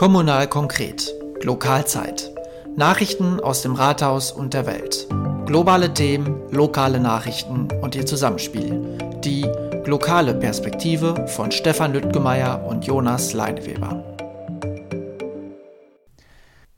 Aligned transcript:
Kommunal 0.00 0.48
konkret. 0.48 1.14
Lokalzeit. 1.42 2.32
Nachrichten 2.74 3.38
aus 3.38 3.60
dem 3.60 3.74
Rathaus 3.74 4.32
und 4.32 4.54
der 4.54 4.64
Welt. 4.64 5.06
Globale 5.44 5.92
Themen, 5.92 6.40
lokale 6.50 6.98
Nachrichten 6.98 7.68
und 7.82 7.94
ihr 7.94 8.06
Zusammenspiel. 8.06 8.96
Die 9.22 9.42
lokale 9.84 10.32
Perspektive 10.32 11.26
von 11.26 11.52
Stefan 11.52 11.92
Lüttgemeier 11.92 12.64
und 12.66 12.86
Jonas 12.86 13.34
Leineweber. 13.34 14.02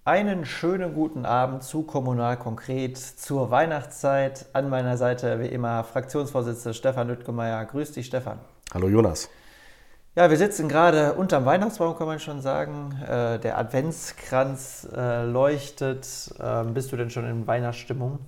Einen 0.04 0.44
schönen 0.44 0.92
guten 0.92 1.24
Abend 1.24 1.62
zu 1.62 1.84
Kommunal 1.84 2.36
konkret 2.36 2.98
zur 2.98 3.52
Weihnachtszeit. 3.52 4.46
An 4.52 4.68
meiner 4.68 4.96
Seite 4.96 5.38
wie 5.38 5.46
immer 5.46 5.84
Fraktionsvorsitzender 5.84 6.74
Stefan 6.74 7.06
Lüttgemeier. 7.06 7.64
Grüß 7.66 7.92
dich, 7.92 8.06
Stefan. 8.06 8.40
Hallo 8.74 8.88
Jonas. 8.88 9.28
Ja, 10.14 10.28
wir 10.28 10.36
sitzen 10.36 10.68
gerade 10.68 11.14
unterm 11.14 11.46
Weihnachtsbaum, 11.46 11.96
kann 11.96 12.06
man 12.06 12.20
schon 12.20 12.42
sagen. 12.42 12.94
Äh, 13.02 13.38
der 13.38 13.56
Adventskranz 13.56 14.86
äh, 14.94 15.24
leuchtet. 15.24 16.34
Ähm, 16.38 16.74
bist 16.74 16.92
du 16.92 16.98
denn 16.98 17.08
schon 17.08 17.24
in 17.24 17.46
Weihnachtsstimmung? 17.46 18.18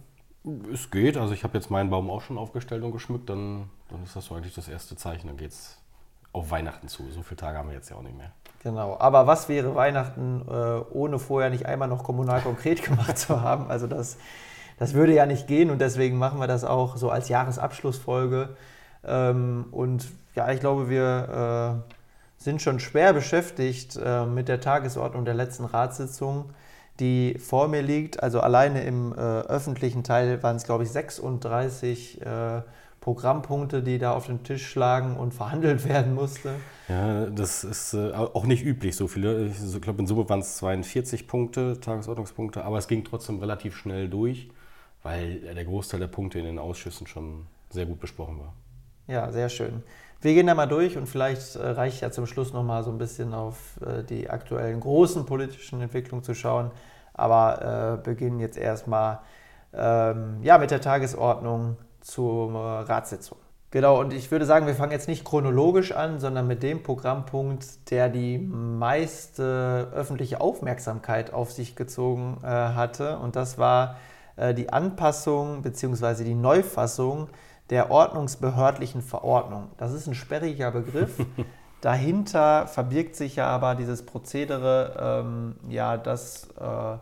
Es 0.72 0.90
geht. 0.90 1.18
Also 1.18 1.34
ich 1.34 1.44
habe 1.44 1.58
jetzt 1.58 1.70
meinen 1.70 1.90
Baum 1.90 2.10
auch 2.10 2.22
schon 2.22 2.38
aufgestellt 2.38 2.82
und 2.84 2.92
geschmückt. 2.92 3.28
Dann, 3.28 3.68
dann 3.90 4.02
ist 4.02 4.16
das 4.16 4.24
so 4.24 4.34
eigentlich 4.34 4.54
das 4.54 4.66
erste 4.66 4.96
Zeichen. 4.96 5.26
Dann 5.26 5.36
geht 5.36 5.50
es 5.50 5.76
auf 6.32 6.50
Weihnachten 6.50 6.88
zu. 6.88 7.10
So 7.10 7.20
viele 7.20 7.36
Tage 7.36 7.58
haben 7.58 7.68
wir 7.68 7.76
jetzt 7.76 7.90
ja 7.90 7.96
auch 7.96 8.02
nicht 8.02 8.16
mehr. 8.16 8.30
Genau. 8.62 8.96
Aber 8.98 9.26
was 9.26 9.50
wäre 9.50 9.74
Weihnachten, 9.74 10.40
äh, 10.48 10.80
ohne 10.90 11.18
vorher 11.18 11.50
nicht 11.50 11.66
einmal 11.66 11.88
noch 11.88 12.02
kommunal 12.02 12.40
konkret 12.40 12.82
gemacht 12.82 13.18
zu 13.18 13.42
haben? 13.42 13.70
Also 13.70 13.86
das, 13.86 14.16
das 14.78 14.94
würde 14.94 15.12
ja 15.12 15.26
nicht 15.26 15.48
gehen 15.48 15.68
und 15.68 15.82
deswegen 15.82 16.16
machen 16.16 16.40
wir 16.40 16.46
das 16.46 16.64
auch 16.64 16.96
so 16.96 17.10
als 17.10 17.28
Jahresabschlussfolge. 17.28 18.56
Ähm, 19.06 19.66
und 19.70 20.06
ja, 20.34 20.50
ich 20.52 20.60
glaube, 20.60 20.88
wir 20.88 21.82
äh, 21.86 21.94
sind 22.42 22.60
schon 22.60 22.80
schwer 22.80 23.12
beschäftigt 23.12 23.98
äh, 24.02 24.26
mit 24.26 24.48
der 24.48 24.60
Tagesordnung 24.60 25.24
der 25.24 25.34
letzten 25.34 25.64
Ratssitzung, 25.64 26.50
die 27.00 27.38
vor 27.38 27.68
mir 27.68 27.82
liegt. 27.82 28.22
Also 28.22 28.40
alleine 28.40 28.84
im 28.84 29.12
äh, 29.12 29.16
öffentlichen 29.16 30.04
Teil 30.04 30.42
waren 30.42 30.56
es, 30.56 30.64
glaube 30.64 30.84
ich, 30.84 30.90
36 30.90 32.20
äh, 32.20 32.62
Programmpunkte, 33.00 33.82
die 33.82 33.98
da 33.98 34.12
auf 34.14 34.26
den 34.26 34.42
Tisch 34.44 34.74
lagen 34.74 35.16
und 35.16 35.34
verhandelt 35.34 35.84
werden 35.88 36.14
musste. 36.14 36.54
Ja, 36.88 37.26
das 37.26 37.64
ist 37.64 37.94
äh, 37.94 38.12
auch 38.12 38.44
nicht 38.44 38.64
üblich, 38.64 38.96
so 38.96 39.08
viele. 39.08 39.46
Ich 39.46 39.80
glaube, 39.80 40.00
in 40.00 40.06
Summe 40.06 40.28
waren 40.28 40.40
es 40.40 40.56
42 40.56 41.26
Punkte, 41.26 41.80
Tagesordnungspunkte, 41.80 42.64
aber 42.64 42.78
es 42.78 42.88
ging 42.88 43.04
trotzdem 43.04 43.38
relativ 43.38 43.76
schnell 43.76 44.08
durch, 44.08 44.50
weil 45.02 45.40
der 45.40 45.64
Großteil 45.64 46.00
der 46.00 46.08
Punkte 46.08 46.38
in 46.38 46.44
den 46.44 46.58
Ausschüssen 46.58 47.06
schon 47.06 47.46
sehr 47.70 47.86
gut 47.86 48.00
besprochen 48.00 48.38
war. 48.38 48.54
Ja, 49.06 49.30
sehr 49.30 49.50
schön. 49.50 49.82
Wir 50.22 50.32
gehen 50.32 50.46
da 50.46 50.54
mal 50.54 50.66
durch 50.66 50.96
und 50.96 51.06
vielleicht 51.06 51.56
äh, 51.56 51.68
reicht 51.68 52.00
ja 52.00 52.10
zum 52.10 52.26
Schluss 52.26 52.54
noch 52.54 52.62
mal 52.62 52.82
so 52.82 52.90
ein 52.90 52.96
bisschen 52.96 53.34
auf 53.34 53.78
äh, 53.84 54.02
die 54.02 54.30
aktuellen 54.30 54.80
großen 54.80 55.26
politischen 55.26 55.82
Entwicklungen 55.82 56.24
zu 56.24 56.34
schauen. 56.34 56.70
Aber 57.12 57.98
äh, 58.00 58.02
beginnen 58.02 58.40
jetzt 58.40 58.56
erstmal 58.56 59.20
ähm, 59.74 60.38
ja, 60.42 60.56
mit 60.56 60.70
der 60.70 60.80
Tagesordnung 60.80 61.76
zur 62.00 62.54
Ratssitzung. 62.54 63.36
Genau, 63.70 64.00
und 64.00 64.14
ich 64.14 64.30
würde 64.30 64.46
sagen, 64.46 64.66
wir 64.66 64.74
fangen 64.74 64.92
jetzt 64.92 65.08
nicht 65.08 65.24
chronologisch 65.24 65.92
an, 65.92 66.18
sondern 66.18 66.46
mit 66.46 66.62
dem 66.62 66.82
Programmpunkt, 66.82 67.90
der 67.90 68.08
die 68.08 68.38
meiste 68.38 69.90
öffentliche 69.92 70.40
Aufmerksamkeit 70.40 71.34
auf 71.34 71.52
sich 71.52 71.76
gezogen 71.76 72.38
äh, 72.42 72.46
hatte. 72.46 73.18
Und 73.18 73.36
das 73.36 73.58
war 73.58 73.96
die 74.56 74.72
Anpassung 74.72 75.62
bzw. 75.62 76.24
die 76.24 76.34
Neufassung 76.34 77.28
der 77.70 77.90
ordnungsbehördlichen 77.90 79.02
Verordnung. 79.02 79.70
Das 79.76 79.92
ist 79.92 80.06
ein 80.06 80.14
sperriger 80.14 80.70
Begriff. 80.70 81.18
Dahinter 81.80 82.66
verbirgt 82.66 83.14
sich 83.16 83.36
ja 83.36 83.46
aber 83.48 83.74
dieses 83.74 84.06
Prozedere, 84.06 85.22
ähm, 85.24 85.56
ja, 85.68 85.96
dass 85.96 86.48
äh, 86.58 86.96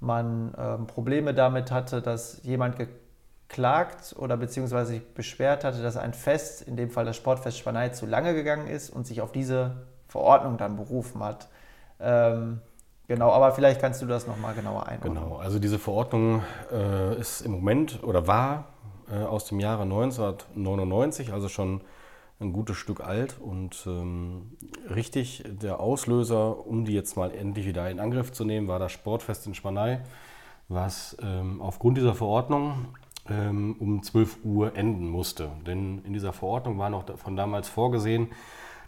man 0.00 0.54
ähm, 0.56 0.86
Probleme 0.86 1.34
damit 1.34 1.70
hatte, 1.70 2.00
dass 2.00 2.40
jemand 2.44 2.76
geklagt 2.76 4.14
oder 4.18 4.36
beziehungsweise 4.36 4.92
sich 4.92 5.14
beschwert 5.14 5.64
hatte, 5.64 5.82
dass 5.82 5.96
ein 5.96 6.14
Fest, 6.14 6.62
in 6.62 6.76
dem 6.76 6.90
Fall 6.90 7.04
das 7.04 7.16
Sportfest 7.16 7.58
Spanei, 7.58 7.88
zu 7.88 8.06
lange 8.06 8.34
gegangen 8.34 8.68
ist 8.68 8.90
und 8.90 9.06
sich 9.06 9.20
auf 9.20 9.32
diese 9.32 9.86
Verordnung 10.06 10.58
dann 10.58 10.76
berufen 10.76 11.22
hat. 11.22 11.48
Ähm, 11.98 12.60
Genau, 13.06 13.30
aber 13.32 13.52
vielleicht 13.52 13.82
kannst 13.82 14.00
du 14.00 14.06
das 14.06 14.26
nochmal 14.26 14.54
genauer 14.54 14.86
einordnen. 14.86 15.14
Genau, 15.14 15.36
also 15.36 15.58
diese 15.58 15.78
Verordnung 15.78 16.42
äh, 16.72 17.14
ist 17.20 17.42
im 17.42 17.52
Moment 17.52 18.02
oder 18.02 18.26
war 18.26 18.64
äh, 19.10 19.24
aus 19.24 19.46
dem 19.46 19.60
Jahre 19.60 19.82
1999, 19.82 21.32
also 21.32 21.48
schon 21.48 21.80
ein 22.40 22.52
gutes 22.52 22.76
Stück 22.76 23.00
alt 23.00 23.36
und 23.40 23.84
ähm, 23.86 24.52
richtig 24.94 25.44
der 25.46 25.80
Auslöser, 25.80 26.66
um 26.66 26.84
die 26.84 26.92
jetzt 26.92 27.16
mal 27.16 27.30
endlich 27.30 27.66
wieder 27.66 27.88
in 27.90 28.00
Angriff 28.00 28.32
zu 28.32 28.44
nehmen, 28.44 28.68
war 28.68 28.78
das 28.78 28.92
Sportfest 28.92 29.46
in 29.46 29.54
Spanei, 29.54 30.02
was 30.68 31.16
ähm, 31.22 31.60
aufgrund 31.62 31.96
dieser 31.96 32.14
Verordnung 32.14 32.86
ähm, 33.28 33.76
um 33.78 34.02
12 34.02 34.38
Uhr 34.44 34.76
enden 34.76 35.08
musste. 35.08 35.50
Denn 35.66 36.02
in 36.04 36.12
dieser 36.12 36.32
Verordnung 36.32 36.78
war 36.78 36.90
noch 36.90 37.04
von 37.18 37.36
damals 37.36 37.68
vorgesehen, 37.68 38.28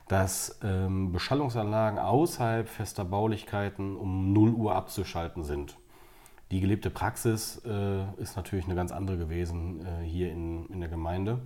dass 0.08 0.58
ähm, 0.62 1.12
Beschallungsanlagen 1.12 1.98
außerhalb 1.98 2.68
fester 2.68 3.04
Baulichkeiten 3.04 3.96
um 3.96 4.32
0 4.32 4.50
Uhr 4.52 4.74
abzuschalten 4.74 5.42
sind. 5.42 5.76
Die 6.50 6.60
gelebte 6.60 6.90
Praxis 6.90 7.60
äh, 7.64 8.04
ist 8.20 8.36
natürlich 8.36 8.66
eine 8.66 8.76
ganz 8.76 8.92
andere 8.92 9.18
gewesen 9.18 9.84
äh, 9.84 10.04
hier 10.04 10.30
in, 10.30 10.66
in 10.66 10.80
der 10.80 10.88
Gemeinde. 10.88 11.40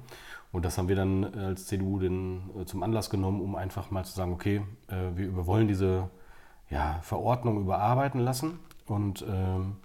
Und 0.53 0.65
das 0.65 0.77
haben 0.77 0.89
wir 0.89 0.97
dann 0.97 1.25
als 1.25 1.67
CDU 1.67 1.99
den, 1.99 2.51
äh, 2.59 2.65
zum 2.67 2.83
Anlass 2.83 3.09
genommen, 3.09 3.41
um 3.41 3.55
einfach 3.55 3.91
mal 3.91 4.05
zu 4.05 4.13
sagen, 4.13 4.33
okay, 4.33 4.63
äh, 4.89 5.17
wir 5.17 5.47
wollen 5.47 5.69
diese 5.69 6.11
ja, 6.69 6.99
Verordnung 7.03 7.61
überarbeiten 7.61 8.21
lassen 8.21 8.59
und 8.87 9.25
ähm, 9.29 9.77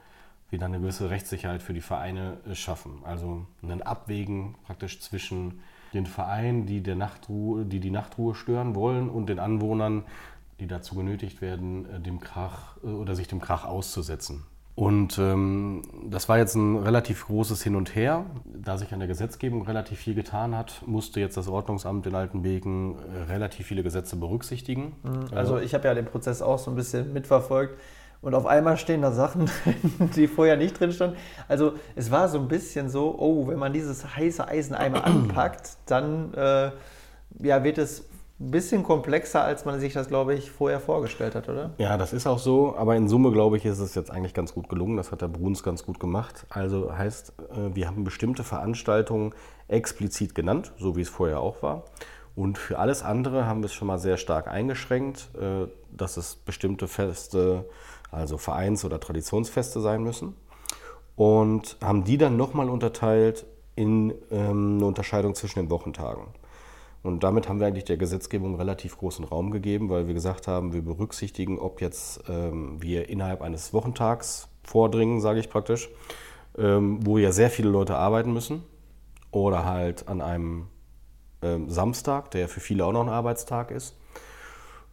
wir 0.49 0.59
dann 0.59 0.73
eine 0.73 0.81
gewisse 0.81 1.09
Rechtssicherheit 1.09 1.63
für 1.63 1.73
die 1.73 1.81
Vereine 1.81 2.37
äh, 2.47 2.55
schaffen. 2.55 3.01
Also 3.03 3.45
ein 3.63 3.81
Abwägen 3.81 4.55
praktisch 4.65 4.99
zwischen 4.99 5.61
den 5.93 6.05
Vereinen, 6.05 6.65
die, 6.65 6.81
der 6.81 6.95
Nachtruhe, 6.95 7.65
die 7.65 7.79
die 7.79 7.91
Nachtruhe 7.91 8.35
stören 8.35 8.75
wollen 8.75 9.09
und 9.09 9.27
den 9.27 9.39
Anwohnern, 9.39 10.03
die 10.59 10.67
dazu 10.67 10.95
genötigt 10.95 11.41
werden, 11.41 11.85
äh, 11.89 11.99
dem 11.99 12.19
Krach 12.19 12.77
oder 12.83 13.15
sich 13.15 13.27
dem 13.27 13.39
Krach 13.39 13.65
auszusetzen. 13.65 14.43
Und 14.75 15.17
ähm, 15.19 15.83
das 16.05 16.27
war 16.27 16.37
jetzt 16.37 16.55
ein 16.55 16.75
relativ 16.75 17.27
großes 17.27 17.63
Hin 17.63 17.77
und 17.77 17.95
Her. 17.95 18.25
Da 18.43 18.77
sich 18.77 18.91
an 18.91 18.99
der 18.99 19.07
Gesetzgebung 19.07 19.61
relativ 19.61 19.99
viel 19.99 20.15
getan 20.15 20.55
hat, 20.55 20.81
musste 20.85 21.21
jetzt 21.21 21.37
das 21.37 21.47
Ordnungsamt 21.47 22.05
in 22.07 22.13
Altenbeken 22.13 22.95
äh, 22.95 23.31
relativ 23.31 23.67
viele 23.67 23.83
Gesetze 23.83 24.17
berücksichtigen. 24.17 24.93
Mhm. 25.03 25.37
Also 25.37 25.59
ich 25.59 25.73
habe 25.73 25.87
ja 25.87 25.93
den 25.93 26.05
Prozess 26.05 26.41
auch 26.41 26.59
so 26.59 26.71
ein 26.71 26.75
bisschen 26.75 27.13
mitverfolgt. 27.13 27.79
Und 28.21 28.33
auf 28.33 28.45
einmal 28.45 28.75
stehen 28.75 29.01
da 29.01 29.11
Sachen 29.11 29.45
drin, 29.45 30.09
die 30.15 30.27
vorher 30.27 30.57
nicht 30.57 30.77
drin 30.77 30.91
standen. 30.91 31.15
Also 31.47 31.75
es 31.95 32.11
war 32.11 32.27
so 32.27 32.39
ein 32.39 32.49
bisschen 32.49 32.89
so, 32.89 33.15
oh, 33.17 33.47
wenn 33.47 33.59
man 33.59 33.71
dieses 33.71 34.15
heiße 34.15 34.45
Eisen 34.45 34.75
einmal 34.75 35.03
anpackt, 35.03 35.77
dann 35.85 36.33
äh, 36.33 36.71
ja, 37.39 37.63
wird 37.63 37.77
es 37.77 38.03
bisschen 38.37 38.83
komplexer, 38.83 39.43
als 39.43 39.63
man 39.63 39.79
sich 39.79 39.93
das, 39.93 40.07
glaube 40.07 40.33
ich, 40.33 40.51
vorher 40.51 40.79
vorgestellt 40.79 41.35
hat, 41.35 41.47
oder? 41.47 41.71
Ja, 41.77 41.97
das 41.97 42.11
ist 42.11 42.27
auch 42.27 42.39
so, 42.39 42.75
aber 42.75 42.95
in 42.95 43.07
Summe, 43.07 43.31
glaube 43.31 43.57
ich, 43.57 43.65
ist 43.65 43.79
es 43.79 43.95
jetzt 43.95 44.11
eigentlich 44.11 44.33
ganz 44.33 44.53
gut 44.53 44.67
gelungen. 44.67 44.97
Das 44.97 45.11
hat 45.11 45.21
der 45.21 45.29
Bruns 45.29 45.63
ganz 45.63 45.85
gut 45.85 45.99
gemacht. 45.99 46.45
Also 46.49 46.95
heißt, 46.95 47.33
äh, 47.51 47.75
wir 47.75 47.87
haben 47.87 48.03
bestimmte 48.03 48.43
Veranstaltungen 48.43 49.33
explizit 49.67 50.35
genannt, 50.35 50.73
so 50.77 50.97
wie 50.97 51.01
es 51.01 51.09
vorher 51.09 51.39
auch 51.39 51.63
war. 51.63 51.85
Und 52.35 52.57
für 52.57 52.77
alles 52.77 53.03
andere 53.03 53.45
haben 53.45 53.61
wir 53.61 53.67
es 53.67 53.73
schon 53.73 53.87
mal 53.87 53.97
sehr 53.97 54.17
stark 54.17 54.49
eingeschränkt, 54.49 55.29
äh, 55.39 55.67
dass 55.95 56.17
es 56.17 56.35
bestimmte 56.35 56.89
Feste, 56.89 57.69
also 58.11 58.37
Vereins- 58.37 58.83
oder 58.83 58.99
Traditionsfeste 58.99 59.79
sein 59.79 60.03
müssen. 60.03 60.35
Und 61.15 61.77
haben 61.81 62.03
die 62.03 62.17
dann 62.17 62.35
nochmal 62.35 62.69
unterteilt 62.69 63.45
in 63.77 64.13
ähm, 64.31 64.75
eine 64.75 64.85
Unterscheidung 64.85 65.35
zwischen 65.35 65.59
den 65.59 65.69
Wochentagen. 65.69 66.25
Und 67.05 67.23
damit 67.23 67.47
haben 67.47 67.59
wir 67.59 67.67
eigentlich 67.67 67.83
der 67.83 67.97
Gesetzgebung 67.97 68.55
relativ 68.55 68.97
großen 68.97 69.25
Raum 69.25 69.51
gegeben, 69.51 69.89
weil 69.89 70.07
wir 70.07 70.15
gesagt 70.15 70.47
haben, 70.47 70.73
wir 70.73 70.81
berücksichtigen, 70.81 71.59
ob 71.59 71.79
jetzt 71.79 72.23
ähm, 72.27 72.81
wir 72.81 73.09
innerhalb 73.09 73.43
eines 73.43 73.73
Wochentags 73.73 74.47
vordringen, 74.63 75.21
sage 75.21 75.39
ich 75.39 75.49
praktisch, 75.51 75.89
ähm, 76.57 77.05
wo 77.05 77.19
ja 77.19 77.31
sehr 77.31 77.51
viele 77.51 77.69
Leute 77.69 77.95
arbeiten 77.95 78.33
müssen, 78.33 78.63
oder 79.29 79.65
halt 79.65 80.07
an 80.07 80.19
einem 80.19 80.67
ähm, 81.43 81.69
Samstag, 81.69 82.31
der 82.31 82.49
für 82.49 82.59
viele 82.59 82.85
auch 82.85 82.91
noch 82.91 83.03
ein 83.03 83.09
Arbeitstag 83.09 83.69
ist. 83.69 83.95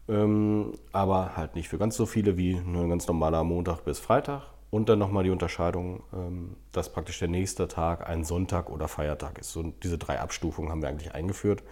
Ähm, 0.07 0.73
aber 0.93 1.37
halt 1.37 1.55
nicht 1.55 1.71
für 1.71 1.79
ganz 1.79 1.97
so 1.97 2.05
viele 2.05 2.37
wie 2.37 2.57
ein 2.57 2.91
ganz 2.91 3.07
normaler 3.07 3.43
Montag 3.43 3.85
bis 3.85 4.01
Freitag. 4.01 4.52
Und 4.73 4.89
dann 4.89 4.99
nochmal 4.99 5.23
die 5.23 5.31
Unterscheidung, 5.31 6.03
ähm, 6.13 6.57
dass 6.73 6.91
praktisch 6.91 7.19
der 7.19 7.29
nächste 7.29 7.69
Tag 7.69 8.09
ein 8.09 8.25
Sonntag 8.25 8.71
oder 8.71 8.89
Feiertag 8.89 9.39
ist. 9.39 9.55
Und 9.55 9.85
diese 9.85 9.99
drei 9.99 10.19
Abstufungen 10.19 10.73
haben 10.73 10.83
wir 10.83 10.89
eigentlich 10.89 11.15
eingeführt. 11.15 11.63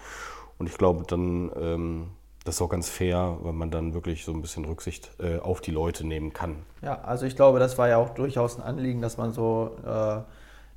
Und 0.58 0.68
ich 0.68 0.76
glaube, 0.76 1.04
dann 1.08 1.50
ähm, 1.56 2.10
das 2.44 2.54
ist 2.54 2.62
auch 2.62 2.68
ganz 2.68 2.88
fair, 2.88 3.36
weil 3.40 3.52
man 3.52 3.70
dann 3.70 3.92
wirklich 3.92 4.24
so 4.24 4.32
ein 4.32 4.40
bisschen 4.40 4.64
Rücksicht 4.64 5.10
äh, 5.18 5.38
auf 5.38 5.60
die 5.60 5.70
Leute 5.70 6.06
nehmen 6.06 6.32
kann. 6.32 6.56
Ja, 6.80 7.00
also 7.02 7.26
ich 7.26 7.36
glaube, 7.36 7.58
das 7.58 7.76
war 7.76 7.88
ja 7.88 7.98
auch 7.98 8.10
durchaus 8.10 8.58
ein 8.58 8.62
Anliegen, 8.62 9.02
dass 9.02 9.18
man 9.18 9.32
so 9.32 9.76
äh, 9.86 10.20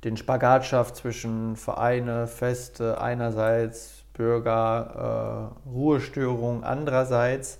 den 0.04 0.16
Spagat 0.16 0.66
schafft 0.66 0.96
zwischen 0.96 1.56
Vereine, 1.56 2.26
Feste 2.26 3.00
einerseits, 3.00 4.04
Bürger, 4.12 5.52
äh, 5.66 5.68
Ruhestörungen 5.68 6.64
andererseits. 6.64 7.58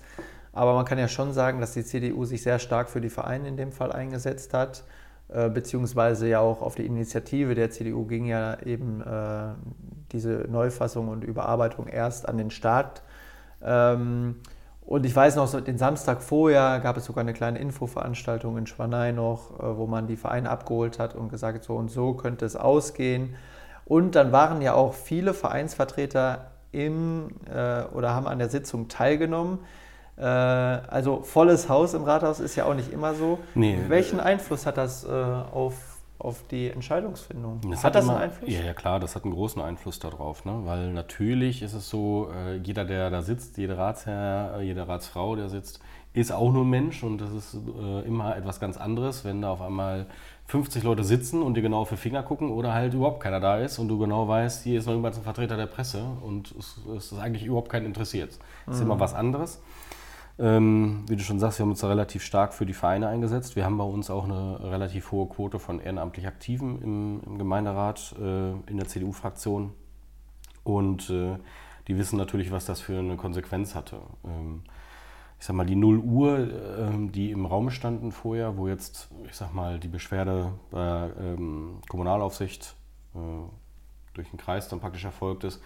Aber 0.55 0.73
man 0.73 0.85
kann 0.85 0.97
ja 0.97 1.09
schon 1.09 1.33
sagen, 1.33 1.59
dass 1.59 1.73
die 1.73 1.83
CDU 1.83 2.23
sich 2.25 2.41
sehr 2.41 2.59
stark 2.59 2.89
für 2.89 3.01
die 3.01 3.09
Vereine 3.09 3.47
in 3.47 3.57
dem 3.57 3.73
Fall 3.73 3.91
eingesetzt 3.91 4.53
hat, 4.53 4.85
äh, 5.27 5.49
beziehungsweise 5.49 6.29
ja 6.29 6.39
auch 6.39 6.61
auf 6.61 6.75
die 6.75 6.85
Initiative 6.85 7.55
der 7.55 7.69
CDU 7.69 8.05
ging 8.05 8.25
ja 8.25 8.57
eben 8.61 9.01
äh, 9.01 9.53
diese 10.13 10.45
Neufassung 10.49 11.09
und 11.09 11.25
Überarbeitung 11.25 11.87
erst 11.87 12.29
an 12.29 12.37
den 12.37 12.51
Start. 12.51 13.03
Ähm, 13.61 14.35
und 14.85 15.05
ich 15.05 15.13
weiß 15.13 15.35
noch, 15.35 15.51
den 15.61 15.77
Samstag 15.77 16.21
vorher 16.21 16.79
gab 16.79 16.95
es 16.95 17.05
sogar 17.05 17.23
eine 17.23 17.33
kleine 17.33 17.59
Infoveranstaltung 17.59 18.57
in 18.57 18.65
Schwanei 18.65 19.11
noch, 19.11 19.59
äh, 19.59 19.77
wo 19.77 19.87
man 19.87 20.07
die 20.07 20.15
Vereine 20.15 20.49
abgeholt 20.49 20.99
hat 20.99 21.15
und 21.15 21.27
gesagt 21.27 21.57
hat, 21.57 21.63
so 21.65 21.75
und 21.75 21.91
so 21.91 22.13
könnte 22.13 22.45
es 22.45 22.55
ausgehen. 22.55 23.35
Und 23.83 24.15
dann 24.15 24.31
waren 24.31 24.61
ja 24.61 24.73
auch 24.73 24.93
viele 24.93 25.33
Vereinsvertreter 25.33 26.51
im 26.71 27.27
äh, 27.53 27.83
oder 27.93 28.15
haben 28.15 28.27
an 28.27 28.39
der 28.39 28.49
Sitzung 28.49 28.87
teilgenommen. 28.87 29.59
Äh, 30.17 30.23
also 30.23 31.21
volles 31.21 31.67
Haus 31.69 31.93
im 31.93 32.03
Rathaus 32.03 32.39
ist 32.39 32.55
ja 32.55 32.65
auch 32.65 32.73
nicht 32.73 32.91
immer 32.91 33.13
so. 33.13 33.39
Nee, 33.53 33.77
Welchen 33.87 34.19
Einfluss 34.19 34.65
hat 34.65 34.77
das 34.77 35.03
äh, 35.03 35.09
auf, 35.09 35.73
auf 36.19 36.43
die 36.49 36.69
Entscheidungsfindung? 36.69 37.59
Das 37.69 37.79
hat, 37.79 37.85
hat, 37.85 37.95
das 37.95 38.05
immer, 38.05 38.13
einen 38.15 38.23
Einfluss? 38.23 38.49
Ja, 38.49 38.61
ja, 38.61 38.73
klar, 38.73 38.99
das 38.99 39.15
hat 39.15 39.23
einen 39.23 39.33
großen 39.33 39.61
Einfluss 39.61 39.99
darauf. 39.99 40.45
Ne? 40.45 40.61
Weil 40.63 40.91
natürlich 40.93 41.61
ist 41.61 41.73
es 41.73 41.89
so, 41.89 42.29
äh, 42.33 42.57
jeder, 42.57 42.85
der 42.85 43.09
da 43.09 43.21
sitzt, 43.21 43.57
jeder 43.57 43.77
Ratsherr, 43.77 44.59
äh, 44.59 44.61
jede 44.63 44.87
Ratsfrau, 44.87 45.35
der 45.35 45.49
sitzt, 45.49 45.81
ist 46.13 46.31
auch 46.31 46.51
nur 46.53 46.63
Mensch 46.63 47.03
und 47.03 47.19
das 47.19 47.31
ist 47.31 47.55
äh, 47.55 48.07
immer 48.07 48.37
etwas 48.37 48.61
ganz 48.61 48.77
anderes, 48.77 49.25
wenn 49.25 49.41
da 49.41 49.51
auf 49.51 49.61
einmal 49.61 50.05
50 50.47 50.83
Leute 50.83 51.03
sitzen 51.03 51.41
und 51.41 51.55
dir 51.55 51.61
genau 51.61 51.79
auf 51.79 51.89
die 51.89 51.97
Finger 51.97 52.23
gucken 52.23 52.51
oder 52.51 52.73
halt 52.73 52.93
überhaupt 52.93 53.21
keiner 53.21 53.41
da 53.41 53.57
ist 53.57 53.79
und 53.79 53.89
du 53.89 53.97
genau 53.97 54.25
weißt, 54.27 54.63
hier 54.63 54.79
ist 54.79 54.85
noch 54.85 54.93
irgendwann 54.93 55.13
ein 55.13 55.23
Vertreter 55.23 55.57
der 55.57 55.65
Presse 55.65 56.05
und 56.21 56.53
es, 56.57 56.79
es 56.95 57.11
ist 57.11 57.19
eigentlich 57.19 57.43
überhaupt 57.43 57.69
keinen 57.69 57.85
interessiert. 57.85 58.39
Das 58.65 58.75
ist 58.75 58.81
mhm. 58.81 58.91
immer 58.91 58.99
was 59.01 59.13
anderes. 59.13 59.59
Ähm, 60.37 61.05
wie 61.07 61.15
du 61.15 61.23
schon 61.23 61.39
sagst, 61.39 61.59
wir 61.59 61.63
haben 61.63 61.71
uns 61.71 61.79
da 61.79 61.87
relativ 61.87 62.21
stark 62.23 62.53
für 62.53 62.65
die 62.65 62.73
Vereine 62.73 63.07
eingesetzt. 63.07 63.55
Wir 63.55 63.63
haben 63.63 63.77
bei 63.77 63.85
uns 63.85 64.09
auch 64.09 64.25
eine 64.25 64.59
relativ 64.71 65.11
hohe 65.11 65.27
Quote 65.27 65.59
von 65.59 65.79
ehrenamtlich 65.79 66.27
Aktiven 66.27 66.81
im, 66.81 67.21
im 67.25 67.37
Gemeinderat, 67.37 68.15
äh, 68.19 68.51
in 68.51 68.77
der 68.77 68.87
CDU-Fraktion. 68.87 69.71
Und 70.63 71.09
äh, 71.09 71.37
die 71.87 71.97
wissen 71.97 72.17
natürlich, 72.17 72.51
was 72.51 72.65
das 72.65 72.81
für 72.81 72.99
eine 72.99 73.15
Konsequenz 73.15 73.75
hatte. 73.75 74.01
Ähm, 74.25 74.63
ich 75.39 75.45
sag 75.45 75.55
mal, 75.55 75.65
die 75.65 75.75
0 75.75 75.99
Uhr, 75.99 76.39
äh, 76.39 77.11
die 77.11 77.31
im 77.31 77.45
Raum 77.45 77.69
standen 77.69 78.11
vorher, 78.11 78.57
wo 78.57 78.67
jetzt, 78.67 79.09
ich 79.29 79.35
sag 79.35 79.53
mal, 79.53 79.79
die 79.79 79.87
Beschwerde 79.87 80.53
bei 80.69 81.11
ähm, 81.17 81.79
Kommunalaufsicht 81.87 82.75
äh, 83.13 83.19
durch 84.13 84.29
den 84.29 84.37
Kreis 84.37 84.67
dann 84.67 84.79
praktisch 84.81 85.05
erfolgt 85.05 85.43
ist, 85.45 85.61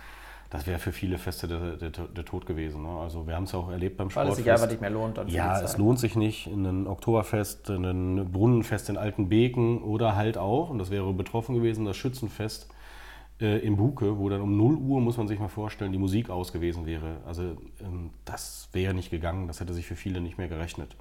das 0.50 0.66
wäre 0.66 0.80
für 0.80 0.92
viele 0.92 1.20
Feste 1.20 1.48
der, 1.48 1.76
der, 1.78 1.90
der 1.92 2.26
Tod 2.26 2.48
gewesen. 2.48 2.82
Ne? 2.82 2.90
Also 2.90 3.28
wir 3.28 3.36
haben 3.36 3.44
es 3.44 3.52
ja 3.52 3.60
auch 3.60 3.70
erlebt 3.70 3.98
beim 3.98 4.10
Sportfest. 4.10 4.38
Weil 4.38 4.40
es 4.40 4.44
sich 4.44 4.52
einfach 4.52 4.70
nicht 4.70 4.82
mehr 4.82 4.90
lohnt. 4.90 5.20
Ja, 5.28 5.62
es 5.62 5.78
lohnt 5.78 6.00
sich 6.00 6.16
nicht. 6.16 6.48
In 6.48 6.66
ein 6.66 6.88
Oktoberfest, 6.88 7.70
in 7.70 7.86
ein 7.86 8.32
Brunnenfest 8.32 8.90
in 8.90 8.98
Altenbeken 8.98 9.84
oder 9.84 10.16
halt 10.16 10.40
auch, 10.40 10.72
und 10.72 10.80
das 10.80 10.90
wäre 10.90 11.14
betroffen 11.14 11.54
gewesen, 11.54 11.86
das 11.86 11.98
Schützenfest 11.98 12.68
äh, 13.40 13.60
in 13.60 13.78
Buke, 13.78 14.18
wo 14.18 14.28
dann 14.30 14.42
um 14.42 14.58
0 14.58 14.76
Uhr, 14.78 15.02
muss 15.02 15.18
man 15.18 15.28
sich 15.28 15.40
mal 15.40 15.50
vorstellen, 15.50 15.92
die 15.92 16.00
Musik 16.00 16.32
aus 16.32 16.52
gewesen 16.52 16.88
wäre. 16.88 17.18
Also 17.28 17.44
ähm, 17.82 18.10
das 18.26 18.70
wäre 18.74 18.96
nicht 18.96 19.12
gegangen, 19.12 19.48
das 19.48 19.60
hätte 19.60 19.76
sich 19.76 19.86
für 19.86 19.96
viele 19.96 20.20
nicht 20.20 20.40
mehr 20.40 20.48
gerechnet. 20.48 20.96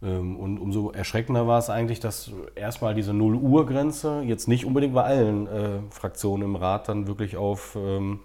Ähm, 0.00 0.36
und 0.36 0.58
umso 0.58 0.92
erschreckender 0.92 1.48
war 1.48 1.58
es 1.58 1.70
eigentlich, 1.70 1.98
dass 1.98 2.30
erstmal 2.54 2.94
diese 2.94 3.14
0 3.14 3.34
Uhr 3.34 3.66
Grenze 3.66 4.22
jetzt 4.24 4.46
nicht 4.46 4.64
unbedingt 4.64 4.94
bei 4.94 5.02
allen 5.02 5.48
äh, 5.48 5.80
Fraktionen 5.90 6.44
im 6.44 6.54
Rat 6.54 6.88
dann 6.88 7.08
wirklich 7.08 7.36
auf... 7.36 7.76
Ähm, 7.76 8.20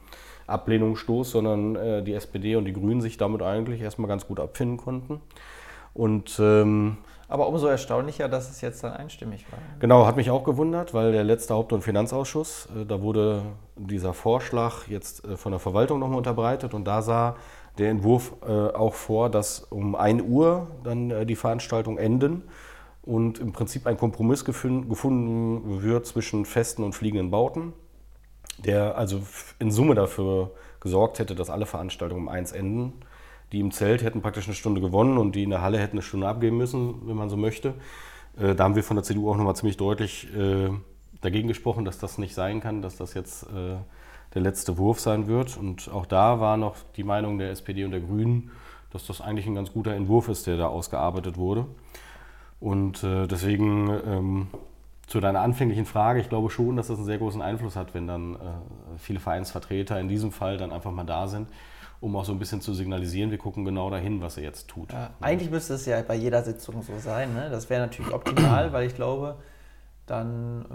Ablehnung 0.48 0.96
stoß, 0.96 1.32
sondern 1.32 1.76
äh, 1.76 2.04
die 2.04 2.14
SPD 2.14 2.56
und 2.56 2.66
die 2.66 2.74
Grünen 2.74 3.02
sich 3.02 3.18
damit 3.18 3.42
eigentlich 3.42 3.82
erstmal 3.82 4.08
ganz 4.08 4.28
gut 4.28 4.40
abfinden 4.40 4.78
konnten. 4.78 5.22
Und, 5.94 6.40
ähm, 6.40 6.98
Aber 7.28 7.48
umso 7.48 7.68
erstaunlicher, 7.68 8.28
dass 8.28 8.52
es 8.52 8.62
jetzt 8.62 8.84
dann 8.84 8.94
einstimmig 8.94 9.46
war. 9.52 9.60
Genau, 9.80 10.06
hat 10.06 10.18
mich 10.18 10.30
auch 10.30 10.44
gewundert, 10.44 10.94
weil 10.94 11.12
der 11.12 11.24
letzte 11.24 11.54
Haupt- 11.54 11.74
und 11.74 11.82
Finanzausschuss, 11.82 12.68
äh, 12.76 12.86
da 12.86 13.02
wurde 13.02 13.42
dieser 13.76 14.14
Vorschlag 14.14 14.88
jetzt 14.88 15.26
äh, 15.26 15.38
von 15.38 15.52
der 15.52 15.60
Verwaltung 15.60 16.00
nochmal 16.00 16.18
unterbreitet 16.18 16.74
und 16.74 16.86
da 16.86 17.02
sah 17.02 17.36
der 17.78 17.90
Entwurf 17.90 18.34
äh, 18.48 18.52
auch 18.52 18.94
vor, 18.94 19.30
dass 19.30 19.60
um 19.60 19.96
1 19.96 20.24
Uhr 20.24 20.68
dann 20.84 21.12
äh, 21.12 21.26
die 21.26 21.36
Veranstaltung 21.36 21.98
enden 21.98 22.44
und 23.02 23.40
im 23.40 23.54
Prinzip 23.54 23.88
ein 23.88 23.98
Kompromiss 23.98 24.46
gefunden 24.46 25.82
wird 25.84 26.06
zwischen 26.06 26.46
festen 26.46 26.84
und 26.84 26.94
fliegenden 26.94 27.32
Bauten 27.32 27.74
der 28.58 28.98
also 28.98 29.22
in 29.60 29.72
Summe 29.72 29.96
dafür 29.96 30.52
gesorgt 30.80 31.20
hätte, 31.20 31.36
dass 31.36 31.50
alle 31.50 31.66
Veranstaltungen 31.66 32.24
um 32.24 32.30
eins 32.30 32.52
enden. 32.52 32.94
Die 33.52 33.60
im 33.60 33.72
Zelt 33.72 34.04
hätten 34.04 34.22
praktisch 34.22 34.46
eine 34.46 34.56
Stunde 34.56 34.82
gewonnen 34.82 35.18
und 35.18 35.36
die 35.36 35.44
in 35.44 35.50
der 35.50 35.62
Halle 35.62 35.80
hätten 35.80 35.94
eine 35.94 36.02
Stunde 36.02 36.28
abgeben 36.28 36.58
müssen, 36.58 37.08
wenn 37.08 37.16
man 37.16 37.30
so 37.30 37.38
möchte. 37.38 37.74
Äh, 38.40 38.56
da 38.56 38.64
haben 38.64 38.76
wir 38.76 38.84
von 38.84 38.96
der 38.96 39.04
CDU 39.04 39.30
auch 39.30 39.38
nochmal 39.38 39.56
ziemlich 39.56 39.78
deutlich 39.78 40.28
äh, 40.36 40.70
dagegen 41.22 41.48
gesprochen, 41.48 41.86
dass 41.86 41.98
das 42.00 42.18
nicht 42.18 42.34
sein 42.34 42.60
kann, 42.60 42.82
dass 42.82 42.98
das 42.98 43.14
jetzt 43.14 43.44
äh, 43.44 43.78
der 44.34 44.42
letzte 44.42 44.78
Wurf 44.78 45.00
sein 45.00 45.28
wird. 45.28 45.58
Und 45.58 45.90
auch 45.92 46.06
da 46.06 46.40
war 46.40 46.58
noch 46.58 46.76
die 46.96 47.04
Meinung 47.04 47.38
der 47.38 47.52
SPD 47.52 47.86
und 47.86 47.92
der 47.92 48.02
Grünen, 48.02 48.52
dass 48.92 49.06
das 49.08 49.22
eigentlich 49.22 49.48
ein 49.48 49.56
ganz 49.56 49.72
guter 49.72 49.94
Entwurf 49.94 50.28
ist, 50.30 50.48
der 50.48 50.58
da 50.58 50.68
ausgearbeitet 50.68 51.38
wurde. 51.38 51.66
Und 52.60 53.04
deswegen 53.04 53.90
ähm, 54.08 54.48
zu 55.08 55.20
deiner 55.20 55.42
anfänglichen 55.42 55.86
Frage, 55.86 56.20
ich 56.20 56.30
glaube 56.30 56.50
schon, 56.50 56.76
dass 56.76 56.88
das 56.88 56.98
einen 56.98 57.06
sehr 57.06 57.18
großen 57.18 57.42
Einfluss 57.42 57.76
hat, 57.76 57.94
wenn 57.94 58.08
dann 58.08 58.36
äh, 58.36 58.38
viele 58.98 59.20
Vereinsvertreter 59.20 60.00
in 60.00 60.08
diesem 60.08 60.32
Fall 60.32 60.58
dann 60.58 60.72
einfach 60.72 60.92
mal 60.92 61.04
da 61.04 61.28
sind, 61.28 61.50
um 62.02 62.16
auch 62.16 62.26
so 62.26 62.32
ein 62.32 62.40
bisschen 62.40 62.62
zu 62.62 62.74
signalisieren, 62.74 63.32
wir 63.32 63.38
gucken 63.38 63.66
genau 63.66 63.90
dahin, 63.90 64.22
was 64.22 64.38
er 64.38 64.44
jetzt 64.44 64.68
tut. 64.68 64.92
Ja, 64.92 65.12
eigentlich 65.22 65.52
müsste 65.52 65.76
es 65.76 65.86
ja 65.86 66.02
bei 66.02 66.16
jeder 66.16 66.44
Sitzung 66.44 66.82
so 66.82 66.98
sein. 67.00 67.34
Ne? 67.34 67.50
Das 67.50 67.70
wäre 67.70 67.82
natürlich 67.82 68.14
optimal, 68.14 68.74
weil 68.74 68.88
ich 68.88 68.96
glaube, 68.96 69.36
dann 70.06 70.66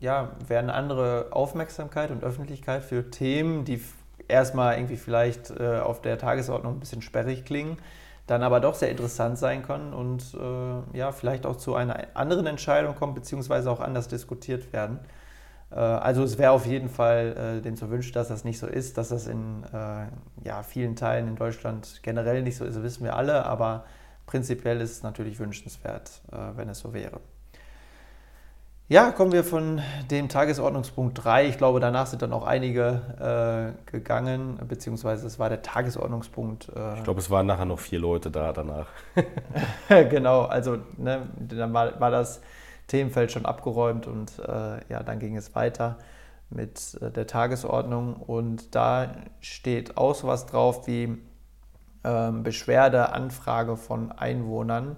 äh, 0.00 0.04
ja, 0.04 0.32
wäre 0.46 0.62
eine 0.62 0.74
andere 0.74 1.28
Aufmerksamkeit 1.30 2.10
und 2.10 2.24
Öffentlichkeit 2.24 2.82
für 2.82 3.10
Themen, 3.10 3.64
die 3.64 3.80
erstmal 4.28 4.76
irgendwie 4.76 4.96
vielleicht 4.96 5.50
äh, 5.50 5.78
auf 5.78 6.00
der 6.02 6.18
Tagesordnung 6.18 6.74
ein 6.74 6.80
bisschen 6.80 7.02
sperrig 7.02 7.44
klingen, 7.44 7.78
dann 8.26 8.42
aber 8.42 8.60
doch 8.60 8.74
sehr 8.74 8.90
interessant 8.90 9.38
sein 9.38 9.62
können 9.62 9.92
und 9.92 10.34
äh, 10.34 10.98
ja, 10.98 11.12
vielleicht 11.12 11.46
auch 11.46 11.56
zu 11.56 11.74
einer 11.74 12.08
anderen 12.14 12.46
Entscheidung 12.46 12.94
kommt, 12.94 13.14
beziehungsweise 13.14 13.70
auch 13.70 13.80
anders 13.80 14.08
diskutiert 14.08 14.72
werden. 14.72 14.98
Äh, 15.70 15.76
also 15.76 16.24
es 16.24 16.38
wäre 16.38 16.50
auf 16.50 16.66
jeden 16.66 16.88
Fall 16.88 17.58
äh, 17.58 17.62
dem 17.62 17.76
zu 17.76 17.90
wünschen, 17.90 18.12
dass 18.12 18.28
das 18.28 18.44
nicht 18.44 18.58
so 18.58 18.66
ist, 18.66 18.98
dass 18.98 19.10
das 19.10 19.26
in 19.26 19.64
äh, 19.72 20.06
ja, 20.44 20.62
vielen 20.62 20.96
Teilen 20.96 21.28
in 21.28 21.36
Deutschland 21.36 22.00
generell 22.02 22.42
nicht 22.42 22.56
so 22.56 22.64
ist, 22.64 22.82
wissen 22.82 23.04
wir 23.04 23.16
alle, 23.16 23.46
aber 23.46 23.84
prinzipiell 24.26 24.80
ist 24.80 24.90
es 24.90 25.02
natürlich 25.02 25.38
wünschenswert, 25.38 26.22
äh, 26.32 26.36
wenn 26.56 26.68
es 26.68 26.80
so 26.80 26.92
wäre. 26.92 27.20
Ja, 28.88 29.10
kommen 29.10 29.32
wir 29.32 29.42
von 29.42 29.82
dem 30.12 30.28
Tagesordnungspunkt 30.28 31.24
3. 31.24 31.48
Ich 31.48 31.58
glaube, 31.58 31.80
danach 31.80 32.06
sind 32.06 32.22
dann 32.22 32.32
auch 32.32 32.46
einige 32.46 33.74
äh, 33.84 33.90
gegangen, 33.90 34.60
beziehungsweise 34.68 35.26
es 35.26 35.40
war 35.40 35.48
der 35.48 35.62
Tagesordnungspunkt. 35.62 36.68
Äh, 36.68 36.98
ich 36.98 37.02
glaube, 37.02 37.18
es 37.18 37.28
waren 37.28 37.46
nachher 37.46 37.64
noch 37.64 37.80
vier 37.80 37.98
Leute 37.98 38.30
da 38.30 38.52
danach. 38.52 38.86
genau, 39.88 40.42
also 40.42 40.78
ne, 40.98 41.22
dann 41.36 41.74
war, 41.74 41.98
war, 41.98 42.12
das 42.12 42.40
Themenfeld 42.86 43.32
schon 43.32 43.44
abgeräumt 43.44 44.06
und 44.06 44.38
äh, 44.38 44.78
ja, 44.88 45.02
dann 45.02 45.18
ging 45.18 45.36
es 45.36 45.56
weiter 45.56 45.98
mit 46.48 46.96
äh, 47.00 47.10
der 47.10 47.26
Tagesordnung 47.26 48.14
und 48.14 48.72
da 48.76 49.16
steht 49.40 49.96
auch 49.96 50.14
sowas 50.14 50.46
drauf 50.46 50.86
wie 50.86 51.18
ähm, 52.04 52.44
Beschwerde, 52.44 53.12
Anfrage 53.12 53.76
von 53.76 54.12
Einwohnern 54.12 54.94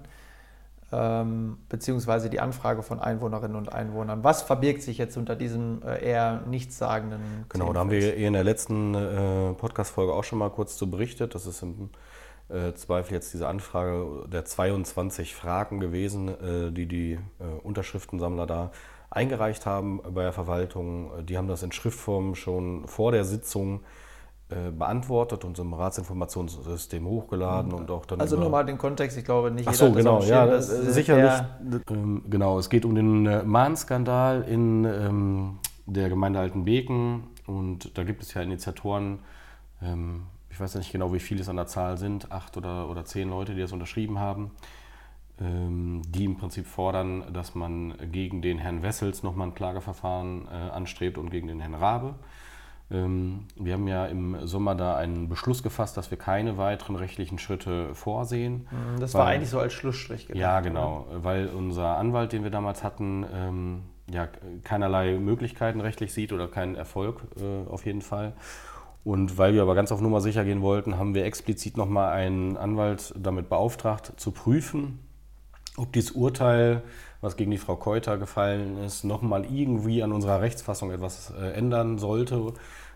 beziehungsweise 0.91 2.29
die 2.31 2.39
Anfrage 2.39 2.81
von 2.81 2.99
Einwohnerinnen 2.99 3.55
und 3.55 3.71
Einwohnern. 3.71 4.23
Was 4.23 4.41
verbirgt 4.41 4.81
sich 4.81 4.97
jetzt 4.97 5.17
unter 5.17 5.35
diesem 5.35 5.83
äh, 5.83 6.03
eher 6.03 6.41
nichtssagenden 6.47 7.45
Genau, 7.49 7.73
da 7.73 7.81
haben 7.81 7.91
wir 7.91 8.15
in 8.15 8.33
der 8.33 8.43
letzten 8.43 8.95
äh, 8.95 9.53
Podcast-Folge 9.53 10.13
auch 10.13 10.23
schon 10.23 10.39
mal 10.39 10.49
kurz 10.49 10.77
zu 10.77 10.89
berichtet. 10.89 11.35
Das 11.35 11.45
ist 11.45 11.61
im 11.61 11.89
äh, 12.49 12.73
Zweifel 12.73 13.13
jetzt 13.13 13.33
diese 13.33 13.47
Anfrage 13.47 14.27
der 14.31 14.45
22 14.45 15.35
Fragen 15.35 15.79
gewesen, 15.79 16.29
äh, 16.29 16.71
die 16.71 16.87
die 16.87 17.13
äh, 17.13 17.43
Unterschriftensammler 17.61 18.47
da 18.47 18.71
eingereicht 19.11 19.67
haben 19.67 20.01
bei 20.13 20.23
der 20.23 20.33
Verwaltung. 20.33 21.25
Die 21.25 21.37
haben 21.37 21.47
das 21.47 21.61
in 21.61 21.71
Schriftform 21.71 22.33
schon 22.33 22.87
vor 22.87 23.11
der 23.11 23.25
Sitzung 23.25 23.81
äh, 23.81 23.83
beantwortet 24.49 25.45
und 25.45 25.59
im 25.59 25.73
Ratsinformationssystem 25.73 27.05
hochgeladen 27.05 27.71
und 27.71 27.91
auch 27.91 28.05
dann. 28.07 28.19
Also 28.19 28.35
nur 28.35 28.49
mal 28.49 28.63
den 28.63 28.79
Kontext, 28.79 29.15
ich 29.17 29.25
glaube 29.25 29.51
nicht. 29.51 29.67
Ach 29.67 29.73
so, 29.75 29.91
genau, 29.91 30.23
ja, 30.23 30.47
das, 30.47 30.69
das 30.69 30.95
sicherlich. 30.95 31.31
Ähm, 31.91 32.23
genau, 32.29 32.57
es 32.57 32.69
geht 32.69 32.83
um 32.83 32.95
den 32.95 33.27
äh, 33.27 33.43
Mahnskandal 33.43 34.41
in 34.43 34.85
ähm, 34.85 35.59
der 35.85 36.09
Gemeinde 36.09 36.39
Altenbeken 36.39 37.25
und 37.45 37.97
da 37.97 38.03
gibt 38.03 38.23
es 38.23 38.33
ja 38.33 38.41
Initiatoren. 38.41 39.19
Ähm, 39.81 40.23
ich 40.49 40.59
weiß 40.59 40.75
nicht 40.75 40.91
genau, 40.91 41.13
wie 41.13 41.19
viele 41.19 41.41
es 41.41 41.49
an 41.49 41.55
der 41.55 41.67
Zahl 41.67 41.97
sind, 41.97 42.31
acht 42.31 42.57
oder, 42.57 42.89
oder 42.89 43.05
zehn 43.05 43.29
Leute, 43.29 43.53
die 43.53 43.61
das 43.61 43.71
unterschrieben 43.71 44.19
haben, 44.19 44.51
ähm, 45.39 46.01
die 46.07 46.25
im 46.25 46.37
Prinzip 46.37 46.65
fordern, 46.65 47.31
dass 47.33 47.55
man 47.55 47.93
gegen 48.11 48.41
den 48.41 48.57
Herrn 48.57 48.83
Wessels 48.83 49.23
nochmal 49.23 49.47
ein 49.47 49.53
Klageverfahren 49.53 50.47
äh, 50.47 50.71
anstrebt 50.71 51.17
und 51.17 51.29
gegen 51.29 51.47
den 51.47 51.59
Herrn 51.59 51.75
Rabe. 51.75 52.15
Ähm, 52.91 53.45
wir 53.55 53.73
haben 53.73 53.87
ja 53.87 54.05
im 54.07 54.47
Sommer 54.47 54.73
da 54.75 54.95
einen 54.95 55.29
Beschluss 55.29 55.61
gefasst, 55.61 55.95
dass 55.97 56.09
wir 56.09 56.17
keine 56.17 56.57
weiteren 56.57 56.95
rechtlichen 56.95 57.37
Schritte 57.37 57.93
vorsehen. 57.93 58.67
Mhm, 58.71 58.99
das 58.99 59.13
war 59.13 59.27
eigentlich 59.27 59.49
so 59.49 59.59
als 59.59 59.73
Schlussstrich 59.73 60.27
gedacht. 60.27 60.41
Ja, 60.41 60.59
genau, 60.61 61.05
oder? 61.09 61.23
weil 61.23 61.47
unser 61.47 61.97
Anwalt, 61.97 62.33
den 62.33 62.43
wir 62.43 62.51
damals 62.51 62.83
hatten, 62.83 63.25
ähm, 63.33 63.81
ja, 64.11 64.27
keinerlei 64.63 65.17
Möglichkeiten 65.19 65.81
rechtlich 65.81 66.13
sieht 66.13 66.33
oder 66.33 66.47
keinen 66.47 66.75
Erfolg 66.75 67.21
äh, 67.39 67.69
auf 67.69 67.85
jeden 67.85 68.01
Fall. 68.01 68.33
Und 69.03 69.37
weil 69.37 69.53
wir 69.53 69.61
aber 69.61 69.75
ganz 69.75 69.91
auf 69.91 70.01
Nummer 70.01 70.19
sicher 70.19 70.43
gehen 70.43 70.61
wollten, 70.61 70.97
haben 70.97 71.13
wir 71.13 71.25
explizit 71.25 71.77
nochmal 71.77 72.11
einen 72.11 72.57
Anwalt 72.57 73.13
damit 73.17 73.49
beauftragt, 73.49 74.13
zu 74.17 74.31
prüfen, 74.31 74.99
ob 75.77 75.93
dieses 75.93 76.11
Urteil, 76.11 76.81
was 77.21 77.35
gegen 77.35 77.51
die 77.51 77.57
Frau 77.57 77.75
Keuter 77.75 78.17
gefallen 78.17 78.77
ist, 78.77 79.03
nochmal 79.03 79.45
irgendwie 79.45 80.03
an 80.03 80.11
unserer 80.11 80.41
Rechtsfassung 80.41 80.91
etwas 80.91 81.31
äh, 81.31 81.51
ändern 81.51 81.97
sollte, 81.97 82.53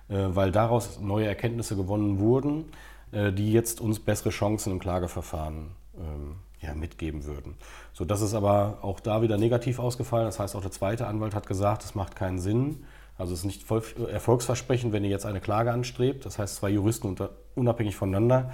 äh, 0.09 0.15
weil 0.29 0.51
daraus 0.51 0.99
neue 0.99 1.27
Erkenntnisse 1.27 1.75
gewonnen 1.75 2.19
wurden, 2.19 2.65
äh, 3.11 3.31
die 3.33 3.51
jetzt 3.51 3.81
uns 3.81 3.99
bessere 3.99 4.29
Chancen 4.29 4.71
im 4.71 4.79
Klageverfahren 4.79 5.71
ähm, 5.97 6.35
ja, 6.61 6.73
mitgeben 6.73 7.25
würden. 7.25 7.55
So, 7.91 8.05
das 8.05 8.21
ist 8.21 8.33
aber 8.33 8.79
auch 8.81 8.99
da 8.99 9.21
wieder 9.21 9.37
negativ 9.37 9.79
ausgefallen. 9.79 10.25
Das 10.25 10.39
heißt, 10.39 10.55
auch 10.55 10.61
der 10.61 10.71
zweite 10.71 11.07
Anwalt 11.07 11.35
hat 11.35 11.47
gesagt, 11.47 11.83
es 11.83 11.93
macht 11.93 12.15
keinen 12.15 12.39
Sinn. 12.39 12.85
Also 13.17 13.33
es 13.33 13.39
ist 13.39 13.45
nicht 13.45 13.69
erfolgsversprechend, 13.69 14.91
wenn 14.91 15.03
ihr 15.03 15.09
jetzt 15.09 15.25
eine 15.25 15.39
Klage 15.39 15.71
anstrebt. 15.71 16.25
Das 16.25 16.39
heißt, 16.39 16.55
zwei 16.55 16.69
Juristen 16.69 17.15
unabhängig 17.53 17.95
voneinander 17.95 18.51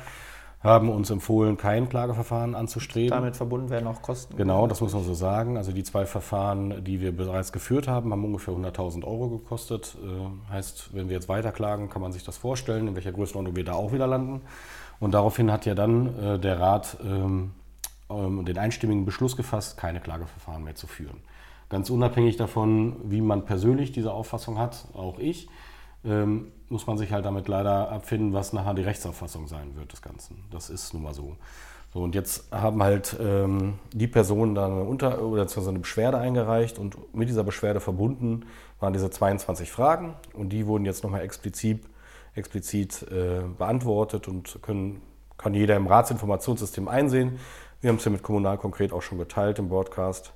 haben 0.61 0.89
uns 0.89 1.09
empfohlen, 1.09 1.55
kein 1.55 1.87
Klageverfahren 1.87 2.53
anzustreben. 2.53 3.11
Damit 3.11 3.37
verbunden 3.37 3.69
werden 3.69 3.87
auch 3.87 4.01
Kosten. 4.01 4.35
Genau, 4.35 4.67
das 4.67 4.81
muss 4.81 4.93
man 4.93 5.03
so 5.03 5.13
sagen. 5.13 5.55
Also 5.55 5.71
die 5.71 5.83
zwei 5.83 6.05
Verfahren, 6.05 6.83
die 6.83 6.99
wir 6.99 7.15
bereits 7.15 7.53
geführt 7.53 7.87
haben, 7.87 8.11
haben 8.11 8.25
ungefähr 8.25 8.53
100.000 8.53 9.05
Euro 9.05 9.29
gekostet. 9.29 9.95
Äh, 10.03 10.51
heißt, 10.51 10.93
wenn 10.93 11.07
wir 11.07 11.15
jetzt 11.15 11.29
weiterklagen, 11.29 11.89
kann 11.89 12.01
man 12.01 12.11
sich 12.11 12.23
das 12.23 12.37
vorstellen, 12.37 12.89
in 12.89 12.95
welcher 12.95 13.13
Größenordnung 13.13 13.55
wir 13.55 13.63
da 13.63 13.73
auch 13.73 13.93
wieder 13.93 14.07
landen. 14.07 14.41
Und 14.99 15.13
daraufhin 15.13 15.49
hat 15.51 15.65
ja 15.65 15.75
dann 15.75 16.19
äh, 16.19 16.39
der 16.39 16.59
Rat 16.59 16.97
ähm, 17.05 17.51
ähm, 18.09 18.43
den 18.43 18.57
einstimmigen 18.57 19.05
Beschluss 19.05 19.37
gefasst, 19.37 19.77
keine 19.77 20.01
Klageverfahren 20.01 20.63
mehr 20.63 20.75
zu 20.75 20.87
führen. 20.87 21.21
Ganz 21.69 21.89
unabhängig 21.89 22.35
davon, 22.35 22.97
wie 23.05 23.21
man 23.21 23.45
persönlich 23.45 23.91
diese 23.91 24.11
Auffassung 24.11 24.57
hat, 24.57 24.87
auch 24.93 25.19
ich, 25.19 25.47
ähm, 26.03 26.51
muss 26.69 26.87
man 26.87 26.97
sich 26.97 27.11
halt 27.11 27.25
damit 27.25 27.47
leider 27.47 27.91
abfinden, 27.91 28.33
was 28.33 28.53
nachher 28.53 28.73
die 28.73 28.83
Rechtsauffassung 28.83 29.47
sein 29.47 29.75
wird 29.75 29.91
des 29.91 30.01
Ganzen. 30.01 30.43
Das 30.51 30.69
ist 30.69 30.93
nun 30.93 31.03
mal 31.03 31.13
so. 31.13 31.35
So, 31.91 32.03
und 32.03 32.13
jetzt 32.13 32.51
haben 32.51 32.83
halt 32.83 33.17
ähm, 33.19 33.79
die 33.93 34.07
Personen 34.07 34.53
dann 34.53 34.71
eine, 34.71 34.83
Unter 34.83 35.23
oder 35.23 35.47
eine 35.47 35.79
Beschwerde 35.79 36.19
eingereicht 36.19 36.77
und 36.77 37.15
mit 37.15 37.29
dieser 37.29 37.43
Beschwerde 37.43 37.79
verbunden 37.79 38.45
waren 38.79 38.93
diese 38.93 39.09
22 39.09 39.71
Fragen 39.71 40.13
und 40.33 40.49
die 40.49 40.67
wurden 40.67 40.85
jetzt 40.85 41.03
nochmal 41.03 41.21
explizit, 41.21 41.83
explizit 42.35 43.07
äh, 43.11 43.41
beantwortet 43.57 44.27
und 44.27 44.59
können, 44.61 45.01
kann 45.37 45.55
jeder 45.55 45.75
im 45.75 45.87
Ratsinformationssystem 45.87 46.87
einsehen, 46.87 47.39
wir 47.81 47.89
haben 47.89 47.97
es 47.97 48.05
ja 48.05 48.11
mit 48.11 48.23
Kommunal 48.23 48.57
konkret 48.57 48.91
auch 48.91 49.01
schon 49.01 49.17
geteilt 49.17 49.57
im 49.57 49.69
Broadcast. 49.69 50.33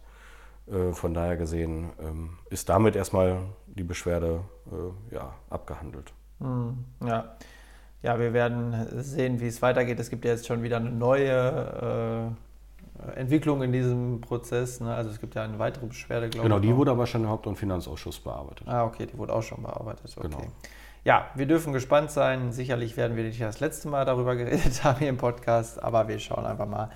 Äh, 0.68 0.94
von 0.94 1.14
daher 1.14 1.36
gesehen 1.36 1.92
ähm, 2.00 2.38
ist 2.50 2.70
damit 2.70 2.96
erstmal 2.96 3.40
die 3.68 3.84
Beschwerde 3.84 4.42
äh, 4.72 5.16
ja, 5.16 5.34
abgehandelt. 5.50 6.14
Hm, 6.40 6.86
ja. 7.06 7.36
ja, 8.02 8.20
wir 8.20 8.34
werden 8.34 8.88
sehen, 9.02 9.40
wie 9.40 9.48
es 9.48 9.62
weitergeht. 9.62 10.00
Es 10.00 10.10
gibt 10.10 10.26
ja 10.26 10.32
jetzt 10.32 10.48
schon 10.48 10.64
wieder 10.64 10.78
eine 10.78 10.92
neue 10.92 12.36
äh, 13.08 13.20
Entwicklung 13.20 13.64
in 13.64 13.72
diesem 13.72 14.22
Prozess. 14.22 14.80
Ne? 14.80 14.94
Also 14.94 15.10
es 15.10 15.20
gibt 15.20 15.36
ja 15.36 15.44
eine 15.44 15.60
weitere 15.60 15.86
Beschwerde, 15.86 16.30
glaube 16.30 16.44
genau, 16.44 16.58
ich. 16.58 16.62
Genau, 16.62 16.74
die 16.74 16.78
wurde 16.78 16.92
aber 16.92 17.08
schon 17.08 17.24
im 17.24 17.30
Haupt- 17.30 17.48
und 17.48 17.56
Finanzausschuss 17.56 18.20
bearbeitet. 18.20 18.68
Ah, 18.68 18.86
okay, 18.86 19.06
die 19.06 19.18
wurde 19.18 19.34
auch 19.34 19.44
schon 19.44 19.62
bearbeitet. 19.62 20.14
Okay. 20.16 20.28
Genau. 20.28 20.44
Ja, 21.06 21.28
wir 21.36 21.46
dürfen 21.46 21.74
gespannt 21.74 22.12
sein. 22.12 22.54
Sicherlich 22.54 22.96
werden 22.96 23.18
wir 23.18 23.24
nicht 23.24 23.42
das 23.42 23.60
letzte 23.60 23.90
Mal 23.90 24.06
darüber 24.06 24.36
geredet 24.38 24.84
haben 24.84 25.00
hier 25.00 25.10
im 25.10 25.18
Podcast, 25.18 25.82
aber 25.82 26.08
wir 26.08 26.20
schauen 26.20 26.46
einfach 26.46 26.68
mal, 26.68 26.90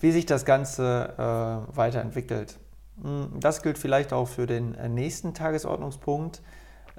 wie 0.00 0.12
sich 0.12 0.26
das 0.26 0.44
Ganze 0.44 1.14
äh, 1.16 1.76
weiterentwickelt. 1.76 2.58
Hm, 3.02 3.40
das 3.40 3.62
gilt 3.62 3.78
vielleicht 3.78 4.12
auch 4.12 4.28
für 4.28 4.46
den 4.46 4.74
äh, 4.74 4.88
nächsten 4.88 5.32
Tagesordnungspunkt. 5.32 6.42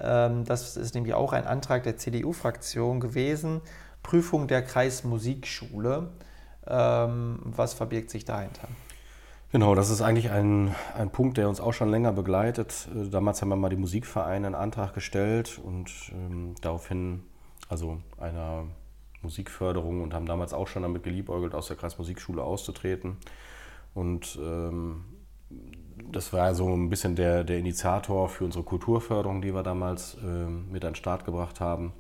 Ähm, 0.02 0.46
das 0.46 0.78
ist 0.78 0.96
nämlich 0.96 1.14
auch 1.14 1.34
ein 1.34 1.46
Antrag 1.46 1.84
der 1.84 1.98
CDU-Fraktion 1.98 3.00
gewesen. 3.00 3.62
Prüfung 4.04 4.48
der 4.48 4.64
Kreismusikschule. 4.64 6.10
Ähm, 6.68 7.40
was 7.44 7.74
verbirgt 7.74 8.10
sich 8.10 8.26
dahinter? 8.26 8.68
Genau, 9.52 9.76
das 9.76 9.90
ist 9.90 10.02
eigentlich 10.02 10.32
ein, 10.32 10.74
ein 10.98 11.10
Punkt, 11.10 11.38
der 11.38 11.50
uns 11.50 11.60
auch 11.60 11.74
schon 11.74 11.90
länger 11.90 12.14
begleitet. 12.14 12.88
Äh, 12.96 13.10
damals 13.10 13.42
haben 13.42 13.50
wir 13.50 13.56
mal 13.58 13.70
die 13.70 13.76
Musikvereine 13.76 14.48
einen 14.48 14.56
Antrag 14.56 14.94
gestellt 14.94 15.60
und 15.64 15.92
ähm, 16.14 16.56
daraufhin, 16.62 17.24
also 17.68 17.98
einer 18.18 18.66
Musikförderung 19.22 20.02
und 20.02 20.14
haben 20.14 20.26
damals 20.26 20.54
auch 20.54 20.68
schon 20.68 20.84
damit 20.84 21.04
geliebäugelt, 21.04 21.54
aus 21.54 21.68
der 21.68 21.76
Kreismusikschule 21.76 22.42
auszutreten. 22.42 23.18
Und 23.94 24.40
ähm, 24.42 25.04
das 26.12 26.34
war 26.34 26.54
so 26.56 26.68
ein 26.68 26.90
bisschen 26.90 27.16
der, 27.16 27.44
der 27.44 27.58
Initiator 27.58 28.30
für 28.30 28.46
unsere 28.46 28.64
Kulturförderung, 28.64 29.42
die 29.42 29.54
wir 29.54 29.64
damals 29.64 30.18
ähm, 30.24 30.72
mit 30.72 30.84
an 30.84 30.92
den 30.92 30.96
Start 30.96 31.26
gebracht 31.26 31.60
haben. 31.60 31.94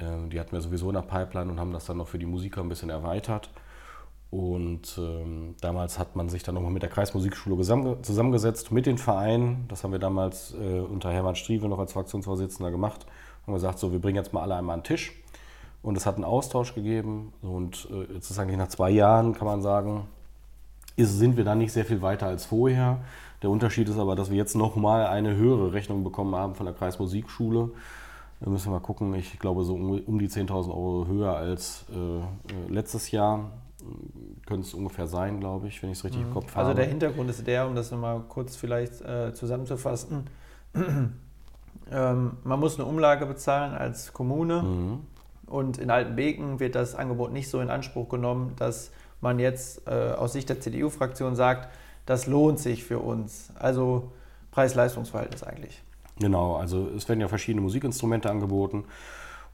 Ähm, 0.00 0.30
die 0.30 0.38
hatten 0.38 0.52
wir 0.52 0.60
sowieso 0.60 0.88
in 0.88 0.94
der 0.94 1.02
Pipeline 1.02 1.50
und 1.50 1.60
haben 1.60 1.72
das 1.72 1.86
dann 1.86 1.96
noch 1.96 2.08
für 2.08 2.18
die 2.18 2.26
Musiker 2.26 2.60
ein 2.60 2.68
bisschen 2.68 2.90
erweitert. 2.90 3.50
Und 4.30 4.96
ähm, 4.96 5.56
damals 5.60 5.98
hat 5.98 6.14
man 6.14 6.28
sich 6.28 6.44
dann 6.44 6.54
nochmal 6.54 6.70
mit 6.70 6.82
der 6.82 6.90
Kreismusikschule 6.90 7.56
zusammengesetzt, 8.02 8.70
mit 8.70 8.86
den 8.86 8.96
Vereinen. 8.96 9.64
Das 9.68 9.82
haben 9.82 9.90
wir 9.90 9.98
damals 9.98 10.54
äh, 10.54 10.80
unter 10.80 11.10
Hermann 11.10 11.34
Strieve 11.34 11.68
noch 11.68 11.80
als 11.80 11.92
Fraktionsvorsitzender 11.92 12.70
gemacht. 12.70 13.06
Haben 13.44 13.54
gesagt, 13.54 13.80
so, 13.80 13.90
wir 13.90 13.98
bringen 13.98 14.16
jetzt 14.16 14.32
mal 14.32 14.42
alle 14.42 14.54
einmal 14.54 14.74
an 14.74 14.80
den 14.80 14.84
Tisch 14.84 15.12
und 15.82 15.96
es 15.96 16.06
hat 16.06 16.14
einen 16.14 16.24
Austausch 16.24 16.74
gegeben. 16.74 17.32
Und 17.42 17.88
äh, 17.90 18.14
jetzt 18.14 18.30
ist 18.30 18.38
eigentlich 18.38 18.58
nach 18.58 18.68
zwei 18.68 18.90
Jahren, 18.90 19.34
kann 19.34 19.46
man 19.46 19.62
sagen, 19.62 20.06
ist, 21.00 21.18
sind 21.18 21.36
wir 21.36 21.44
da 21.44 21.54
nicht 21.54 21.72
sehr 21.72 21.84
viel 21.84 22.02
weiter 22.02 22.26
als 22.26 22.46
vorher. 22.46 22.98
Der 23.42 23.50
Unterschied 23.50 23.88
ist 23.88 23.98
aber, 23.98 24.16
dass 24.16 24.30
wir 24.30 24.36
jetzt 24.36 24.54
nochmal 24.54 25.06
eine 25.06 25.34
höhere 25.34 25.72
Rechnung 25.72 26.04
bekommen 26.04 26.34
haben 26.34 26.54
von 26.54 26.66
der 26.66 26.74
Kreismusikschule. 26.74 27.70
Da 28.40 28.50
müssen 28.50 28.66
wir 28.66 28.72
mal 28.72 28.80
gucken. 28.80 29.14
Ich 29.14 29.38
glaube, 29.38 29.64
so 29.64 29.74
um, 29.74 29.98
um 29.98 30.18
die 30.18 30.28
10.000 30.28 30.68
Euro 30.68 31.06
höher 31.06 31.36
als 31.36 31.84
äh, 31.92 31.96
äh 31.96 32.22
letztes 32.68 33.10
Jahr 33.10 33.50
könnte 34.46 34.66
es 34.66 34.74
ungefähr 34.74 35.06
sein, 35.06 35.40
glaube 35.40 35.68
ich, 35.68 35.82
wenn 35.82 35.90
ich 35.90 35.98
es 35.98 36.04
richtig 36.04 36.20
mhm. 36.20 36.28
im 36.28 36.34
Kopf 36.34 36.46
also 36.48 36.56
habe. 36.56 36.68
Also 36.68 36.76
der 36.76 36.86
Hintergrund 36.86 37.30
ist 37.30 37.46
der, 37.46 37.66
um 37.66 37.74
das 37.74 37.90
nochmal 37.90 38.20
kurz 38.28 38.56
vielleicht 38.56 39.00
äh, 39.02 39.32
zusammenzufassen. 39.32 40.26
ähm, 41.90 42.32
man 42.44 42.60
muss 42.60 42.78
eine 42.78 42.88
Umlage 42.88 43.26
bezahlen 43.26 43.74
als 43.74 44.12
Kommune. 44.12 44.62
Mhm. 44.62 44.98
Und 45.50 45.78
in 45.78 45.90
Altenbeken 45.90 46.60
wird 46.60 46.74
das 46.74 46.94
Angebot 46.94 47.32
nicht 47.32 47.50
so 47.50 47.60
in 47.60 47.68
Anspruch 47.68 48.08
genommen, 48.08 48.54
dass 48.56 48.92
man 49.20 49.38
jetzt 49.38 49.86
äh, 49.86 50.12
aus 50.12 50.32
Sicht 50.32 50.48
der 50.48 50.60
CDU-Fraktion 50.60 51.34
sagt, 51.36 51.68
das 52.06 52.26
lohnt 52.26 52.58
sich 52.58 52.84
für 52.84 53.00
uns. 53.00 53.52
Also 53.58 54.10
Preis-Leistungs-Verhältnis 54.52 55.42
eigentlich. 55.42 55.82
Genau, 56.18 56.56
also 56.56 56.88
es 56.96 57.08
werden 57.08 57.20
ja 57.20 57.28
verschiedene 57.28 57.62
Musikinstrumente 57.62 58.30
angeboten. 58.30 58.84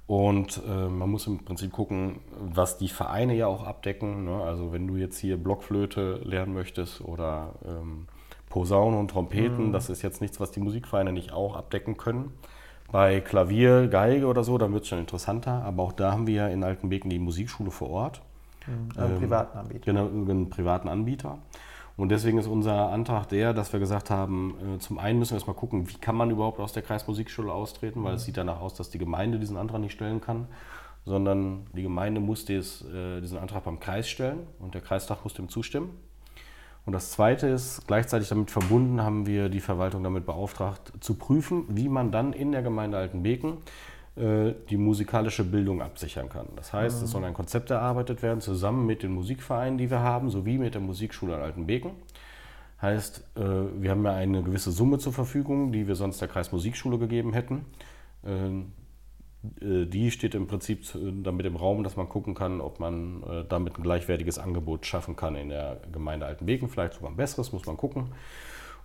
Und 0.06 0.62
äh, 0.68 0.88
man 0.88 1.10
muss 1.10 1.26
im 1.26 1.44
Prinzip 1.44 1.72
gucken, 1.72 2.20
was 2.38 2.78
die 2.78 2.88
Vereine 2.88 3.34
ja 3.34 3.48
auch 3.48 3.64
abdecken. 3.64 4.24
Ne? 4.24 4.40
Also 4.40 4.72
wenn 4.72 4.86
du 4.86 4.96
jetzt 4.96 5.18
hier 5.18 5.36
Blockflöte 5.36 6.20
lernen 6.24 6.54
möchtest 6.54 7.00
oder 7.00 7.54
ähm, 7.66 8.06
Posaunen 8.48 9.00
und 9.00 9.10
Trompeten, 9.10 9.68
mhm. 9.68 9.72
das 9.72 9.90
ist 9.90 10.02
jetzt 10.02 10.20
nichts, 10.20 10.38
was 10.38 10.52
die 10.52 10.60
Musikvereine 10.60 11.12
nicht 11.12 11.32
auch 11.32 11.56
abdecken 11.56 11.96
können. 11.96 12.32
Bei 12.96 13.20
Klavier, 13.20 13.88
Geige 13.88 14.26
oder 14.26 14.42
so, 14.42 14.56
dann 14.56 14.72
wird 14.72 14.84
es 14.84 14.88
schon 14.88 14.98
interessanter. 14.98 15.62
Aber 15.66 15.82
auch 15.82 15.92
da 15.92 16.12
haben 16.12 16.26
wir 16.26 16.34
ja 16.34 16.48
in 16.48 16.64
Altenbeken 16.64 17.10
die 17.10 17.18
Musikschule 17.18 17.70
vor 17.70 17.90
Ort. 17.90 18.22
Mhm, 18.66 18.98
einen 18.98 19.12
ähm, 19.12 19.18
privaten 19.18 19.58
Anbieter. 19.58 19.84
Genau, 19.84 20.06
einen 20.06 20.48
privaten 20.48 20.88
Anbieter. 20.88 21.36
Und 21.98 22.08
deswegen 22.08 22.38
ist 22.38 22.46
unser 22.46 22.88
Antrag 22.88 23.28
der, 23.28 23.52
dass 23.52 23.70
wir 23.74 23.80
gesagt 23.80 24.08
haben, 24.08 24.54
äh, 24.76 24.78
zum 24.78 24.96
einen 24.98 25.18
müssen 25.18 25.32
wir 25.32 25.36
erstmal 25.36 25.56
gucken, 25.56 25.90
wie 25.90 25.98
kann 25.98 26.16
man 26.16 26.30
überhaupt 26.30 26.58
aus 26.58 26.72
der 26.72 26.82
Kreismusikschule 26.82 27.52
austreten, 27.52 28.02
weil 28.02 28.12
mhm. 28.12 28.16
es 28.16 28.24
sieht 28.24 28.38
danach 28.38 28.62
aus, 28.62 28.72
dass 28.72 28.88
die 28.88 28.96
Gemeinde 28.96 29.38
diesen 29.38 29.58
Antrag 29.58 29.82
nicht 29.82 29.92
stellen 29.92 30.22
kann, 30.22 30.46
sondern 31.04 31.66
die 31.74 31.82
Gemeinde 31.82 32.22
muss 32.22 32.46
des, 32.46 32.82
äh, 32.82 33.20
diesen 33.20 33.36
Antrag 33.36 33.64
beim 33.64 33.78
Kreis 33.78 34.08
stellen 34.08 34.38
und 34.58 34.72
der 34.72 34.80
Kreistag 34.80 35.22
muss 35.22 35.34
dem 35.34 35.50
zustimmen. 35.50 35.90
Und 36.86 36.92
das 36.92 37.10
Zweite 37.10 37.48
ist, 37.48 37.86
gleichzeitig 37.88 38.28
damit 38.28 38.52
verbunden 38.52 39.02
haben 39.02 39.26
wir 39.26 39.48
die 39.48 39.60
Verwaltung 39.60 40.04
damit 40.04 40.24
beauftragt, 40.24 40.92
zu 41.00 41.14
prüfen, 41.14 41.64
wie 41.68 41.88
man 41.88 42.12
dann 42.12 42.32
in 42.32 42.52
der 42.52 42.62
Gemeinde 42.62 42.96
Altenbeken 42.96 43.58
äh, 44.14 44.54
die 44.70 44.76
musikalische 44.76 45.42
Bildung 45.42 45.82
absichern 45.82 46.28
kann. 46.28 46.46
Das 46.54 46.72
heißt, 46.72 46.98
mhm. 46.98 47.04
es 47.04 47.10
soll 47.10 47.24
ein 47.24 47.34
Konzept 47.34 47.70
erarbeitet 47.70 48.22
werden, 48.22 48.40
zusammen 48.40 48.86
mit 48.86 49.02
den 49.02 49.10
Musikvereinen, 49.10 49.78
die 49.78 49.90
wir 49.90 49.98
haben, 49.98 50.30
sowie 50.30 50.58
mit 50.58 50.74
der 50.74 50.80
Musikschule 50.80 51.34
in 51.34 51.40
Altenbeken. 51.40 51.90
Heißt, 52.80 53.24
äh, 53.36 53.40
wir 53.40 53.90
haben 53.90 54.04
ja 54.04 54.12
eine 54.12 54.44
gewisse 54.44 54.70
Summe 54.70 54.98
zur 54.98 55.12
Verfügung, 55.12 55.72
die 55.72 55.88
wir 55.88 55.96
sonst 55.96 56.20
der 56.20 56.28
Kreismusikschule 56.28 56.98
gegeben 56.98 57.32
hätten. 57.32 57.64
Ähm, 58.24 58.60
äh, 58.60 58.85
die 59.42 60.10
steht 60.10 60.34
im 60.34 60.46
Prinzip 60.46 60.84
damit 61.22 61.46
im 61.46 61.56
Raum, 61.56 61.84
dass 61.84 61.96
man 61.96 62.08
gucken 62.08 62.34
kann, 62.34 62.60
ob 62.60 62.80
man 62.80 63.22
äh, 63.22 63.44
damit 63.48 63.76
ein 63.78 63.82
gleichwertiges 63.82 64.38
Angebot 64.38 64.86
schaffen 64.86 65.14
kann 65.14 65.36
in 65.36 65.50
der 65.50 65.80
Gemeinde 65.92 66.26
Altenbeken. 66.26 66.68
Vielleicht 66.68 66.94
sogar 66.94 67.10
ein 67.10 67.16
besseres, 67.16 67.52
muss 67.52 67.66
man 67.66 67.76
gucken. 67.76 68.12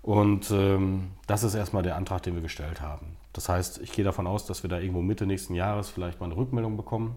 Und 0.01 0.49
ähm, 0.51 1.11
das 1.27 1.43
ist 1.43 1.55
erstmal 1.55 1.83
der 1.83 1.95
Antrag, 1.95 2.23
den 2.23 2.35
wir 2.35 2.41
gestellt 2.41 2.81
haben. 2.81 3.17
Das 3.33 3.49
heißt, 3.49 3.81
ich 3.81 3.91
gehe 3.91 4.03
davon 4.03 4.27
aus, 4.27 4.45
dass 4.45 4.63
wir 4.63 4.69
da 4.69 4.79
irgendwo 4.79 5.01
Mitte 5.01 5.25
nächsten 5.25 5.53
Jahres 5.53 5.89
vielleicht 5.89 6.19
mal 6.19 6.25
eine 6.25 6.35
Rückmeldung 6.35 6.75
bekommen, 6.75 7.15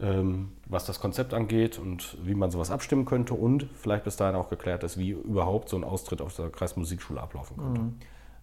ähm, 0.00 0.52
was 0.66 0.86
das 0.86 1.00
Konzept 1.00 1.34
angeht 1.34 1.78
und 1.78 2.16
wie 2.24 2.34
man 2.34 2.50
sowas 2.50 2.70
abstimmen 2.70 3.04
könnte 3.04 3.34
und 3.34 3.68
vielleicht 3.74 4.04
bis 4.04 4.16
dahin 4.16 4.36
auch 4.36 4.48
geklärt 4.48 4.84
ist, 4.84 4.96
wie 4.96 5.10
überhaupt 5.10 5.68
so 5.68 5.76
ein 5.76 5.84
Austritt 5.84 6.22
aus 6.22 6.36
der 6.36 6.50
Kreismusikschule 6.50 7.20
ablaufen 7.20 7.56
könnte. 7.56 7.80
Mhm. 7.80 7.94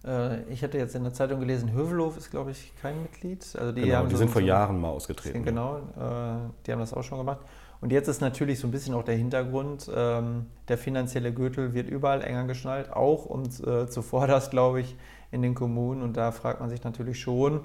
Äh, 0.04 0.42
ich 0.44 0.62
hatte 0.62 0.78
jetzt 0.78 0.94
in 0.94 1.04
der 1.04 1.12
Zeitung 1.12 1.40
gelesen, 1.40 1.72
Hövelhof 1.72 2.16
ist, 2.16 2.30
glaube 2.30 2.50
ich, 2.50 2.72
kein 2.80 3.02
Mitglied. 3.02 3.44
Also 3.58 3.72
die, 3.72 3.82
genau, 3.82 4.04
die 4.04 4.10
so 4.12 4.16
sind 4.16 4.30
vor 4.30 4.42
Jahren 4.42 4.80
mal 4.80 4.88
ausgetreten. 4.88 5.44
Genau, 5.44 5.76
äh, 5.76 6.50
die 6.66 6.72
haben 6.72 6.80
das 6.80 6.92
auch 6.92 7.02
schon 7.02 7.18
gemacht. 7.18 7.40
Und 7.80 7.90
jetzt 7.90 8.08
ist 8.08 8.20
natürlich 8.20 8.60
so 8.60 8.68
ein 8.68 8.70
bisschen 8.70 8.94
auch 8.94 9.02
der 9.02 9.16
Hintergrund, 9.16 9.90
ähm, 9.94 10.46
der 10.68 10.78
finanzielle 10.78 11.32
Gürtel 11.32 11.74
wird 11.74 11.88
überall 11.88 12.22
enger 12.22 12.44
geschnallt, 12.44 12.92
auch 12.92 13.26
und 13.26 13.58
äh, 13.66 13.88
zuvorderst, 13.88 14.52
glaube 14.52 14.80
ich, 14.80 14.96
in 15.32 15.42
den 15.42 15.54
Kommunen. 15.54 16.02
Und 16.02 16.16
da 16.16 16.30
fragt 16.30 16.60
man 16.60 16.70
sich 16.70 16.84
natürlich 16.84 17.20
schon, 17.20 17.62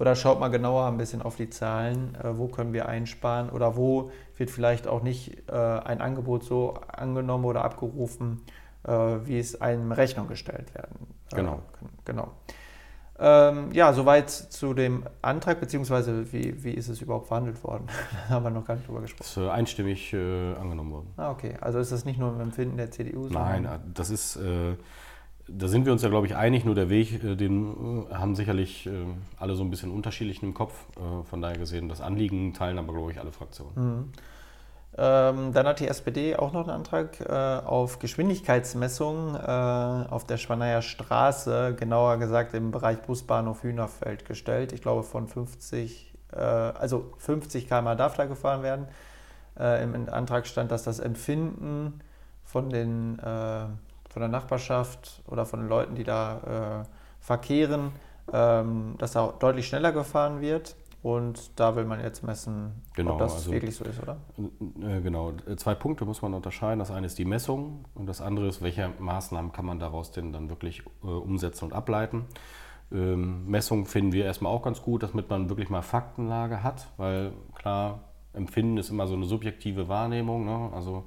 oder 0.00 0.16
schaut 0.16 0.40
mal 0.40 0.48
genauer 0.48 0.86
ein 0.86 0.96
bisschen 0.96 1.22
auf 1.22 1.36
die 1.36 1.50
Zahlen, 1.50 2.16
wo 2.22 2.48
können 2.48 2.72
wir 2.72 2.88
einsparen 2.88 3.50
oder 3.50 3.76
wo 3.76 4.10
wird 4.38 4.50
vielleicht 4.50 4.88
auch 4.88 5.02
nicht 5.02 5.50
ein 5.50 6.00
Angebot 6.00 6.42
so 6.42 6.72
angenommen 6.90 7.44
oder 7.44 7.62
abgerufen, 7.62 8.40
wie 8.82 9.38
es 9.38 9.60
einem 9.60 9.92
Rechnung 9.92 10.26
gestellt 10.28 10.74
werden. 10.74 11.06
Äh, 11.32 11.36
genau. 11.36 11.62
genau. 12.04 12.32
Ähm, 13.22 13.70
ja, 13.72 13.92
soweit 13.92 14.30
zu 14.30 14.72
dem 14.72 15.04
Antrag, 15.20 15.60
beziehungsweise 15.60 16.32
wie, 16.32 16.64
wie 16.64 16.70
ist 16.70 16.88
es 16.88 17.02
überhaupt 17.02 17.28
verhandelt 17.28 17.62
worden? 17.62 17.84
da 18.28 18.34
haben 18.34 18.44
wir 18.44 18.50
noch 18.50 18.64
gar 18.64 18.76
nicht 18.76 18.88
drüber 18.88 19.02
gesprochen. 19.02 19.26
Das 19.26 19.36
ist 19.36 19.42
äh, 19.42 19.50
einstimmig 19.50 20.14
äh, 20.14 20.54
angenommen 20.54 20.90
worden. 20.90 21.08
Ah, 21.18 21.30
okay. 21.30 21.54
Also 21.60 21.78
ist 21.80 21.92
das 21.92 22.06
nicht 22.06 22.18
nur 22.18 22.32
im 22.32 22.40
Empfinden 22.40 22.78
der 22.78 22.90
CDU? 22.90 23.28
Nein, 23.28 23.66
äh, 23.66 23.78
das 23.92 24.08
ist, 24.08 24.36
äh, 24.36 24.74
da 25.46 25.68
sind 25.68 25.84
wir 25.84 25.92
uns 25.92 26.00
ja, 26.00 26.08
glaube 26.08 26.28
ich, 26.28 26.34
einig. 26.34 26.64
Nur 26.64 26.74
der 26.74 26.88
Weg, 26.88 27.22
äh, 27.22 27.36
den 27.36 28.06
äh, 28.08 28.14
haben 28.14 28.34
sicherlich 28.34 28.88
alle 29.38 29.54
so 29.54 29.64
ein 29.64 29.70
bisschen 29.70 29.90
unterschiedlich 29.90 30.42
im 30.42 30.54
Kopf. 30.54 30.86
von 31.28 31.42
daher 31.42 31.58
gesehen, 31.58 31.90
das 31.90 32.00
Anliegen 32.00 32.54
teilen 32.54 32.78
aber, 32.78 32.94
glaube 32.94 33.12
ich, 33.12 33.20
alle 33.20 33.32
Fraktionen. 33.32 33.72
Mhm. 33.74 34.12
Ähm, 35.02 35.54
dann 35.54 35.66
hat 35.66 35.80
die 35.80 35.88
SPD 35.88 36.36
auch 36.36 36.52
noch 36.52 36.68
einen 36.68 36.76
Antrag 36.76 37.20
äh, 37.20 37.32
auf 37.32 38.00
Geschwindigkeitsmessung 38.00 39.34
äh, 39.34 39.38
auf 39.38 40.26
der 40.26 40.36
Schwaneyer 40.36 40.82
Straße, 40.82 41.74
genauer 41.74 42.18
gesagt 42.18 42.52
im 42.52 42.70
Bereich 42.70 43.00
Busbahnhof 43.00 43.62
Hühnerfeld 43.62 44.26
gestellt. 44.26 44.74
Ich 44.74 44.82
glaube 44.82 45.02
von 45.02 45.26
50, 45.26 46.12
äh, 46.32 46.36
also 46.36 47.14
50 47.16 47.66
km 47.66 47.96
darf 47.96 48.16
da 48.16 48.26
gefahren 48.26 48.62
werden. 48.62 48.88
Äh, 49.58 49.82
Im 49.82 50.06
Antrag 50.10 50.46
stand, 50.46 50.70
dass 50.70 50.82
das 50.82 51.00
Empfinden 51.00 52.02
von, 52.44 52.68
den, 52.68 53.18
äh, 53.20 53.22
von 53.22 54.20
der 54.20 54.28
Nachbarschaft 54.28 55.22
oder 55.26 55.46
von 55.46 55.60
den 55.60 55.70
Leuten, 55.70 55.94
die 55.94 56.04
da 56.04 56.82
äh, 56.82 57.24
verkehren, 57.24 57.92
ähm, 58.34 58.96
dass 58.98 59.12
da 59.12 59.32
deutlich 59.38 59.66
schneller 59.66 59.92
gefahren 59.92 60.42
wird. 60.42 60.76
Und 61.02 61.58
da 61.58 61.76
will 61.76 61.86
man 61.86 62.00
jetzt 62.00 62.22
messen, 62.22 62.82
genau, 62.94 63.12
ob 63.12 63.20
das 63.20 63.34
also, 63.34 63.52
wirklich 63.52 63.74
so 63.74 63.84
ist, 63.84 64.02
oder? 64.02 64.18
Äh, 64.82 65.00
genau. 65.00 65.32
Zwei 65.56 65.74
Punkte 65.74 66.04
muss 66.04 66.20
man 66.20 66.34
unterscheiden. 66.34 66.78
Das 66.78 66.90
eine 66.90 67.06
ist 67.06 67.18
die 67.18 67.24
Messung 67.24 67.86
und 67.94 68.06
das 68.06 68.20
andere 68.20 68.48
ist, 68.48 68.60
welche 68.60 68.90
Maßnahmen 68.98 69.52
kann 69.52 69.64
man 69.64 69.78
daraus 69.78 70.12
denn 70.12 70.32
dann 70.32 70.50
wirklich 70.50 70.82
äh, 71.02 71.06
umsetzen 71.06 71.66
und 71.66 71.72
ableiten. 71.72 72.26
Ähm, 72.92 73.46
Messung 73.46 73.86
finden 73.86 74.12
wir 74.12 74.26
erstmal 74.26 74.52
auch 74.52 74.62
ganz 74.62 74.82
gut, 74.82 75.02
damit 75.02 75.30
man 75.30 75.48
wirklich 75.48 75.70
mal 75.70 75.80
Faktenlage 75.80 76.62
hat, 76.62 76.88
weil 76.98 77.32
klar, 77.54 78.00
Empfinden 78.34 78.76
ist 78.76 78.90
immer 78.90 79.06
so 79.06 79.14
eine 79.14 79.24
subjektive 79.24 79.88
Wahrnehmung. 79.88 80.44
Ne? 80.44 80.70
Also 80.74 81.04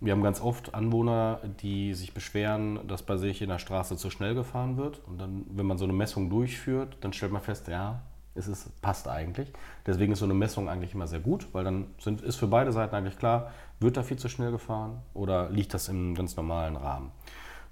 wir 0.00 0.12
haben 0.12 0.22
ganz 0.22 0.40
oft 0.40 0.74
Anwohner, 0.74 1.38
die 1.60 1.94
sich 1.94 2.12
beschweren, 2.12 2.80
dass 2.88 3.04
bei 3.04 3.16
sich 3.16 3.40
in 3.40 3.50
der 3.50 3.58
Straße 3.58 3.96
zu 3.96 4.10
schnell 4.10 4.34
gefahren 4.34 4.76
wird. 4.76 5.00
Und 5.06 5.18
dann, 5.18 5.44
wenn 5.48 5.66
man 5.66 5.78
so 5.78 5.84
eine 5.84 5.92
Messung 5.92 6.28
durchführt, 6.28 6.96
dann 7.02 7.12
stellt 7.12 7.30
man 7.30 7.40
fest, 7.40 7.68
ja, 7.68 8.02
es 8.34 8.48
ist, 8.48 8.80
passt 8.80 9.08
eigentlich. 9.08 9.52
Deswegen 9.86 10.12
ist 10.12 10.20
so 10.20 10.24
eine 10.24 10.34
Messung 10.34 10.68
eigentlich 10.68 10.94
immer 10.94 11.06
sehr 11.06 11.20
gut, 11.20 11.48
weil 11.52 11.64
dann 11.64 11.86
sind, 11.98 12.22
ist 12.22 12.36
für 12.36 12.46
beide 12.46 12.72
Seiten 12.72 12.94
eigentlich 12.94 13.18
klar, 13.18 13.50
wird 13.80 13.96
da 13.96 14.02
viel 14.02 14.18
zu 14.18 14.28
schnell 14.28 14.50
gefahren 14.50 15.02
oder 15.14 15.50
liegt 15.50 15.74
das 15.74 15.88
im 15.88 16.14
ganz 16.14 16.36
normalen 16.36 16.76
Rahmen. 16.76 17.10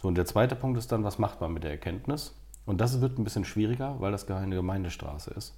So, 0.03 0.09
und 0.09 0.17
der 0.17 0.27
zweite 0.27 0.57
Punkt 0.57 0.79
ist 0.79 0.93
dann, 0.93 1.05
was 1.05 1.19
macht 1.19 1.41
man 1.41 1.53
mit 1.53 1.65
der 1.65 1.71
Erkenntnis? 1.71 2.35
Und 2.67 2.81
das 2.81 3.01
wird 3.01 3.19
ein 3.19 3.25
bisschen 3.25 3.45
schwieriger, 3.45 3.97
weil 4.01 4.13
das 4.13 4.29
eine 4.31 4.55
Gemeindestraße 4.55 5.31
ist. 5.33 5.55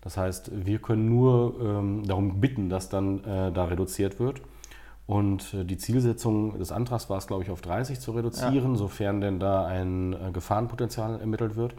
Das 0.00 0.16
heißt, 0.16 0.50
wir 0.66 0.78
können 0.78 1.08
nur 1.08 1.60
ähm, 1.60 2.02
darum 2.06 2.40
bitten, 2.40 2.68
dass 2.68 2.88
dann 2.88 3.24
äh, 3.24 3.52
da 3.52 3.64
reduziert 3.64 4.20
wird. 4.20 4.40
Und 5.06 5.54
äh, 5.54 5.64
die 5.64 5.78
Zielsetzung 5.78 6.58
des 6.58 6.70
Antrags 6.70 7.08
war 7.10 7.18
es, 7.18 7.26
glaube 7.26 7.42
ich, 7.42 7.50
auf 7.50 7.62
30 7.62 7.98
zu 7.98 8.12
reduzieren, 8.12 8.72
ja. 8.72 8.76
sofern 8.76 9.20
denn 9.20 9.40
da 9.40 9.66
ein 9.66 10.12
äh, 10.12 10.30
Gefahrenpotenzial 10.32 11.18
ermittelt 11.20 11.56
wird. 11.56 11.74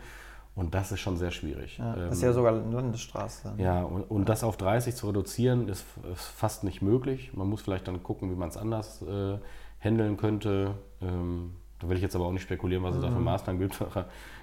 Und 0.60 0.76
das 0.76 0.92
ist 0.92 1.00
schon 1.00 1.16
sehr 1.16 1.32
schwierig. 1.32 1.78
Ja, 1.78 1.96
das 1.96 2.18
ist 2.18 2.22
ja 2.22 2.28
ähm, 2.28 2.34
sogar 2.34 2.54
eine 2.54 2.70
Landesstraße. 2.70 3.54
Ja, 3.58 3.82
und, 3.82 4.04
und, 4.04 4.28
das 4.28 4.44
auf 4.44 4.58
30 4.58 4.94
zu 4.94 5.08
reduzieren, 5.08 5.70
ist, 5.70 5.86
ist, 6.12 6.26
fast 6.26 6.66
nicht 6.66 6.82
möglich. 6.82 7.32
Man 7.34 7.48
muss 7.48 7.62
vielleicht 7.62 7.88
dann 7.88 8.04
gucken, 8.04 8.30
wie 8.30 8.36
man 8.36 8.50
es 8.50 8.58
anders 8.58 9.02
äh, 9.04 9.38
handeln 9.80 10.18
könnte. 10.18 10.76
Ähm, 11.02 11.54
da 11.80 11.88
will 11.88 11.96
ich 11.96 12.04
jetzt 12.04 12.18
aber 12.18 12.26
auch 12.26 12.34
nicht 12.34 12.42
spekulieren, 12.42 12.84
was 12.84 12.96
es 12.96 12.98
mhm. 12.98 13.04
da 13.06 13.12
für 13.12 13.20
mhm. 13.20 13.24
Maßnahmen 13.24 13.62
gibt. 13.62 13.80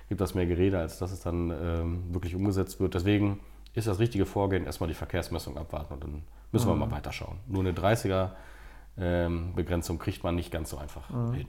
gibt 0.09 0.23
das 0.23 0.35
mehr 0.35 0.47
Gerede, 0.47 0.79
als 0.79 0.99
dass 0.99 1.13
es 1.13 1.21
dann 1.21 1.51
ähm, 1.51 2.15
wirklich 2.15 2.35
umgesetzt 2.35 2.81
wird. 2.81 2.95
Deswegen 2.95 3.41
ist 3.75 3.87
das 3.87 3.99
richtige 3.99 4.25
Vorgehen, 4.25 4.65
erstmal 4.65 4.89
die 4.89 4.95
Verkehrsmessung 4.95 5.59
abwarten 5.59 5.93
und 5.93 6.03
dann 6.03 6.23
müssen 6.51 6.67
mhm. 6.67 6.81
wir 6.81 6.87
mal 6.87 6.93
weiterschauen. 6.93 7.41
Nur 7.47 7.61
eine 7.61 7.73
30er-Begrenzung 7.73 9.97
ähm, 9.97 10.01
kriegt 10.01 10.25
man 10.25 10.35
nicht 10.35 10.51
ganz 10.51 10.71
so 10.71 10.79
einfach 10.79 11.11
mhm. 11.11 11.35
hin. 11.35 11.49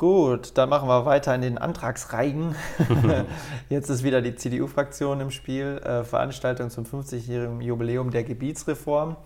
Gut, 0.00 0.52
dann 0.56 0.70
machen 0.70 0.88
wir 0.88 1.04
weiter 1.04 1.34
in 1.34 1.42
den 1.42 1.58
Antragsreigen. 1.58 2.54
Jetzt 3.68 3.90
ist 3.90 4.02
wieder 4.02 4.22
die 4.22 4.34
CDU-Fraktion 4.34 5.20
im 5.20 5.30
Spiel. 5.30 5.78
Äh, 5.84 6.04
Veranstaltung 6.04 6.70
zum 6.70 6.86
50-jährigen 6.86 7.60
Jubiläum 7.60 8.10
der 8.10 8.24
Gebietsreform. 8.24 9.18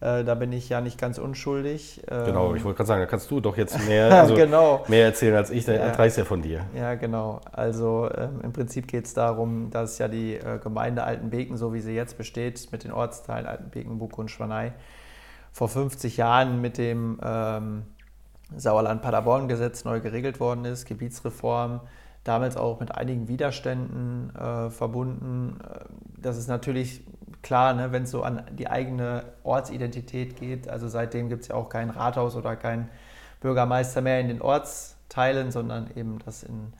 Äh, 0.00 0.24
da 0.24 0.34
bin 0.34 0.50
ich 0.50 0.68
ja 0.70 0.80
nicht 0.80 0.98
ganz 0.98 1.18
unschuldig. 1.18 2.02
Ähm, 2.10 2.24
genau, 2.24 2.52
ich 2.56 2.64
wollte 2.64 2.78
gerade 2.78 2.88
sagen, 2.88 3.00
da 3.00 3.06
kannst 3.06 3.30
du 3.30 3.38
doch 3.38 3.56
jetzt 3.56 3.78
mehr, 3.86 4.12
also 4.12 4.34
genau. 4.34 4.84
mehr 4.88 5.04
erzählen 5.04 5.36
als 5.36 5.50
ich, 5.50 5.66
der 5.66 5.76
ja. 5.76 6.04
Ja 6.04 6.24
von 6.24 6.42
dir. 6.42 6.64
Ja, 6.74 6.96
genau. 6.96 7.40
Also 7.52 8.10
ähm, 8.12 8.40
im 8.42 8.52
Prinzip 8.52 8.88
geht 8.88 9.06
es 9.06 9.14
darum, 9.14 9.70
dass 9.70 9.98
ja 9.98 10.08
die 10.08 10.34
äh, 10.34 10.58
Gemeinde 10.60 11.04
Altenbeken, 11.04 11.56
so 11.56 11.72
wie 11.72 11.80
sie 11.80 11.94
jetzt 11.94 12.18
besteht, 12.18 12.72
mit 12.72 12.82
den 12.82 12.90
Ortsteilen 12.90 13.46
Altenbeken, 13.46 13.98
Buck 13.98 14.18
und 14.18 14.32
Schwanei, 14.32 14.72
vor 15.52 15.68
50 15.68 16.16
Jahren 16.16 16.60
mit 16.60 16.76
dem 16.76 17.20
ähm, 17.22 17.84
Sauerland-Paderborn-Gesetz 18.56 19.84
neu 19.84 20.00
geregelt 20.00 20.40
worden 20.40 20.64
ist, 20.64 20.86
Gebietsreform, 20.86 21.80
damals 22.24 22.56
auch 22.56 22.80
mit 22.80 22.94
einigen 22.94 23.28
Widerständen 23.28 24.34
äh, 24.34 24.70
verbunden. 24.70 25.58
Äh, 25.62 25.84
das 26.20 26.36
ist 26.36 26.48
natürlich 26.48 27.02
klar, 27.42 27.74
ne, 27.74 27.92
wenn 27.92 28.04
es 28.04 28.10
so 28.10 28.22
an 28.22 28.42
die 28.52 28.68
eigene 28.68 29.24
Ortsidentität 29.44 30.36
geht. 30.36 30.68
Also 30.68 30.88
seitdem 30.88 31.28
gibt 31.28 31.42
es 31.42 31.48
ja 31.48 31.54
auch 31.54 31.68
kein 31.68 31.90
Rathaus 31.90 32.36
oder 32.36 32.56
kein 32.56 32.88
Bürgermeister 33.40 34.00
mehr 34.00 34.20
in 34.20 34.28
den 34.28 34.42
Ortsteilen, 34.42 35.50
sondern 35.50 35.90
eben 35.94 36.18
das 36.24 36.42
in, 36.42 36.72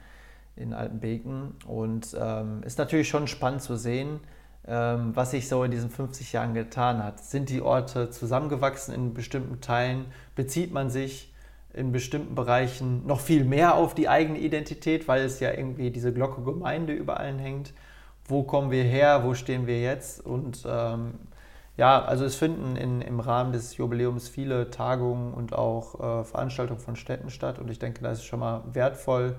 in 0.56 0.74
Altenbeken. 0.74 1.54
Und 1.66 2.16
ähm, 2.18 2.62
ist 2.64 2.78
natürlich 2.78 3.08
schon 3.08 3.28
spannend 3.28 3.62
zu 3.62 3.76
sehen, 3.76 4.20
ähm, 4.66 5.14
was 5.14 5.30
sich 5.30 5.48
so 5.48 5.62
in 5.64 5.70
diesen 5.70 5.90
50 5.90 6.32
Jahren 6.32 6.54
getan 6.54 7.02
hat. 7.02 7.20
Sind 7.20 7.48
die 7.48 7.62
Orte 7.62 8.10
zusammengewachsen 8.10 8.94
in 8.94 9.14
bestimmten 9.14 9.60
Teilen? 9.60 10.06
Bezieht 10.34 10.72
man 10.72 10.90
sich 10.90 11.32
in 11.78 11.92
bestimmten 11.92 12.34
Bereichen 12.34 13.06
noch 13.06 13.20
viel 13.20 13.44
mehr 13.44 13.76
auf 13.76 13.94
die 13.94 14.08
eigene 14.08 14.38
Identität, 14.38 15.08
weil 15.08 15.22
es 15.22 15.40
ja 15.40 15.52
irgendwie 15.52 15.90
diese 15.90 16.12
Glocke 16.12 16.42
Gemeinde 16.42 16.92
über 16.92 17.18
allen 17.18 17.38
hängt. 17.38 17.72
Wo 18.26 18.42
kommen 18.42 18.70
wir 18.70 18.84
her? 18.84 19.24
Wo 19.24 19.34
stehen 19.34 19.66
wir 19.66 19.80
jetzt? 19.80 20.24
Und 20.24 20.66
ähm, 20.68 21.14
ja, 21.78 22.02
also 22.02 22.24
es 22.24 22.34
finden 22.34 22.76
in, 22.76 23.00
im 23.00 23.20
Rahmen 23.20 23.52
des 23.52 23.76
Jubiläums 23.76 24.28
viele 24.28 24.70
Tagungen 24.70 25.32
und 25.32 25.54
auch 25.54 25.94
äh, 25.94 26.24
Veranstaltungen 26.24 26.80
von 26.80 26.96
Städten 26.96 27.30
statt. 27.30 27.58
Und 27.58 27.70
ich 27.70 27.78
denke, 27.78 28.02
da 28.02 28.10
ist 28.10 28.18
es 28.18 28.24
schon 28.24 28.40
mal 28.40 28.62
wertvoll 28.72 29.36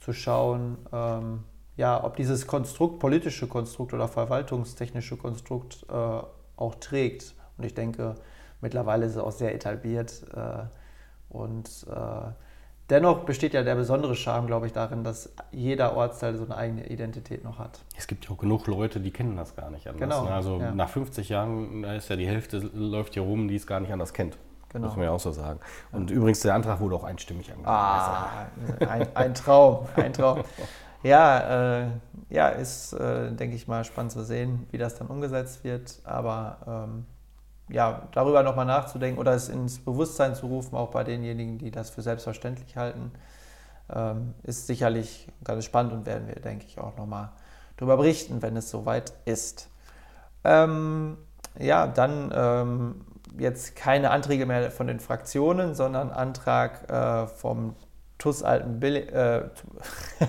zu 0.00 0.14
schauen, 0.14 0.78
ähm, 0.92 1.44
ja, 1.76 2.02
ob 2.02 2.16
dieses 2.16 2.46
Konstrukt, 2.46 2.98
politische 2.98 3.46
Konstrukt 3.46 3.94
oder 3.94 4.08
verwaltungstechnische 4.08 5.16
Konstrukt 5.16 5.86
äh, 5.88 5.92
auch 6.56 6.74
trägt. 6.80 7.34
Und 7.58 7.64
ich 7.64 7.74
denke, 7.74 8.14
mittlerweile 8.60 9.06
ist 9.06 9.12
es 9.12 9.18
auch 9.18 9.32
sehr 9.32 9.54
etabliert. 9.54 10.22
Äh, 10.34 10.64
und 11.32 11.86
äh, 11.90 12.30
dennoch 12.90 13.24
besteht 13.24 13.54
ja 13.54 13.62
der 13.62 13.74
besondere 13.74 14.14
Charme, 14.14 14.46
glaube 14.46 14.66
ich, 14.66 14.72
darin, 14.72 15.02
dass 15.02 15.32
jeder 15.50 15.96
Ortsteil 15.96 16.36
so 16.36 16.44
eine 16.44 16.56
eigene 16.56 16.86
Identität 16.86 17.42
noch 17.42 17.58
hat. 17.58 17.80
Es 17.96 18.06
gibt 18.06 18.26
ja 18.26 18.32
auch 18.32 18.38
genug 18.38 18.66
Leute, 18.66 19.00
die 19.00 19.10
kennen 19.10 19.36
das 19.36 19.56
gar 19.56 19.70
nicht 19.70 19.88
anders. 19.88 20.00
Genau, 20.00 20.24
ne? 20.24 20.34
Also 20.34 20.60
ja. 20.60 20.72
nach 20.72 20.90
50 20.90 21.28
Jahren 21.30 21.84
ist 21.84 22.10
ja 22.10 22.16
die 22.16 22.26
Hälfte 22.26 22.58
läuft 22.58 23.14
hier 23.14 23.22
rum, 23.22 23.48
die 23.48 23.56
es 23.56 23.66
gar 23.66 23.80
nicht 23.80 23.92
anders 23.92 24.12
kennt. 24.12 24.36
Genau. 24.68 24.86
Muss 24.86 24.96
man 24.96 25.04
ja 25.04 25.10
auch 25.10 25.20
so 25.20 25.32
sagen. 25.32 25.60
Und 25.90 26.10
ja. 26.10 26.16
übrigens, 26.16 26.40
der 26.40 26.54
Antrag 26.54 26.80
wurde 26.80 26.96
auch 26.96 27.04
einstimmig 27.04 27.50
angenommen. 27.50 27.76
Ah, 27.76 28.46
ein, 28.88 29.06
ein 29.14 29.34
Traum, 29.34 29.86
ein 29.96 30.12
Traum. 30.12 30.42
Ja, 31.02 31.80
äh, 31.80 31.86
ja 32.30 32.48
ist, 32.48 32.92
äh, 32.92 33.32
denke 33.32 33.56
ich 33.56 33.68
mal, 33.68 33.84
spannend 33.84 34.12
zu 34.12 34.24
sehen, 34.24 34.66
wie 34.70 34.78
das 34.78 34.94
dann 34.94 35.08
umgesetzt 35.08 35.64
wird. 35.64 35.98
Aber 36.04 36.86
ähm, 36.88 37.06
ja, 37.72 38.02
darüber 38.12 38.42
nochmal 38.42 38.66
nachzudenken 38.66 39.18
oder 39.18 39.32
es 39.32 39.48
ins 39.48 39.78
Bewusstsein 39.78 40.34
zu 40.34 40.46
rufen, 40.46 40.76
auch 40.76 40.90
bei 40.90 41.04
denjenigen, 41.04 41.58
die 41.58 41.70
das 41.70 41.90
für 41.90 42.02
selbstverständlich 42.02 42.76
halten. 42.76 43.12
ähm, 43.94 44.34
ist 44.42 44.66
sicherlich 44.66 45.28
ganz 45.42 45.64
spannend 45.64 45.92
und 45.92 46.06
werden 46.06 46.28
wir, 46.28 46.36
denke 46.36 46.66
ich, 46.66 46.78
auch 46.78 46.96
nochmal 46.96 47.30
darüber 47.76 47.96
berichten, 47.96 48.42
wenn 48.42 48.56
es 48.56 48.70
soweit 48.70 49.12
ist. 49.24 49.68
Ähm, 50.44 51.16
ja, 51.58 51.86
dann 51.86 52.30
ähm, 52.34 53.04
jetzt 53.38 53.76
keine 53.76 54.10
Anträge 54.10 54.46
mehr 54.46 54.70
von 54.70 54.86
den 54.86 55.00
Fraktionen, 55.00 55.74
sondern 55.74 56.10
Antrag 56.10 56.90
äh, 56.90 57.26
vom 57.26 57.74
TUS 58.18 58.42
Altenbegen, 58.42 59.08
äh, 59.08 59.48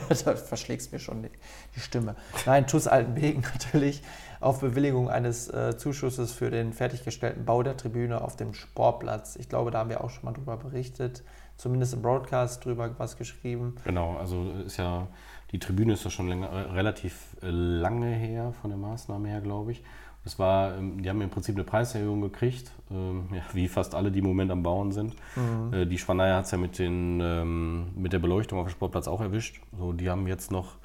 da 0.26 0.36
verschlägst 0.36 0.92
mir 0.92 1.00
schon 1.00 1.24
die, 1.24 1.30
die, 1.76 1.80
Stimme. 1.80 2.16
Nein, 2.46 2.66
TUS 2.66 2.88
Altenbegen 2.88 3.44
natürlich 3.54 4.02
auf 4.44 4.60
Bewilligung 4.60 5.10
eines 5.10 5.48
äh, 5.50 5.78
Zuschusses 5.78 6.34
für 6.34 6.52
den 6.52 6.74
fertiggestellten 6.74 7.46
Bau 7.46 7.64
der 7.64 7.78
Tribüne 7.78 8.22
auf 8.22 8.36
dem 8.36 8.54
Sportplatz. 8.54 9.36
Ich 9.38 9.50
glaube, 9.50 9.72
da 9.72 9.80
haben 9.80 9.90
wir 9.90 10.04
auch 10.04 10.10
schon 10.10 10.26
mal 10.26 10.34
drüber 10.34 10.58
berichtet, 10.58 11.24
zumindest 11.58 11.94
im 11.94 12.02
Broadcast 12.02 12.64
drüber 12.64 12.90
was 12.98 13.18
geschrieben. 13.18 13.76
Genau, 13.86 14.18
also 14.18 14.52
ist 14.66 14.78
ja, 14.78 15.08
die 15.52 15.60
Tribüne 15.60 15.94
ist 15.94 16.04
ja 16.04 16.12
schon 16.12 16.28
länger, 16.28 16.74
relativ 16.74 17.38
äh, 17.42 17.50
lange 17.50 18.08
her 18.08 18.54
von 18.62 18.70
der 18.70 18.78
Maßnahme 18.78 19.30
her, 19.30 19.42
glaube 19.42 19.72
ich. 19.72 19.84
Es 20.26 20.40
war, 20.40 20.78
ähm, 20.78 21.02
die 21.02 21.10
haben 21.10 21.22
im 21.22 21.30
Prinzip 21.30 21.56
eine 21.56 21.64
Preiserhöhung 21.64 22.22
gekriegt, 22.22 22.72
ähm, 22.92 23.28
ja, 23.34 23.42
wie 23.54 23.68
fast 23.68 23.96
alle, 23.96 24.12
die 24.12 24.20
im 24.20 24.26
Moment 24.26 24.52
am 24.52 24.64
Bauen 24.64 24.92
sind. 24.92 25.16
Mhm. 25.36 25.74
Äh, 25.74 25.86
die 25.86 25.98
Schwaneier 25.98 26.38
hat 26.38 26.46
es 26.46 26.52
ja 26.52 26.58
mit, 26.58 26.80
den, 26.80 27.20
ähm, 27.22 27.88
mit 27.96 28.14
der 28.14 28.20
Beleuchtung 28.20 28.60
auf 28.60 28.68
dem 28.68 28.72
Sportplatz 28.72 29.08
auch 29.08 29.22
erwischt. 29.22 29.62
So, 29.78 29.94
die 29.94 30.10
haben 30.10 30.28
jetzt 30.28 30.52
noch 30.52 30.76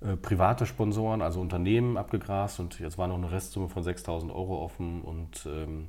äh, 0.00 0.16
private 0.16 0.66
Sponsoren, 0.66 1.22
also 1.22 1.40
Unternehmen 1.40 1.96
abgegrast 1.96 2.60
und 2.60 2.78
jetzt 2.78 2.98
war 2.98 3.08
noch 3.08 3.16
eine 3.16 3.30
Restsumme 3.30 3.68
von 3.68 3.82
6000 3.82 4.32
Euro 4.32 4.62
offen 4.62 5.02
und 5.02 5.46
ähm, 5.46 5.88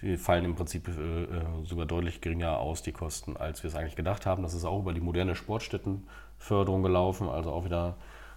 die 0.00 0.16
fallen 0.16 0.44
im 0.44 0.54
Prinzip 0.54 0.88
äh, 0.88 1.24
äh, 1.24 1.26
sogar 1.64 1.86
deutlich 1.86 2.20
geringer 2.20 2.58
aus, 2.58 2.82
die 2.82 2.92
Kosten, 2.92 3.36
als 3.36 3.62
wir 3.62 3.68
es 3.68 3.76
eigentlich 3.76 3.96
gedacht 3.96 4.26
haben. 4.26 4.42
Das 4.42 4.54
ist 4.54 4.64
auch 4.64 4.80
über 4.80 4.92
die 4.92 5.00
moderne 5.00 5.34
Sportstättenförderung 5.34 6.82
gelaufen, 6.82 7.28
also 7.28 7.52
auch 7.52 7.64
wieder 7.64 7.96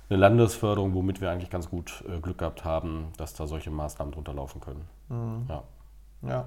eine 0.09 0.19
Landesförderung, 0.19 0.93
womit 0.93 1.21
wir 1.21 1.31
eigentlich 1.31 1.49
ganz 1.49 1.69
gut 1.69 2.03
äh, 2.07 2.19
Glück 2.19 2.37
gehabt 2.37 2.63
haben, 2.63 3.07
dass 3.17 3.33
da 3.33 3.47
solche 3.47 3.71
Maßnahmen 3.71 4.13
drunter 4.13 4.33
laufen 4.33 4.61
können. 4.61 4.87
Mhm. 5.09 5.45
Ja. 5.49 5.63
ja. 6.21 6.45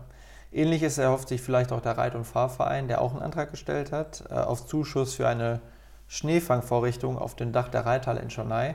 Ähnliches 0.53 0.99
erhofft 0.99 1.29
sich 1.29 1.42
vielleicht 1.42 1.73
auch 1.73 1.81
der 1.81 1.99
Reit- 1.99 2.14
und 2.14 2.25
Fahrverein, 2.25 2.88
der 2.88 3.03
auch 3.03 3.12
einen 3.12 3.23
Antrag 3.23 3.51
gestellt 3.51 3.92
hat, 3.92 4.25
äh, 4.31 4.35
auf 4.35 4.66
Zuschuss 4.66 5.14
für 5.14 5.29
eine 5.29 5.61
Schneefangvorrichtung 6.09 7.18
auf 7.18 7.37
dem 7.37 7.53
Dach 7.53 7.68
der 7.68 7.87
Reithalle 7.87 8.21
in 8.21 8.31
Schonei. 8.31 8.75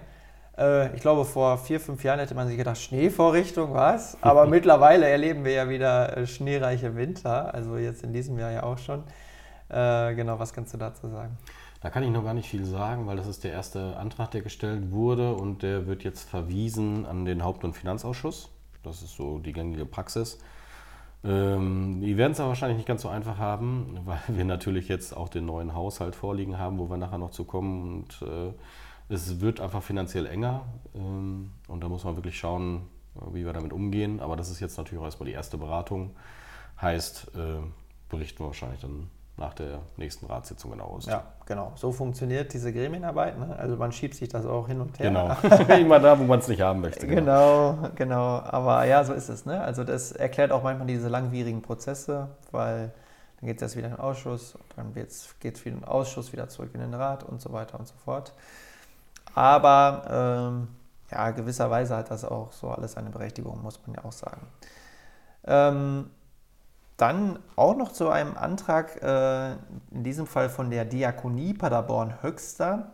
Äh, 0.58 0.96
ich 0.96 1.02
glaube, 1.02 1.26
vor 1.26 1.58
vier, 1.58 1.80
fünf 1.80 2.04
Jahren 2.04 2.20
hätte 2.20 2.36
man 2.36 2.48
sich 2.48 2.58
gedacht, 2.58 2.78
Schneevorrichtung, 2.78 3.74
was? 3.74 4.18
Aber 4.22 4.46
mittlerweile 4.48 5.08
erleben 5.08 5.44
wir 5.44 5.54
ja 5.54 5.70
wieder 5.70 6.18
äh, 6.18 6.28
schneereiche 6.28 6.96
Winter, 6.96 7.54
also 7.54 7.78
jetzt 7.78 8.04
in 8.04 8.14
diesem 8.14 8.38
Jahr 8.38 8.52
ja 8.52 8.64
auch 8.64 8.78
schon. 8.78 9.04
Äh, 9.70 10.14
genau, 10.16 10.40
was 10.40 10.54
kannst 10.54 10.74
du 10.74 10.78
dazu 10.78 11.10
sagen? 11.10 11.38
Da 11.82 11.90
kann 11.90 12.04
ich 12.04 12.12
noch 12.12 12.24
gar 12.24 12.34
nicht 12.34 12.48
viel 12.48 12.64
sagen, 12.64 13.08
weil 13.08 13.18
das 13.18 13.28
ist 13.28 13.44
der 13.44 13.52
erste 13.52 13.98
Antrag, 13.98 14.32
der 14.32 14.42
gestellt 14.42 14.92
wurde 14.92 15.34
und 15.34 15.64
der 15.64 15.86
wird 15.86 16.04
jetzt 16.04 16.30
verwiesen 16.30 17.06
an 17.06 17.26
den 17.26 17.44
Haupt- 17.44 17.66
und 17.66 17.74
Finanzausschuss. 17.74 18.50
Das 18.84 19.02
ist 19.02 19.18
so 19.18 19.40
die 19.40 19.52
gängige 19.52 19.86
Praxis. 19.86 20.40
Ähm, 21.24 22.02
die 22.02 22.18
werden 22.18 22.34
es 22.34 22.40
aber 22.40 22.50
wahrscheinlich 22.50 22.78
nicht 22.78 22.88
ganz 22.88 23.02
so 23.02 23.10
einfach 23.10 23.38
haben, 23.38 24.00
weil 24.06 24.20
wir 24.28 24.46
natürlich 24.46 24.88
jetzt 24.88 25.16
auch 25.16 25.30
den 25.30 25.46
neuen 25.46 25.74
Haushalt 25.74 26.16
vorliegen 26.16 26.58
haben, 26.58 26.80
wo 26.80 26.90
wir 26.90 26.98
nachher 26.98 27.18
noch 27.18 27.32
zu 27.32 27.46
kommen. 27.46 28.04
Und 28.04 28.28
äh, 28.28 28.54
es 29.10 29.40
wird 29.42 29.62
einfach 29.62 29.84
finanziell 29.84 30.26
enger. 30.26 30.66
Ähm, 30.96 31.52
und 31.68 31.84
da 31.84 31.90
muss 31.90 32.04
man 32.04 32.16
wirklich 32.16 32.38
schauen, 32.38 32.88
wie 33.32 33.46
wir 33.46 33.54
damit 33.54 33.74
umgehen. 33.74 34.20
Aber 34.20 34.36
das 34.36 34.50
ist 34.50 34.60
jetzt 34.60 34.78
natürlich 34.78 35.00
auch 35.02 35.06
erstmal 35.06 35.28
die 35.28 35.34
erste 35.34 35.58
Beratung. 35.58 36.16
Heißt, 36.82 37.32
äh, 37.36 37.62
berichten 38.10 38.40
wir 38.40 38.48
wahrscheinlich 38.48 38.82
dann 38.82 39.10
nach 39.38 39.54
der 39.54 39.80
nächsten 39.98 40.28
Ratssitzung 40.28 40.72
genau 40.72 40.86
aus. 40.86 41.08
Ja, 41.08 41.24
genau. 41.46 41.72
So 41.76 41.92
funktioniert 41.92 42.54
diese 42.54 42.72
Gremienarbeit. 42.72 43.40
Ne? 43.40 43.56
Also 43.58 43.76
man 43.76 43.92
schiebt 43.92 44.16
sich 44.16 44.30
das 44.30 44.46
auch 44.46 44.68
hin 44.68 44.80
und 44.80 45.00
her. 45.00 45.10
Genau. 45.10 45.74
Immer 45.80 46.00
da, 46.00 46.20
wo 46.20 46.24
man 46.24 46.40
es 46.40 46.48
nicht 46.48 46.62
haben 46.62 46.82
möchte. 46.82 47.08
Genau. 47.08 47.74
genau, 47.74 47.90
genau. 47.96 48.40
Aber 48.42 48.86
ja, 48.86 49.04
so 49.04 49.14
ist 49.14 49.30
es. 49.30 49.46
Ne? 49.46 49.60
Also 49.60 49.84
das 49.84 50.12
erklärt 50.12 50.52
auch 50.52 50.62
manchmal 50.62 50.88
diese 50.88 51.10
langwierigen 51.10 51.64
Prozesse, 51.64 52.30
weil 52.52 52.94
dann 53.40 53.48
geht 53.48 53.58
es 53.58 53.64
erst 53.64 53.76
wieder 53.76 53.88
in 53.88 53.94
den 53.94 54.00
Ausschuss, 54.00 54.58
dann 54.76 54.94
geht 54.94 55.10
es 55.10 55.36
wieder 55.42 55.76
in 55.76 55.82
den 55.82 55.86
Ausschuss, 55.86 56.32
wieder 56.32 56.48
zurück 56.48 56.70
in 56.74 56.80
den 56.80 56.94
Rat 56.94 57.24
und 57.24 57.42
so 57.42 57.52
weiter 57.52 57.80
und 57.80 57.88
so 57.88 57.96
fort. 58.06 58.34
Aber 59.34 60.06
ähm, 60.10 60.68
ja, 61.12 61.32
gewisserweise 61.32 61.96
hat 61.96 62.12
das 62.12 62.24
auch 62.24 62.52
so 62.52 62.70
alles 62.70 62.98
eine 62.98 63.10
Berechtigung, 63.10 63.62
muss 63.62 63.80
man 63.86 63.96
ja 63.96 64.06
auch 64.06 64.12
sagen. 64.12 64.48
Ähm, 65.46 66.10
dann 67.04 67.38
auch 67.58 67.76
noch 67.76 67.92
zu 67.92 68.08
einem 68.08 68.38
Antrag, 68.38 69.04
äh, 69.04 69.56
in 69.92 70.06
diesem 70.06 70.26
Fall 70.26 70.50
von 70.50 70.72
der 70.72 70.86
Diakonie 70.86 71.54
Paderborn-Höxter, 71.54 72.94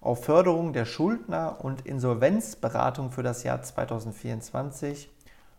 auf 0.00 0.24
Förderung 0.24 0.72
der 0.72 0.84
Schuldner- 0.84 1.64
und 1.64 1.86
Insolvenzberatung 1.86 3.12
für 3.12 3.22
das 3.22 3.44
Jahr 3.44 3.62
2024 3.62 5.08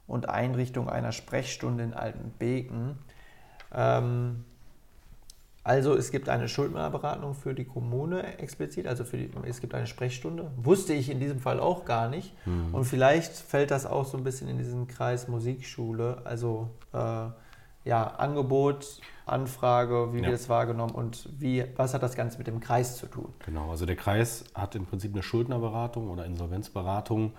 und 0.08 0.28
Einrichtung 0.28 0.90
einer 0.90 1.14
Sprechstunde 1.14 1.86
in 1.86 1.94
Altenbeken. 1.94 3.00
Ähm, 3.74 4.44
also 5.64 5.96
es 5.96 6.12
gibt 6.12 6.28
eine 6.28 6.50
Schuldnerberatung 6.50 7.34
für 7.34 7.54
die 7.54 7.64
Kommune 7.64 8.40
explizit, 8.40 8.88
also 8.88 9.06
die, 9.06 9.32
es 9.48 9.62
gibt 9.62 9.74
eine 9.74 9.88
Sprechstunde. 9.88 10.52
Wusste 10.58 10.94
ich 10.94 11.10
in 11.10 11.22
diesem 11.22 11.40
Fall 11.40 11.62
auch 11.62 11.86
gar 11.86 12.10
nicht. 12.10 12.34
Mhm. 12.46 12.76
Und 12.76 12.84
vielleicht 12.84 13.32
fällt 13.32 13.72
das 13.72 13.86
auch 13.86 14.04
so 14.04 14.18
ein 14.18 14.26
bisschen 14.26 14.50
in 14.50 14.58
diesen 14.58 14.86
Kreis 14.90 15.30
Musikschule, 15.30 16.18
also 16.26 16.72
äh, 16.92 17.28
ja, 17.86 18.06
Angebot, 18.06 19.00
Anfrage, 19.26 20.14
wie 20.14 20.18
ja. 20.18 20.26
wird 20.26 20.36
es 20.36 20.50
wahrgenommen 20.50 20.94
und 20.94 21.30
wie, 21.40 21.64
was 21.76 21.94
hat 21.94 22.04
das 22.04 22.16
Ganze 22.16 22.38
mit 22.38 22.48
dem 22.48 22.60
Kreis 22.60 22.98
zu 22.98 23.06
tun? 23.08 23.34
Genau, 23.46 23.72
also 23.72 23.86
der 23.86 23.96
Kreis 23.96 24.44
hat 24.54 24.76
im 24.76 24.86
Prinzip 24.86 25.14
eine 25.14 25.24
Schuldnerberatung 25.24 26.10
oder 26.10 26.26
Insolvenzberatung, 26.26 27.34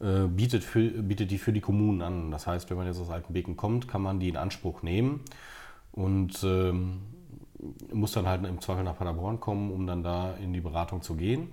äh, 0.00 0.26
bietet, 0.26 0.64
für, 0.64 0.88
bietet 1.02 1.30
die 1.30 1.38
für 1.38 1.52
die 1.52 1.60
Kommunen 1.60 2.02
an. 2.02 2.30
Das 2.30 2.46
heißt, 2.46 2.70
wenn 2.70 2.76
man 2.76 2.86
jetzt 2.86 3.00
aus 3.00 3.10
Altenbeken 3.10 3.56
kommt, 3.56 3.88
kann 3.88 4.00
man 4.00 4.20
die 4.20 4.28
in 4.28 4.36
Anspruch 4.36 4.82
nehmen 4.82 5.20
und 5.92 6.42
ähm, 6.44 7.02
muss 7.92 8.12
dann 8.12 8.26
halt 8.26 8.44
im 8.46 8.60
Zweifel 8.60 8.84
nach 8.84 8.96
Paderborn 8.96 9.40
kommen, 9.40 9.70
um 9.70 9.86
dann 9.86 10.02
da 10.02 10.34
in 10.36 10.52
die 10.52 10.60
Beratung 10.60 11.02
zu 11.02 11.16
gehen. 11.16 11.52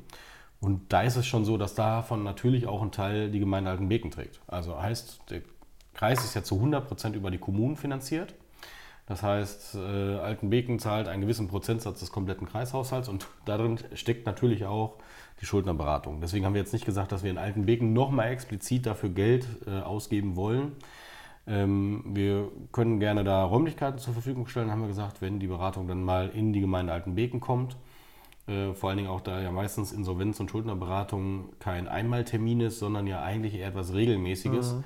Und 0.59 0.91
da 0.93 1.01
ist 1.01 1.17
es 1.17 1.25
schon 1.27 1.45
so, 1.45 1.57
dass 1.57 1.75
davon 1.75 2.23
natürlich 2.23 2.65
auch 2.67 2.81
ein 2.81 2.91
Teil 2.91 3.29
die 3.29 3.39
Gemeinde 3.39 3.69
Altenbeken 3.69 4.09
trägt. 4.09 4.39
Also 4.47 4.81
heißt, 4.81 5.21
der 5.29 5.41
Kreis 5.97 6.23
ist 6.23 6.35
ja 6.35 6.43
zu 6.43 6.55
100% 6.55 7.13
über 7.13 7.31
die 7.31 7.39
Kommunen 7.39 7.75
finanziert. 7.75 8.35
Das 9.07 9.23
heißt, 9.23 9.75
äh, 9.75 10.15
Altenbeken 10.17 10.79
zahlt 10.79 11.07
einen 11.07 11.21
gewissen 11.21 11.47
Prozentsatz 11.47 12.01
des 12.01 12.11
kompletten 12.11 12.47
Kreishaushalts 12.47 13.09
und 13.09 13.27
darin 13.45 13.79
steckt 13.93 14.25
natürlich 14.25 14.65
auch 14.65 14.97
die 15.41 15.45
Schuldnerberatung. 15.45 16.21
Deswegen 16.21 16.45
haben 16.45 16.53
wir 16.53 16.61
jetzt 16.61 16.73
nicht 16.73 16.85
gesagt, 16.85 17.11
dass 17.11 17.23
wir 17.23 17.31
in 17.31 17.37
Altenbeken 17.37 17.93
nochmal 17.93 18.31
explizit 18.31 18.85
dafür 18.85 19.09
Geld 19.09 19.47
äh, 19.65 19.79
ausgeben 19.79 20.35
wollen. 20.35 20.73
Ähm, 21.47 22.03
wir 22.05 22.49
können 22.73 22.99
gerne 22.99 23.23
da 23.23 23.43
Räumlichkeiten 23.45 23.97
zur 23.97 24.13
Verfügung 24.13 24.47
stellen, 24.47 24.69
haben 24.69 24.81
wir 24.81 24.89
gesagt, 24.89 25.21
wenn 25.21 25.39
die 25.39 25.47
Beratung 25.47 25.87
dann 25.87 26.03
mal 26.03 26.29
in 26.29 26.51
die 26.53 26.59
Gemeinde 26.59 26.91
Altenbeken 26.91 27.39
kommt. 27.39 27.77
Äh, 28.45 28.73
vor 28.73 28.89
allen 28.89 28.97
Dingen 28.97 29.09
auch, 29.09 29.21
da 29.21 29.41
ja 29.41 29.51
meistens 29.51 29.93
Insolvenz- 29.93 30.41
und 30.41 30.51
Schuldnerberatung 30.51 31.49
kein 31.59 31.87
Einmaltermin 31.87 32.59
ist, 32.59 32.79
sondern 32.79 33.07
ja 33.07 33.21
eigentlich 33.23 33.55
eher 33.55 33.69
etwas 33.69 33.93
Regelmäßiges. 33.93 34.73
Mhm 34.73 34.83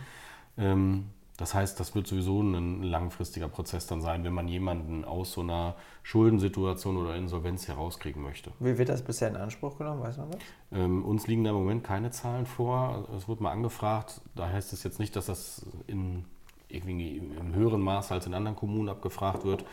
das 1.42 1.56
heißt, 1.56 1.80
das 1.80 1.96
wird 1.96 2.06
sowieso 2.06 2.42
ein 2.42 2.84
langfristiger 2.84 3.48
Prozess 3.48 3.88
dann 3.88 4.00
sein, 4.00 4.24
wenn 4.24 4.34
man 4.34 4.48
jemanden 4.48 5.04
aus 5.04 5.34
so 5.34 5.42
einer 5.42 5.76
Schuldensituation 6.04 6.98
oder 6.98 7.16
Insolvenz 7.16 7.68
herauskriegen 7.68 8.22
möchte. 8.22 8.52
Wie 8.60 8.78
wird 8.78 8.90
das 8.90 9.02
bisher 9.02 9.30
in 9.30 9.36
Anspruch 9.36 9.78
genommen, 9.80 10.04
weiß 10.04 10.18
man 10.18 10.30
das? 10.30 10.42
Ähm, 10.72 11.04
uns 11.04 11.26
liegen 11.26 11.44
da 11.44 11.50
im 11.50 11.56
Moment 11.56 11.84
keine 11.84 12.12
Zahlen 12.12 12.46
vor. 12.46 13.08
Es 13.18 13.28
wurde 13.28 13.42
mal 13.42 13.52
angefragt. 13.52 14.22
Da 14.36 14.50
heißt 14.50 14.72
es 14.72 14.84
jetzt 14.84 15.00
nicht, 15.00 15.16
dass 15.16 15.26
das 15.26 15.66
in, 15.88 16.26
irgendwie 16.68 17.18
im 17.18 17.56
höheren 17.56 17.82
Maß 17.82 18.12
als 18.12 18.28
in 18.28 18.36
anderen 18.36 18.56
Kommunen 18.56 18.90
abgefragt 18.90 19.44
wird. 19.44 19.66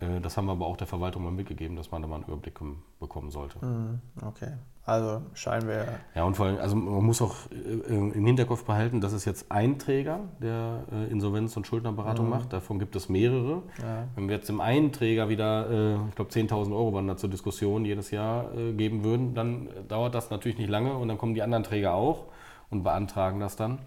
Äh, 0.00 0.20
das 0.20 0.36
haben 0.36 0.46
wir 0.46 0.52
aber 0.52 0.66
auch 0.66 0.76
der 0.76 0.86
Verwaltung 0.86 1.24
mal 1.24 1.32
mitgegeben, 1.32 1.76
dass 1.76 1.90
man 1.90 2.02
da 2.02 2.08
mal 2.08 2.16
einen 2.16 2.24
Überblick 2.24 2.58
bekommen 3.00 3.30
sollte. 3.30 3.64
Mhm, 3.64 4.00
okay. 4.22 4.52
Also 4.84 5.22
scheinen 5.34 5.66
wir. 5.66 5.84
Ja, 6.14 6.22
und 6.24 6.36
vor 6.36 6.46
allem, 6.46 6.58
also 6.58 6.76
man 6.76 7.04
muss 7.04 7.20
auch 7.20 7.34
äh, 7.50 7.92
im 7.92 8.24
Hinterkopf 8.24 8.64
behalten, 8.64 9.00
dass 9.00 9.12
es 9.12 9.24
jetzt 9.24 9.50
ein 9.50 9.80
Träger, 9.80 10.20
der 10.40 10.84
äh, 10.92 11.10
Insolvenz- 11.10 11.56
und 11.56 11.66
Schuldnerberatung 11.66 12.26
mhm. 12.26 12.30
macht. 12.30 12.52
Davon 12.52 12.78
gibt 12.78 12.94
es 12.94 13.08
mehrere. 13.08 13.62
Ja. 13.82 14.06
Wenn 14.14 14.28
wir 14.28 14.36
jetzt 14.36 14.48
dem 14.48 14.60
einen 14.60 14.92
Träger 14.92 15.28
wieder, 15.28 16.06
ich 16.08 16.14
glaube, 16.14 16.30
10.000 16.30 16.72
Euro 16.72 16.92
waren 16.92 17.08
da 17.08 17.16
zur 17.16 17.30
Diskussion 17.30 17.84
jedes 17.84 18.10
Jahr 18.10 18.50
geben 18.76 19.02
würden, 19.02 19.34
dann 19.34 19.68
dauert 19.88 20.14
das 20.14 20.30
natürlich 20.30 20.58
nicht 20.58 20.70
lange 20.70 20.96
und 20.96 21.08
dann 21.08 21.18
kommen 21.18 21.34
die 21.34 21.42
anderen 21.42 21.64
Träger 21.64 21.94
auch 21.94 22.26
und 22.70 22.84
beantragen 22.84 23.40
das 23.40 23.56
dann. 23.56 23.80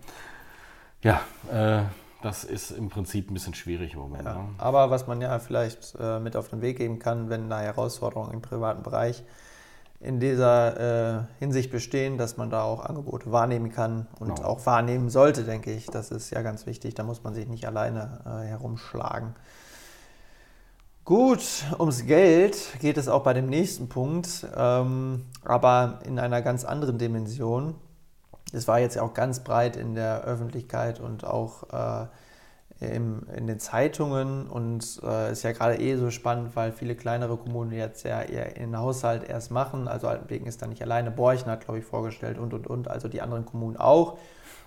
Ja, 1.01 1.21
äh, 1.51 1.83
das 2.21 2.43
ist 2.43 2.71
im 2.71 2.89
Prinzip 2.89 3.29
ein 3.29 3.33
bisschen 3.33 3.53
schwierig 3.53 3.93
im 3.93 3.99
Moment. 3.99 4.25
Ja, 4.25 4.33
ne? 4.33 4.49
Aber 4.57 4.89
was 4.89 5.07
man 5.07 5.21
ja 5.21 5.39
vielleicht 5.39 5.95
äh, 5.99 6.19
mit 6.19 6.35
auf 6.35 6.49
den 6.49 6.61
Weg 6.61 6.77
geben 6.77 6.99
kann, 6.99 7.29
wenn 7.29 7.49
da 7.49 7.61
Herausforderungen 7.61 8.33
im 8.33 8.41
privaten 8.41 8.83
Bereich 8.83 9.23
in 10.01 10.19
dieser 10.19 11.19
äh, 11.19 11.23
Hinsicht 11.39 11.71
bestehen, 11.71 12.17
dass 12.17 12.37
man 12.37 12.49
da 12.49 12.63
auch 12.63 12.85
Angebote 12.85 13.31
wahrnehmen 13.31 13.71
kann 13.71 14.07
und 14.19 14.35
genau. 14.35 14.47
auch 14.47 14.65
wahrnehmen 14.65 15.09
sollte, 15.09 15.43
denke 15.43 15.71
ich. 15.71 15.87
Das 15.87 16.11
ist 16.11 16.29
ja 16.31 16.41
ganz 16.41 16.65
wichtig. 16.65 16.95
Da 16.95 17.03
muss 17.03 17.23
man 17.23 17.33
sich 17.33 17.47
nicht 17.47 17.65
alleine 17.65 18.21
äh, 18.25 18.47
herumschlagen. 18.47 19.35
Gut, 21.03 21.41
ums 21.79 22.05
Geld 22.05 22.55
geht 22.79 22.97
es 22.97 23.07
auch 23.07 23.23
bei 23.23 23.33
dem 23.33 23.47
nächsten 23.47 23.89
Punkt, 23.89 24.45
ähm, 24.55 25.25
aber 25.43 25.99
in 26.05 26.19
einer 26.19 26.41
ganz 26.41 26.63
anderen 26.63 26.97
Dimension. 26.97 27.75
Es 28.53 28.67
war 28.67 28.79
jetzt 28.79 28.97
auch 28.97 29.13
ganz 29.13 29.41
breit 29.41 29.75
in 29.75 29.95
der 29.95 30.23
Öffentlichkeit 30.23 30.99
und 30.99 31.25
auch 31.25 31.63
äh, 31.71 32.07
im, 32.79 33.27
in 33.35 33.47
den 33.47 33.59
Zeitungen 33.59 34.47
und 34.47 35.01
äh, 35.03 35.31
ist 35.31 35.43
ja 35.43 35.51
gerade 35.51 35.79
eh 35.79 35.97
so 35.97 36.11
spannend, 36.11 36.55
weil 36.55 36.71
viele 36.71 36.95
kleinere 36.95 37.35
Kommunen 37.37 37.71
jetzt 37.71 38.05
ja 38.05 38.21
ihren 38.21 38.77
Haushalt 38.77 39.27
erst 39.27 39.51
machen. 39.51 39.87
Also 39.87 40.07
Altenwegen 40.07 40.47
ist 40.47 40.61
da 40.61 40.67
nicht 40.67 40.81
alleine. 40.81 41.11
Borchen 41.11 41.47
hat, 41.51 41.65
glaube 41.65 41.79
ich, 41.79 41.85
vorgestellt 41.85 42.37
und 42.37 42.53
und 42.53 42.67
und, 42.67 42.87
also 42.87 43.07
die 43.07 43.21
anderen 43.21 43.45
Kommunen 43.45 43.77
auch. 43.77 44.17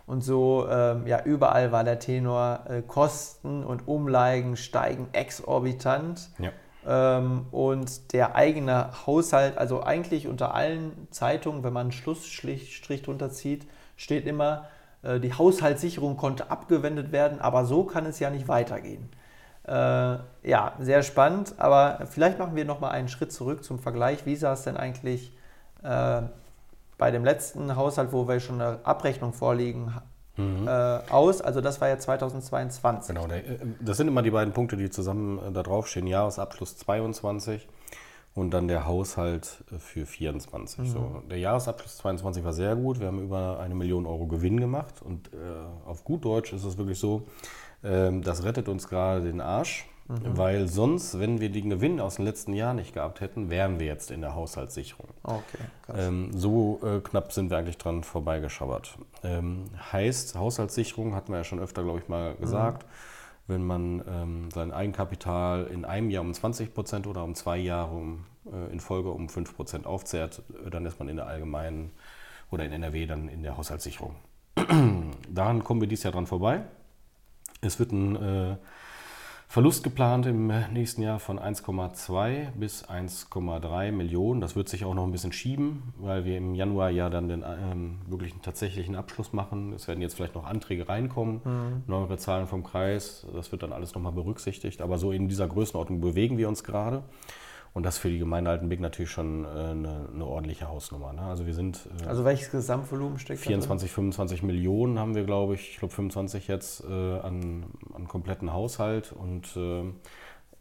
Und 0.07 0.23
so, 0.23 0.66
ähm, 0.68 1.07
ja, 1.07 1.23
überall 1.25 1.73
war 1.73 1.85
der 1.85 1.99
Tenor, 1.99 2.64
äh, 2.68 2.83
Kosten 2.83 3.64
und 3.64 3.87
Umleigen 3.87 4.57
steigen 4.57 5.09
exorbitant. 5.12 6.29
Ja. 6.38 6.51
Ähm, 6.87 7.47
und 7.51 8.12
der 8.12 8.35
eigene 8.35 9.07
Haushalt, 9.07 9.59
also 9.59 9.83
eigentlich 9.83 10.27
unter 10.27 10.55
allen 10.55 11.09
Zeitungen, 11.11 11.62
wenn 11.62 11.73
man 11.73 11.83
einen 11.83 11.92
Schlussstrich 11.92 13.03
drunter 13.03 13.31
zieht, 13.31 13.66
steht 13.97 14.27
immer, 14.27 14.66
äh, 15.03 15.21
die 15.21 15.33
Haushaltssicherung 15.33 16.16
konnte 16.16 16.51
abgewendet 16.51 17.12
werden, 17.12 17.40
aber 17.40 17.64
so 17.66 17.85
kann 17.85 18.07
es 18.07 18.18
ja 18.18 18.31
nicht 18.31 18.49
weitergehen. 18.49 19.09
Äh, 19.64 19.73
ja, 19.73 20.73
sehr 20.81 21.03
spannend, 21.03 21.55
aber 21.59 22.07
vielleicht 22.11 22.38
machen 22.38 22.57
wir 22.57 22.64
nochmal 22.64 22.92
einen 22.92 23.09
Schritt 23.09 23.33
zurück 23.33 23.62
zum 23.62 23.79
Vergleich. 23.79 24.27
Wie 24.27 24.35
sah 24.35 24.55
es 24.55 24.62
denn 24.62 24.77
eigentlich 24.77 25.33
äh, 25.85 26.23
bei 26.99 27.11
dem 27.11 27.25
letzten 27.25 27.77
Haushalt, 27.77 28.12
wo 28.12 28.27
wir 28.27 28.40
schon 28.40 28.61
eine 28.61 28.81
Abrechnung 28.85 29.33
vorliegen, 29.33 29.95
mhm. 30.37 30.66
äh, 30.66 30.71
aus? 31.11 31.40
Also 31.40 31.61
das 31.61 31.81
war 31.81 31.88
ja 31.88 31.99
2022. 31.99 33.14
Genau, 33.14 33.27
äh, 33.33 33.42
das 33.81 33.97
sind 33.97 34.09
immer 34.09 34.23
die 34.23 34.31
beiden 34.31 34.53
Punkte, 34.53 34.77
die 34.77 34.90
zusammen 34.90 35.38
äh, 35.38 35.53
da 35.53 35.62
draufstehen. 35.62 36.07
Jahresabschluss 36.07 36.77
22 36.79 37.68
und 38.35 38.53
dann 38.53 38.68
der 38.68 38.87
Haushalt 38.87 39.62
für 39.79 40.07
24. 40.07 40.79
Mhm. 40.79 40.87
So, 40.87 41.23
der 41.29 41.38
Jahresabschluss 41.38 41.99
22 41.99 42.45
war 42.45 42.53
sehr 42.53 42.77
gut. 42.77 43.01
Wir 43.01 43.09
haben 43.09 43.23
über 43.23 43.61
eine 43.61 43.75
Million 43.75 44.07
Euro 44.07 44.27
Gewinn 44.27 44.59
gemacht 44.59 45.03
und 45.03 45.29
äh, 45.33 45.37
auf 45.87 46.05
gut 46.05 46.25
Deutsch 46.25 46.53
ist 46.53 46.64
es 46.64 46.79
wirklich 46.79 46.99
so, 46.99 47.27
äh, 47.83 48.11
das 48.21 48.45
rettet 48.45 48.68
uns 48.68 48.88
gerade 48.88 49.23
den 49.23 49.40
Arsch, 49.40 49.87
mhm. 50.09 50.37
weil 50.37 50.69
sonst, 50.69 51.19
wenn 51.19 51.41
wir 51.41 51.51
den 51.51 51.71
Gewinn 51.71 52.01
aus 52.01 52.17
dem 52.17 52.25
letzten 52.25 52.53
Jahr 52.53 52.75
nicht 52.75 52.95
gehabt 52.95 53.21
hätten, 53.21 53.51
wären 53.51 53.79
wir 53.81 53.87
jetzt 53.87 54.11
in 54.11 54.21
der 54.21 54.35
Haushaltssicherung. 54.35 55.09
Okay, 55.23 55.43
ähm, 55.95 56.31
so 56.33 56.81
äh, 56.83 57.01
knapp 57.01 57.33
sind 57.33 57.51
wir 57.51 57.59
eigentlich 57.59 57.79
dran 57.79 58.05
vorbeigeschabbert. 58.05 58.97
Ähm, 59.23 59.65
heißt, 59.93 60.37
Haushaltssicherung 60.37 61.15
hatten 61.15 61.33
wir 61.33 61.38
ja 61.38 61.45
schon 61.45 61.61
öfter, 61.61 61.83
glaube 61.83 62.01
ich, 62.01 62.09
mal 62.09 62.35
gesagt. 62.37 62.85
Mhm 62.85 63.12
wenn 63.47 63.65
man 63.65 64.03
ähm, 64.09 64.51
sein 64.51 64.73
Eigenkapital 64.73 65.67
in 65.67 65.85
einem 65.85 66.11
Jahr 66.11 66.23
um 66.23 66.33
20 66.33 66.75
Prozent 66.75 67.07
oder 67.07 67.25
um 67.25 67.35
zwei 67.35 67.59
Jahre 67.59 67.95
um, 67.95 68.25
äh, 68.47 68.73
in 68.73 68.81
Folge 68.81 69.11
um 69.11 69.29
5 69.29 69.57
Prozent 69.57 69.87
aufzehrt, 69.87 70.43
äh, 70.65 70.71
dann 70.71 70.87
ist 70.87 70.99
man 70.99 71.09
in 71.09 71.17
der 71.17 71.27
allgemeinen 71.27 71.91
oder 72.51 72.65
in 72.65 72.73
NRW 72.73 73.07
dann 73.07 73.29
in 73.29 73.43
der 73.43 73.57
Haushaltssicherung. 73.57 74.17
Daran 75.29 75.65
kommen 75.65 75.81
wir 75.81 75.88
dieses 75.88 76.05
Jahr 76.05 76.12
dran 76.12 76.27
vorbei. 76.27 76.62
Es 77.61 77.79
wird 77.79 77.93
ein 77.93 78.17
äh, 78.17 78.57
Verlust 79.53 79.85
geplant 79.85 80.25
im 80.25 80.47
nächsten 80.73 81.03
Jahr 81.03 81.19
von 81.19 81.38
1,2 81.38 82.53
bis 82.53 82.87
1,3 82.87 83.93
Millionen. 83.93 84.41
Das 84.41 84.57
wird 84.57 84.71
sich 84.71 84.87
auch 84.87 84.95
noch 84.95 85.05
ein 85.05 85.12
bisschen 85.12 85.33
schieben, 85.33 85.93
weil 85.99 86.25
wir 86.25 86.38
im 86.38 86.55
Januar 86.55 86.88
ja 86.88 87.11
dann 87.11 87.29
den 87.29 87.45
ähm, 87.47 87.99
wirklichen 88.07 88.41
tatsächlichen 88.41 88.97
Abschluss 88.97 89.35
machen. 89.35 89.75
Es 89.75 89.88
werden 89.88 90.01
jetzt 90.01 90.15
vielleicht 90.15 90.37
noch 90.37 90.47
Anträge 90.47 90.88
reinkommen, 90.88 91.43
mhm. 91.45 91.83
neuere 91.87 92.17
Zahlen 92.17 92.47
vom 92.47 92.65
Kreis. 92.65 93.27
Das 93.35 93.53
wird 93.53 93.62
dann 93.62 93.75
alles 93.75 93.95
nochmal 93.95 94.12
berücksichtigt. 94.12 94.81
Aber 94.81 94.97
so 94.97 95.12
in 95.12 95.29
dieser 95.29 95.49
Größenordnung 95.49 96.01
bewegen 96.01 96.38
wir 96.38 96.49
uns 96.49 96.65
gerade. 96.65 97.03
Und 97.75 97.87
das 97.87 97.97
für 97.97 98.11
die 98.11 98.19
Gemeinde 98.19 98.51
Altenbek 98.51 98.81
natürlich 98.81 99.11
schon 99.11 99.45
äh, 99.45 99.49
eine, 99.49 100.09
eine, 100.13 100.27
ordentliche 100.27 100.69
Hausnummer. 100.69 101.13
Ne? 101.15 101.23
Also 101.23 101.47
wir 101.47 101.55
sind. 101.55 101.89
Äh, 102.03 102.07
also 102.07 102.25
welches 102.25 102.51
Gesamtvolumen 102.51 103.19
steckt 103.19 103.41
24, 103.41 103.91
25 103.91 104.43
Millionen 104.43 104.99
haben 104.99 105.15
wir, 105.15 105.25
glaube 105.25 105.55
ich, 105.55 105.71
ich 105.71 105.79
glaube 105.79 105.95
25 105.95 106.49
jetzt 106.49 106.85
äh, 106.85 107.19
an, 107.21 107.67
an 107.95 108.09
kompletten 108.09 108.53
Haushalt 108.53 109.13
und 109.13 109.47
1,2, 109.47 109.95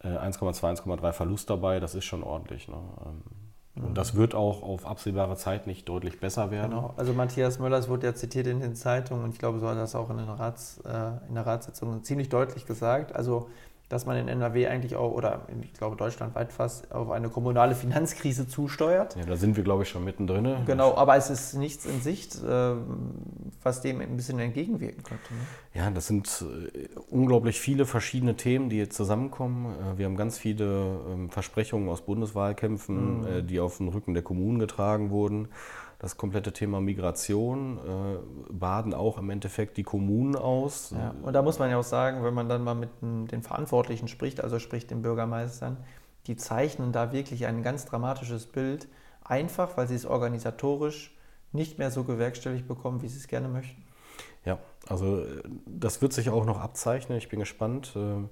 äh, 0.04 0.08
1,3 0.08 1.10
äh, 1.10 1.13
Verlust 1.13 1.50
dabei. 1.50 1.82
Das 1.82 1.95
ist 1.95 2.06
schon 2.06 2.24
ordentlich. 2.24 2.69
Ne? 2.69 2.78
Ähm, 3.06 3.84
und 3.88 3.97
das 3.97 4.15
wird 4.15 4.34
auch 4.34 4.63
auf 4.63 4.86
absehbare 4.86 5.36
Zeit 5.36 5.67
nicht 5.67 5.89
deutlich 5.89 6.19
besser 6.19 6.50
werden. 6.52 6.71
Genau. 6.71 6.93
Also 6.95 7.13
Matthias 7.13 7.60
Möllers 7.60 7.89
wurde 7.89 8.08
ja 8.08 8.15
zitiert 8.15 8.47
in 8.47 8.60
den 8.60 8.76
Zeitungen 8.76 9.24
und 9.24 9.32
ich 9.32 9.39
glaube, 9.39 9.60
so 9.60 9.67
hat 9.67 9.76
er 9.76 9.82
das 9.82 9.95
auch 9.95 10.10
in, 10.10 10.17
den 10.17 10.28
Rats, 10.28 10.82
in 11.30 11.36
der 11.36 11.45
Ratssitzung 11.45 12.04
ziemlich 12.04 12.28
deutlich 12.28 12.65
gesagt. 12.65 13.15
Also 13.15 13.47
dass 13.91 14.06
man 14.06 14.17
in 14.17 14.27
NRW 14.27 14.67
eigentlich 14.67 14.95
auch, 14.95 15.12
oder 15.12 15.41
ich 15.62 15.73
glaube 15.73 15.95
deutschlandweit 15.95 16.54
fast, 16.54 16.91
auf 16.91 17.12
eine 17.12 17.30
kommunale 17.30 17.75
Finanzkrise 17.75 18.47
zusteuert. 18.47 19.15
Ja, 19.15 19.25
da 19.25 19.36
sind 19.36 19.58
wir, 19.58 19.63
glaube 19.63 19.84
ich, 19.84 19.89
schon 19.89 20.04
mittendrin. 20.04 20.65
Genau, 20.65 20.95
aber 20.95 21.17
es 21.17 21.30
ist 21.30 21.56
nichts 21.56 21.86
in 21.86 22.01
Sicht, 22.01 22.41
äh, 22.43 22.73
was 23.63 23.82
dem 23.82 24.01
ein 24.01 24.15
bisschen 24.15 24.39
entgegenwirken 24.39 25.04
könnte. 25.04 25.34
Ne? 25.34 25.39
Ja, 25.73 25.89
das 25.89 26.08
sind 26.08 26.45
äh, 26.73 26.88
unglaublich 27.10 27.60
viele 27.60 27.86
verschiedene 27.86 28.36
Themen, 28.36 28.69
die 28.69 28.77
jetzt 28.77 28.95
zusammenkommen. 28.95 29.65
Äh, 29.65 29.97
wir 29.97 30.06
haben 30.06 30.17
ganz 30.17 30.38
viele 30.38 30.99
ähm, 31.10 31.30
Versprechungen 31.30 31.89
aus 31.89 32.01
Bundeswahlkämpfen, 32.01 33.21
mhm. 33.21 33.47
die 33.47 33.60
auf 33.60 33.77
den 33.77 33.89
Rücken 33.89 34.13
der 34.13 34.23
Kommunen 34.23 34.60
getragen 34.60 35.10
wurden 35.10 35.49
das 36.01 36.17
komplette 36.17 36.51
Thema 36.51 36.81
Migration 36.81 37.77
äh, 37.77 38.51
baden 38.51 38.95
auch 38.95 39.19
im 39.19 39.29
Endeffekt 39.29 39.77
die 39.77 39.83
Kommunen 39.83 40.35
aus. 40.35 40.95
Ja, 40.97 41.13
und 41.21 41.33
da 41.33 41.43
muss 41.43 41.59
man 41.59 41.69
ja 41.69 41.77
auch 41.77 41.83
sagen, 41.83 42.23
wenn 42.23 42.33
man 42.33 42.49
dann 42.49 42.63
mal 42.63 42.73
mit 42.73 42.89
den 43.03 43.43
Verantwortlichen 43.43 44.07
spricht, 44.07 44.43
also 44.43 44.57
spricht 44.57 44.89
den 44.89 45.03
Bürgermeistern, 45.03 45.77
die 46.25 46.35
zeichnen 46.35 46.91
da 46.91 47.11
wirklich 47.11 47.45
ein 47.45 47.61
ganz 47.61 47.85
dramatisches 47.85 48.47
Bild, 48.47 48.87
einfach 49.23 49.77
weil 49.77 49.87
sie 49.87 49.93
es 49.93 50.07
organisatorisch 50.07 51.15
nicht 51.51 51.77
mehr 51.77 51.91
so 51.91 52.03
gewerkstelligt 52.03 52.67
bekommen, 52.67 53.03
wie 53.03 53.07
sie 53.07 53.19
es 53.19 53.27
gerne 53.27 53.47
möchten. 53.47 53.83
Ja, 54.43 54.57
also 54.87 55.19
äh, 55.19 55.43
das 55.67 56.01
wird 56.01 56.13
sich 56.13 56.31
auch 56.31 56.45
noch 56.45 56.59
abzeichnen. 56.59 57.19
Ich 57.19 57.29
bin 57.29 57.39
gespannt. 57.39 57.95
Äh, 57.95 58.27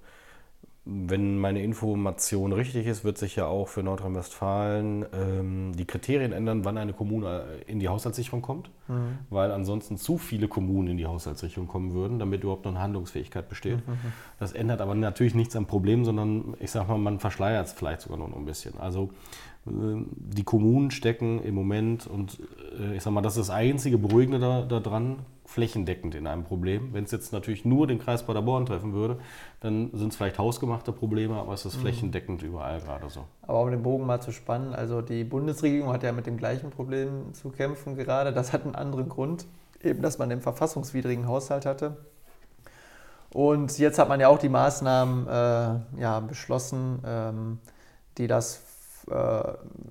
wenn 0.92 1.38
meine 1.38 1.62
Information 1.62 2.52
richtig 2.52 2.88
ist, 2.88 3.04
wird 3.04 3.18
sich 3.18 3.36
ja 3.36 3.46
auch 3.46 3.68
für 3.68 3.84
Nordrhein-Westfalen 3.84 5.06
ähm, 5.14 5.72
die 5.76 5.86
Kriterien 5.86 6.32
ändern, 6.32 6.66
wann 6.66 6.78
eine 6.78 6.94
Kommune 6.94 7.44
in 7.68 7.80
die 7.80 7.88
Haushaltssicherung 7.88 8.42
kommt, 8.42 8.72
mhm. 8.88 9.20
weil 9.30 9.52
ansonsten 9.52 9.98
zu 9.98 10.18
viele 10.18 10.48
Kommunen 10.48 10.90
in 10.90 10.98
die 10.98 11.06
Haushaltssicherung 11.06 11.68
kommen 11.68 11.94
würden, 11.94 12.18
damit 12.18 12.44
überhaupt 12.44 12.66
noch 12.66 12.72
eine 12.72 12.82
Handlungsfähigkeit 12.82 13.50
besteht. 13.50 13.88
Mhm. 13.88 13.98
Das 14.40 14.54
ändert 14.54 14.82
aber 14.82 14.96
natürlich 14.96 15.36
nichts 15.36 15.56
am 15.56 15.68
Problem, 15.68 16.06
sondern 16.06 16.56
ich 16.60 16.72
sage 16.72 16.90
mal, 16.90 16.98
man 16.98 17.20
verschleiert 17.20 17.68
es 17.68 17.74
vielleicht 17.74 18.02
sogar 18.02 18.18
noch 18.18 18.36
ein 18.36 18.46
bisschen. 18.46 18.80
Also 18.80 19.12
äh, 19.68 19.72
die 20.16 20.44
Kommunen 20.44 20.92
stecken 20.92 21.44
im 21.44 21.56
Moment 21.56 22.08
und 22.08 22.40
äh, 22.80 22.96
ich 22.96 23.04
sage 23.04 23.14
mal, 23.14 23.22
das 23.22 23.38
ist 23.38 23.50
das 23.50 23.56
einzige 23.56 23.98
Beruhigende 23.98 24.40
daran, 24.40 24.68
da 24.70 24.80
flächendeckend 25.50 26.14
in 26.14 26.28
einem 26.28 26.44
Problem. 26.44 26.94
Wenn 26.94 27.06
es 27.06 27.12
jetzt 27.12 27.34
natürlich 27.34 27.66
nur 27.66 27.88
den 27.88 27.98
Kreis 27.98 28.24
Paderborn 28.24 28.68
treffen 28.68 28.94
würde, 28.94 29.20
dann 29.62 29.90
sind 29.94 30.10
es 30.10 30.16
vielleicht 30.16 30.38
hausgemachte 30.38 30.92
Probleme, 30.92 31.36
aber 31.36 31.54
es 31.54 31.66
ist 31.66 31.78
mhm. 31.78 31.82
flächendeckend 31.82 32.44
überall 32.44 32.80
gerade 32.82 33.10
so. 33.10 33.26
Aber 33.42 33.64
um 33.64 33.72
den 33.72 33.82
Bogen 33.82 34.06
mal 34.06 34.22
zu 34.22 34.32
spannen, 34.32 34.76
also 34.76 35.02
die 35.02 35.24
Bundesregierung 35.24 35.92
hat 35.92 36.04
ja 36.04 36.12
mit 36.12 36.28
dem 36.28 36.38
gleichen 36.38 36.70
Problem 36.70 37.34
zu 37.34 37.50
kämpfen 37.50 37.96
gerade. 37.96 38.32
Das 38.32 38.54
hat 38.54 38.64
einen 38.64 38.76
anderen 38.76 39.10
Grund, 39.10 39.48
eben 39.82 40.04
dass 40.04 40.20
man 40.20 40.30
den 40.30 40.40
verfassungswidrigen 40.40 41.28
Haushalt 41.28 41.66
hatte. 41.66 41.98
Und 43.34 43.78
jetzt 43.80 43.98
hat 43.98 44.08
man 44.08 44.20
ja 44.20 44.28
auch 44.28 44.40
die 44.40 44.50
Maßnahmen 44.50 45.28
äh, 45.28 46.00
ja, 46.00 46.20
beschlossen, 46.20 47.00
ähm, 47.04 47.60
die 48.20 48.28
das 48.28 48.62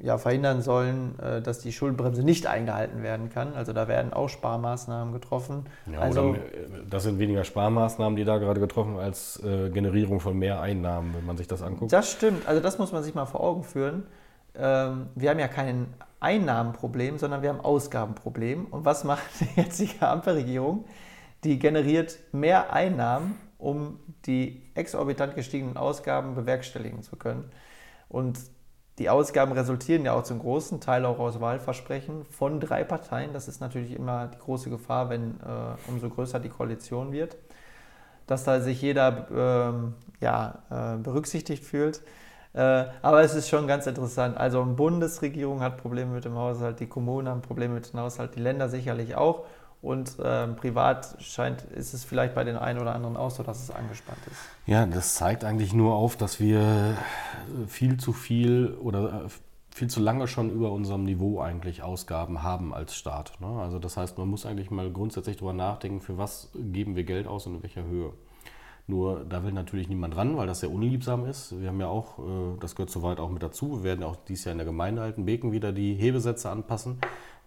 ja, 0.01 0.19
verhindern 0.19 0.63
sollen, 0.63 1.19
äh, 1.19 1.43
dass 1.43 1.59
die 1.59 1.73
Schuldenbremse 1.73 2.23
nicht 2.23 2.47
eingehalten 2.47 3.03
werden 3.03 3.31
kann. 3.31 3.55
Also 3.55 3.73
da 3.73 3.89
werden 3.89 4.13
auch 4.13 4.29
Sparmaßnahmen 4.29 5.13
getroffen. 5.13 5.67
Ja, 5.93 6.01
also, 6.01 6.35
äh, 6.35 6.39
das 6.89 7.05
sind 7.05 7.19
weniger 7.19 7.45
Sparmaßnahmen, 7.45 8.17
die 8.17 8.25
da 8.25 8.39
gerade 8.39 8.61
getroffen 8.61 8.97
als 8.99 9.43
äh, 9.45 9.71
Generierung 9.71 10.21
von 10.21 10.39
mehr 10.39 10.61
Einnahmen, 10.61 11.15
wenn 11.17 11.27
man 11.27 11.37
sich 11.37 11.49
das 11.49 11.63
anguckt. 11.63 11.93
Das 11.93 12.13
stimmt. 12.13 12.47
Also 12.47 12.61
das 12.61 12.79
muss 12.79 12.93
man 12.93 13.03
sich 13.03 13.15
mal 13.15 13.27
vor 13.27 13.41
Augen 13.41 13.65
führen. 13.65 14.05
Ähm, 14.55 15.09
wir 15.15 15.31
haben 15.31 15.39
ja 15.39 15.49
kein 15.49 15.87
Einnahmenproblem, 16.21 17.19
sondern 17.19 17.43
wir 17.43 17.51
haben 17.51 17.61
Ausgabenproblem. 17.61 18.67
Und 18.67 18.85
was 18.85 19.05
macht 19.05 19.25
die 19.41 19.61
jetzige 19.61 20.07
Ampelregierung? 20.07 20.85
Die 21.45 21.59
generiert 21.59 22.19
mehr 22.33 22.73
Einnahmen, 22.73 23.37
um 23.59 23.99
die 24.27 24.63
exorbitant 24.75 25.35
gestiegenen 25.35 25.77
Ausgaben 25.77 26.35
bewerkstelligen 26.35 27.03
zu 27.03 27.17
können. 27.17 27.51
Und 28.09 28.39
die 28.99 29.09
Ausgaben 29.09 29.53
resultieren 29.53 30.05
ja 30.05 30.13
auch 30.13 30.25
zum 30.25 30.41
großen 30.41 30.81
Teil 30.81 31.05
auch 31.05 31.19
aus 31.19 31.41
Wahlversprechen 31.41 32.25
von 32.25 32.59
drei 32.59 32.83
Parteien. 32.85 33.33
Das 33.33 33.47
ist 33.47 33.61
natürlich 33.61 33.93
immer 33.93 34.27
die 34.27 34.39
große 34.39 34.71
Gefahr, 34.71 35.09
wenn 35.09 35.41
äh, 35.41 35.89
umso 35.89 36.09
größer 36.09 36.41
die 36.41 36.49
Koalition 36.49 37.13
wird, 37.13 37.37
dass 38.27 38.45
da 38.45 38.61
sich 38.61 38.83
jeder 38.83 39.29
ähm, 39.31 39.95
ja, 40.21 40.63
äh, 40.71 40.97
berücksichtigt 40.99 41.65
fühlt. 41.65 42.03
Äh, 42.55 42.87
aber 43.03 43.23
es 43.23 43.35
ist 43.35 43.49
schon 43.49 43.69
ganz 43.69 43.87
interessant. 43.87 44.37
Also 44.37 44.65
die 44.65 44.73
Bundesregierung 44.73 45.61
hat 45.61 45.77
Probleme 45.77 46.15
mit 46.15 46.25
dem 46.25 46.35
Haushalt, 46.35 46.81
die 46.81 46.87
Kommunen 46.87 47.29
haben 47.29 47.43
Probleme 47.43 47.75
mit 47.75 47.93
dem 47.93 48.01
Haushalt, 48.01 48.35
die 48.35 48.41
Länder 48.41 48.69
sicherlich 48.69 49.15
auch. 49.15 49.45
Und 49.81 50.17
ähm, 50.23 50.57
privat 50.57 51.17
scheint, 51.21 51.63
ist 51.63 51.95
es 51.95 52.05
vielleicht 52.05 52.35
bei 52.35 52.43
den 52.43 52.57
einen 52.57 52.81
oder 52.81 52.95
anderen 52.95 53.17
auch 53.17 53.31
so, 53.31 53.45
dass 53.45 53.63
es 53.63 53.71
angespannt 53.71 54.19
ist. 54.27 54.39
Ja, 54.67 54.85
das 54.87 55.15
zeigt 55.15 55.45
eigentlich 55.45 55.73
nur 55.73 55.95
auf, 55.95 56.17
dass 56.17 56.41
wir 56.41 56.97
viel 57.69 57.97
zu 57.97 58.13
viel 58.13 58.75
oder 58.81 59.27
äh, 59.27 59.29
viel 59.79 59.89
zu 59.89 60.01
lange 60.01 60.27
schon 60.27 60.51
über 60.51 60.73
unserem 60.73 61.05
Niveau 61.05 61.41
eigentlich 61.41 61.85
Ausgaben 61.85 62.43
haben 62.43 62.75
als 62.75 62.97
Staat. 62.97 63.41
Ne? 63.41 63.47
Also 63.47 63.79
das 63.79 63.97
heißt, 63.97 64.19
man 64.19 64.29
muss 64.29 64.45
eigentlich 64.45 64.73
mal 64.73 64.91
grundsätzlich 64.91 65.37
darüber 65.37 65.53
nachdenken, 65.53 66.01
für 66.01 66.19
was 66.19 66.51
geben 66.55 66.97
wir 66.97 67.05
Geld 67.05 67.29
aus 67.29 67.47
und 67.47 67.55
in 67.55 67.63
welcher 67.63 67.85
Höhe. 67.85 68.13
Nur 68.89 69.25
da 69.27 69.45
will 69.45 69.53
natürlich 69.53 69.89
niemand 69.89 70.17
ran, 70.17 70.37
weil 70.37 70.49
das 70.49 70.61
sehr 70.61 70.73
unliebsam 70.73 71.27
ist. 71.27 71.61
Wir 71.61 71.69
haben 71.69 71.79
ja 71.79 71.87
auch, 71.87 72.19
äh, 72.19 72.59
das 72.59 72.75
gehört 72.75 72.91
soweit 72.91 73.21
auch 73.21 73.31
mit 73.31 73.43
dazu, 73.43 73.79
wir 73.79 73.85
werden 73.85 74.03
auch 74.03 74.17
dieses 74.17 74.47
Jahr 74.47 74.53
in 74.53 74.59
der 74.59 74.67
Gemeinde 74.67 75.03
Altenbeken 75.03 75.53
wieder 75.53 75.73
die 75.73 75.95
Hebesätze 75.95 76.51
anpassen, 76.51 76.99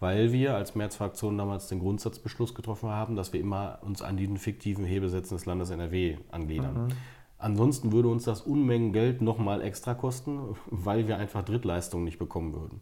weil 0.02 0.34
wir 0.34 0.56
als 0.56 0.74
Märzfraktion 0.74 1.38
damals 1.38 1.68
den 1.68 1.80
Grundsatzbeschluss 1.80 2.56
getroffen 2.56 2.90
haben, 2.90 3.16
dass 3.16 3.34
wir 3.34 3.40
immer 3.40 3.78
uns 3.82 4.02
an 4.02 4.18
den 4.18 4.38
fiktiven 4.38 4.84
Hebesätzen 4.84 5.38
des 5.38 5.46
Landes 5.46 5.70
NRW 5.70 6.18
angliedern. 6.32 6.88
Mhm. 6.88 6.94
Ansonsten 7.38 7.92
würde 7.92 8.10
uns 8.10 8.24
das 8.24 8.42
Unmengen 8.42 8.94
Geld 8.94 9.22
nochmal 9.22 9.62
extra 9.62 9.94
kosten, 9.94 10.56
weil 10.66 11.08
wir 11.08 11.18
einfach 11.18 11.44
Drittleistungen 11.44 12.04
nicht 12.04 12.18
bekommen 12.18 12.56
würden. 12.56 12.82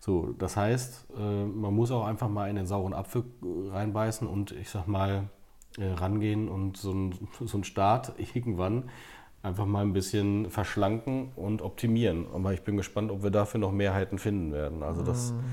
So, 0.00 0.34
das 0.36 0.56
heißt, 0.56 1.06
äh, 1.16 1.44
man 1.44 1.74
muss 1.74 1.92
auch 1.92 2.04
einfach 2.04 2.28
mal 2.28 2.50
in 2.50 2.56
den 2.56 2.66
sauren 2.66 2.92
Apfel 2.92 3.22
äh, 3.42 3.70
reinbeißen 3.70 4.26
und 4.26 4.50
ich 4.50 4.68
sag 4.68 4.88
mal 4.88 5.28
äh, 5.78 5.86
rangehen 5.86 6.48
und 6.48 6.76
so 6.76 6.90
ein, 6.92 7.14
so 7.46 7.56
ein 7.56 7.64
Start 7.64 8.14
irgendwann 8.18 8.90
einfach 9.42 9.66
mal 9.66 9.82
ein 9.82 9.92
bisschen 9.92 10.50
verschlanken 10.50 11.30
und 11.36 11.62
optimieren. 11.62 12.26
Aber 12.34 12.52
ich 12.52 12.62
bin 12.62 12.76
gespannt, 12.76 13.12
ob 13.12 13.22
wir 13.22 13.30
dafür 13.30 13.60
noch 13.60 13.70
Mehrheiten 13.70 14.18
finden 14.18 14.52
werden. 14.52 14.82
Also 14.82 15.02
das, 15.02 15.32
mhm. 15.32 15.44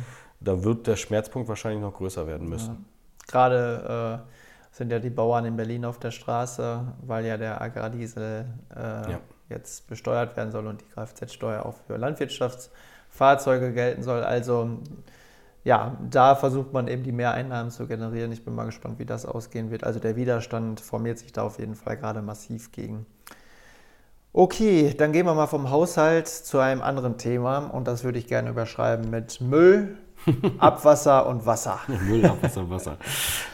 Da 0.46 0.64
wird 0.64 0.88
der 0.88 0.96
Schmerzpunkt 0.96 1.50
wahrscheinlich 1.50 1.82
noch 1.82 1.94
größer 1.94 2.28
werden 2.28 2.48
müssen. 2.48 2.70
Ja. 2.70 3.32
Gerade 3.32 4.24
äh, 4.24 4.76
sind 4.76 4.92
ja 4.92 5.00
die 5.00 5.10
Bauern 5.10 5.46
in 5.46 5.56
Berlin 5.56 5.86
auf 5.86 6.00
der 6.00 6.12
Straße, 6.12 6.82
weil 7.06 7.26
ja 7.26 7.38
der 7.38 7.62
Agrardiesel 7.62 8.46
äh, 8.76 8.80
ja. 8.80 9.20
jetzt 9.50 9.88
besteuert 9.88 10.38
werden 10.38 10.52
soll 10.52 10.68
und 10.68 10.82
die 10.82 10.86
Kfz-Steuer 10.86 11.66
auch 11.66 11.76
für 11.88 11.98
Landwirtschaftsfahrzeuge 11.98 13.74
gelten 13.74 14.04
soll. 14.04 14.24
Also 14.24 14.80
ja, 15.64 15.98
da 16.10 16.36
versucht 16.36 16.74
man 16.74 16.88
eben 16.88 17.04
die 17.04 17.12
Mehreinnahmen 17.12 17.72
zu 17.72 17.88
generieren. 17.88 18.32
Ich 18.32 18.46
bin 18.46 18.54
mal 18.54 18.66
gespannt, 18.66 19.00
wie 19.00 19.06
das 19.06 19.26
ausgehen 19.26 19.72
wird. 19.72 19.84
Also 19.84 20.00
der 20.00 20.16
Widerstand 20.16 20.80
formiert 20.80 21.18
sich 21.18 21.34
da 21.34 21.42
auf 21.42 21.58
jeden 21.58 21.76
Fall 21.76 21.98
gerade 21.98 22.22
massiv 22.22 22.72
gegen. 22.72 23.08
Okay, 24.32 24.94
dann 24.96 25.14
gehen 25.14 25.26
wir 25.26 25.34
mal 25.34 25.48
vom 25.48 25.72
Haushalt 25.72 26.28
zu 26.28 26.60
einem 26.60 26.82
anderen 26.82 27.18
Thema 27.18 27.60
und 27.68 27.88
das 27.88 28.04
würde 28.04 28.20
ich 28.20 28.28
gerne 28.28 28.50
überschreiben 28.50 29.10
mit 29.10 29.40
Müll, 29.40 29.98
Abwasser 30.58 31.28
und 31.28 31.46
Wasser. 31.46 31.80
Müll, 32.08 32.26
Abwasser 32.26 32.62
und 32.62 32.70
Wasser. 32.70 32.98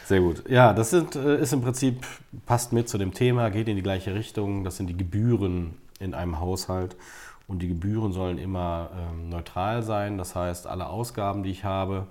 Sehr 0.04 0.20
gut. 0.20 0.48
Ja, 0.48 0.72
das 0.72 0.90
sind, 0.90 1.16
äh, 1.16 1.40
ist 1.40 1.52
im 1.52 1.62
Prinzip, 1.62 2.06
passt 2.46 2.72
mit 2.72 2.88
zu 2.88 2.98
dem 2.98 3.12
Thema, 3.12 3.50
geht 3.50 3.68
in 3.68 3.76
die 3.76 3.82
gleiche 3.82 4.14
Richtung. 4.14 4.64
Das 4.64 4.76
sind 4.76 4.88
die 4.88 4.96
Gebühren 4.96 5.74
in 6.00 6.14
einem 6.14 6.40
Haushalt. 6.40 6.96
Und 7.48 7.60
die 7.60 7.68
Gebühren 7.68 8.12
sollen 8.12 8.38
immer 8.38 8.90
ähm, 8.96 9.28
neutral 9.28 9.82
sein. 9.82 10.18
Das 10.18 10.34
heißt, 10.34 10.66
alle 10.66 10.88
Ausgaben, 10.88 11.42
die 11.42 11.50
ich 11.50 11.64
habe, 11.64 12.06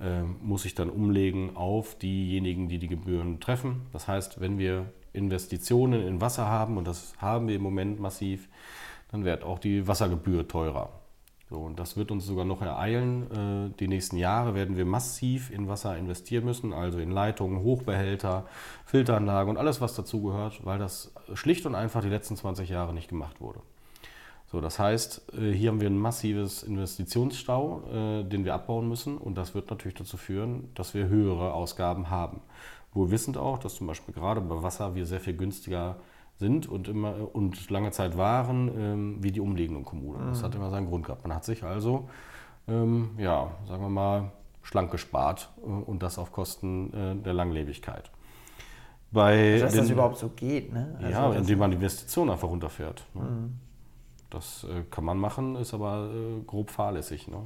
äh, 0.00 0.22
muss 0.42 0.64
ich 0.64 0.74
dann 0.74 0.90
umlegen 0.90 1.56
auf 1.56 1.96
diejenigen, 1.98 2.68
die 2.68 2.78
die 2.78 2.88
Gebühren 2.88 3.40
treffen. 3.40 3.86
Das 3.92 4.06
heißt, 4.06 4.40
wenn 4.40 4.58
wir 4.58 4.86
Investitionen 5.12 6.06
in 6.06 6.20
Wasser 6.20 6.46
haben, 6.46 6.76
und 6.76 6.86
das 6.86 7.14
haben 7.18 7.48
wir 7.48 7.56
im 7.56 7.62
Moment 7.62 7.98
massiv, 7.98 8.48
dann 9.10 9.24
wird 9.24 9.42
auch 9.42 9.58
die 9.58 9.88
Wassergebühr 9.88 10.46
teurer. 10.46 10.90
So, 11.48 11.58
und 11.58 11.78
das 11.78 11.96
wird 11.96 12.10
uns 12.10 12.26
sogar 12.26 12.44
noch 12.44 12.60
ereilen. 12.60 13.70
Äh, 13.70 13.78
die 13.78 13.86
nächsten 13.86 14.16
Jahre 14.16 14.54
werden 14.54 14.76
wir 14.76 14.84
massiv 14.84 15.50
in 15.50 15.68
Wasser 15.68 15.96
investieren 15.96 16.44
müssen, 16.44 16.72
also 16.72 16.98
in 16.98 17.12
Leitungen, 17.12 17.62
Hochbehälter, 17.62 18.46
Filteranlagen 18.84 19.50
und 19.50 19.56
alles, 19.56 19.80
was 19.80 19.94
dazugehört, 19.94 20.64
weil 20.64 20.78
das 20.78 21.12
schlicht 21.34 21.64
und 21.64 21.76
einfach 21.76 22.02
die 22.02 22.08
letzten 22.08 22.36
20 22.36 22.68
Jahre 22.68 22.92
nicht 22.92 23.08
gemacht 23.08 23.40
wurde. 23.40 23.60
So, 24.50 24.60
das 24.60 24.78
heißt, 24.80 25.34
äh, 25.38 25.52
hier 25.52 25.70
haben 25.70 25.80
wir 25.80 25.88
ein 25.88 25.98
massives 25.98 26.64
Investitionsstau, 26.64 27.82
äh, 27.92 28.24
den 28.24 28.44
wir 28.44 28.54
abbauen 28.54 28.88
müssen 28.88 29.16
und 29.16 29.36
das 29.36 29.54
wird 29.54 29.70
natürlich 29.70 29.96
dazu 29.96 30.16
führen, 30.16 30.70
dass 30.74 30.94
wir 30.94 31.06
höhere 31.06 31.52
Ausgaben 31.52 32.10
haben. 32.10 32.40
Wohl 32.92 33.10
wissend 33.12 33.36
auch, 33.36 33.58
dass 33.58 33.76
zum 33.76 33.86
Beispiel 33.86 34.14
gerade 34.14 34.40
bei 34.40 34.62
Wasser 34.62 34.96
wir 34.96 35.06
sehr 35.06 35.20
viel 35.20 35.36
günstiger 35.36 35.96
sind 36.38 36.68
und, 36.68 36.88
immer, 36.88 37.34
und 37.34 37.70
lange 37.70 37.90
Zeit 37.90 38.16
waren, 38.16 38.68
ähm, 38.78 39.16
wie 39.22 39.32
die 39.32 39.40
umliegenden 39.40 39.84
Kommunen. 39.84 40.26
Mhm. 40.26 40.28
Das 40.28 40.42
hat 40.42 40.54
immer 40.54 40.70
seinen 40.70 40.88
Grund 40.88 41.06
gehabt. 41.06 41.22
Man 41.22 41.34
hat 41.34 41.44
sich 41.44 41.64
also, 41.64 42.08
ähm, 42.68 43.10
ja, 43.18 43.50
sagen 43.66 43.82
wir 43.82 43.88
mal, 43.88 44.32
schlank 44.62 44.90
gespart 44.90 45.50
äh, 45.58 45.66
und 45.66 46.02
das 46.02 46.18
auf 46.18 46.32
Kosten 46.32 46.92
äh, 46.92 47.16
der 47.22 47.32
Langlebigkeit. 47.32 48.10
Bei 49.12 49.52
also, 49.52 49.64
dass 49.64 49.72
den, 49.72 49.82
das 49.82 49.90
überhaupt 49.90 50.18
so 50.18 50.28
geht, 50.28 50.72
ne? 50.72 50.96
Also 50.98 51.10
ja, 51.10 51.32
indem 51.32 51.58
man 51.58 51.70
die 51.70 51.76
Investition 51.76 52.28
einfach 52.28 52.48
runterfährt. 52.48 53.04
Ne? 53.14 53.22
Mhm. 53.22 53.60
Das 54.30 54.64
äh, 54.64 54.82
kann 54.90 55.04
man 55.04 55.18
machen, 55.18 55.56
ist 55.56 55.72
aber 55.72 56.10
äh, 56.12 56.42
grob 56.44 56.70
fahrlässig. 56.70 57.28
Ne? 57.28 57.38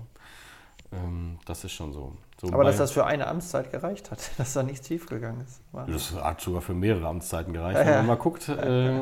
Ähm, 0.93 1.39
das 1.45 1.63
ist 1.65 1.73
schon 1.73 1.93
so. 1.93 2.17
So 2.41 2.53
aber 2.55 2.65
dass 2.65 2.79
das 2.79 2.93
für 2.93 3.05
eine 3.05 3.27
Amtszeit 3.27 3.71
gereicht 3.71 4.11
hat, 4.11 4.31
dass 4.39 4.55
da 4.55 4.63
nichts 4.63 4.89
schiefgegangen 4.89 5.43
ist. 5.43 5.61
War. 5.73 5.87
Das 5.87 6.15
hat 6.15 6.41
sogar 6.41 6.63
für 6.63 6.73
mehrere 6.73 7.07
Amtszeiten 7.07 7.53
gereicht, 7.53 7.79
ja, 7.79 7.85
wenn 7.85 7.93
man 7.93 8.07
ja. 8.07 8.15
mal 8.15 8.17
guckt. 8.17 8.49
Äh, 8.49 9.01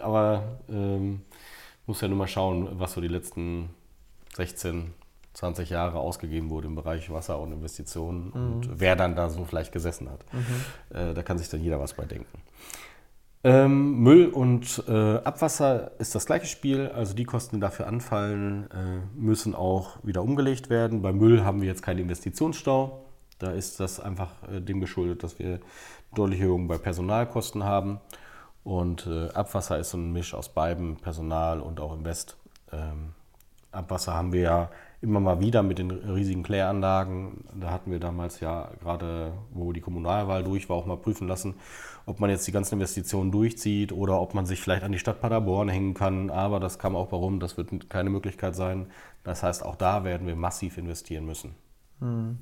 aber 0.00 0.58
ähm, 0.68 1.22
muss 1.86 2.02
ja 2.02 2.08
nur 2.08 2.18
mal 2.18 2.26
schauen, 2.26 2.68
was 2.78 2.92
so 2.92 3.00
die 3.00 3.08
letzten 3.08 3.70
16, 4.34 4.92
20 5.32 5.70
Jahre 5.70 5.98
ausgegeben 5.98 6.50
wurde 6.50 6.66
im 6.66 6.74
Bereich 6.74 7.10
Wasser 7.10 7.38
und 7.38 7.52
Investitionen 7.52 8.32
mhm. 8.34 8.52
und 8.52 8.80
wer 8.80 8.94
dann 8.94 9.16
da 9.16 9.30
so 9.30 9.46
vielleicht 9.46 9.72
gesessen 9.72 10.10
hat. 10.10 10.24
Mhm. 10.32 10.96
Äh, 10.96 11.14
da 11.14 11.22
kann 11.22 11.38
sich 11.38 11.48
dann 11.48 11.62
jeder 11.62 11.80
was 11.80 11.94
bei 11.94 12.04
denken. 12.04 12.42
Ähm, 13.46 14.00
Müll 14.00 14.26
und 14.26 14.82
äh, 14.88 15.18
Abwasser 15.18 15.92
ist 16.00 16.16
das 16.16 16.26
gleiche 16.26 16.46
Spiel, 16.46 16.88
also 16.88 17.14
die 17.14 17.22
Kosten, 17.22 17.58
die 17.58 17.60
dafür 17.60 17.86
anfallen, 17.86 18.68
äh, 18.72 18.98
müssen 19.14 19.54
auch 19.54 19.98
wieder 20.02 20.24
umgelegt 20.24 20.68
werden. 20.68 21.00
Bei 21.00 21.12
Müll 21.12 21.44
haben 21.44 21.60
wir 21.60 21.68
jetzt 21.68 21.84
keinen 21.84 22.00
Investitionsstau. 22.00 23.04
Da 23.38 23.52
ist 23.52 23.78
das 23.78 24.00
einfach 24.00 24.32
äh, 24.52 24.60
dem 24.60 24.80
geschuldet, 24.80 25.22
dass 25.22 25.38
wir 25.38 25.60
deutliche 26.12 26.42
Erhöhungen 26.42 26.66
bei 26.66 26.76
Personalkosten 26.76 27.62
haben. 27.62 28.00
Und 28.64 29.06
äh, 29.06 29.28
Abwasser 29.28 29.78
ist 29.78 29.90
so 29.90 29.96
ein 29.98 30.12
Misch 30.12 30.34
aus 30.34 30.48
beiden, 30.48 30.96
Personal 30.96 31.60
und 31.60 31.78
auch 31.78 31.94
Invest. 31.96 32.36
Ähm, 32.72 33.12
Abwasser 33.70 34.12
haben 34.12 34.32
wir 34.32 34.40
ja 34.40 34.70
immer 35.00 35.20
mal 35.20 35.38
wieder 35.38 35.62
mit 35.62 35.78
den 35.78 35.92
riesigen 35.92 36.42
Kläranlagen. 36.42 37.44
Da 37.54 37.70
hatten 37.70 37.92
wir 37.92 38.00
damals 38.00 38.40
ja 38.40 38.72
gerade, 38.80 39.34
wo 39.52 39.72
die 39.72 39.80
Kommunalwahl 39.80 40.42
durch 40.42 40.68
war, 40.68 40.76
auch 40.76 40.86
mal 40.86 40.96
prüfen 40.96 41.28
lassen, 41.28 41.54
ob 42.06 42.20
man 42.20 42.30
jetzt 42.30 42.46
die 42.46 42.52
ganzen 42.52 42.74
Investitionen 42.74 43.32
durchzieht 43.32 43.92
oder 43.92 44.20
ob 44.20 44.32
man 44.32 44.46
sich 44.46 44.60
vielleicht 44.60 44.84
an 44.84 44.92
die 44.92 44.98
Stadt 44.98 45.20
Paderborn 45.20 45.68
hängen 45.68 45.92
kann. 45.92 46.30
Aber 46.30 46.60
das 46.60 46.78
kam 46.78 46.94
auch 46.94 47.10
warum, 47.10 47.40
das 47.40 47.56
wird 47.56 47.90
keine 47.90 48.10
Möglichkeit 48.10 48.54
sein. 48.54 48.86
Das 49.24 49.42
heißt, 49.42 49.64
auch 49.64 49.76
da 49.76 50.04
werden 50.04 50.26
wir 50.26 50.36
massiv 50.36 50.78
investieren 50.78 51.26
müssen. 51.26 51.54
Hm. 52.00 52.38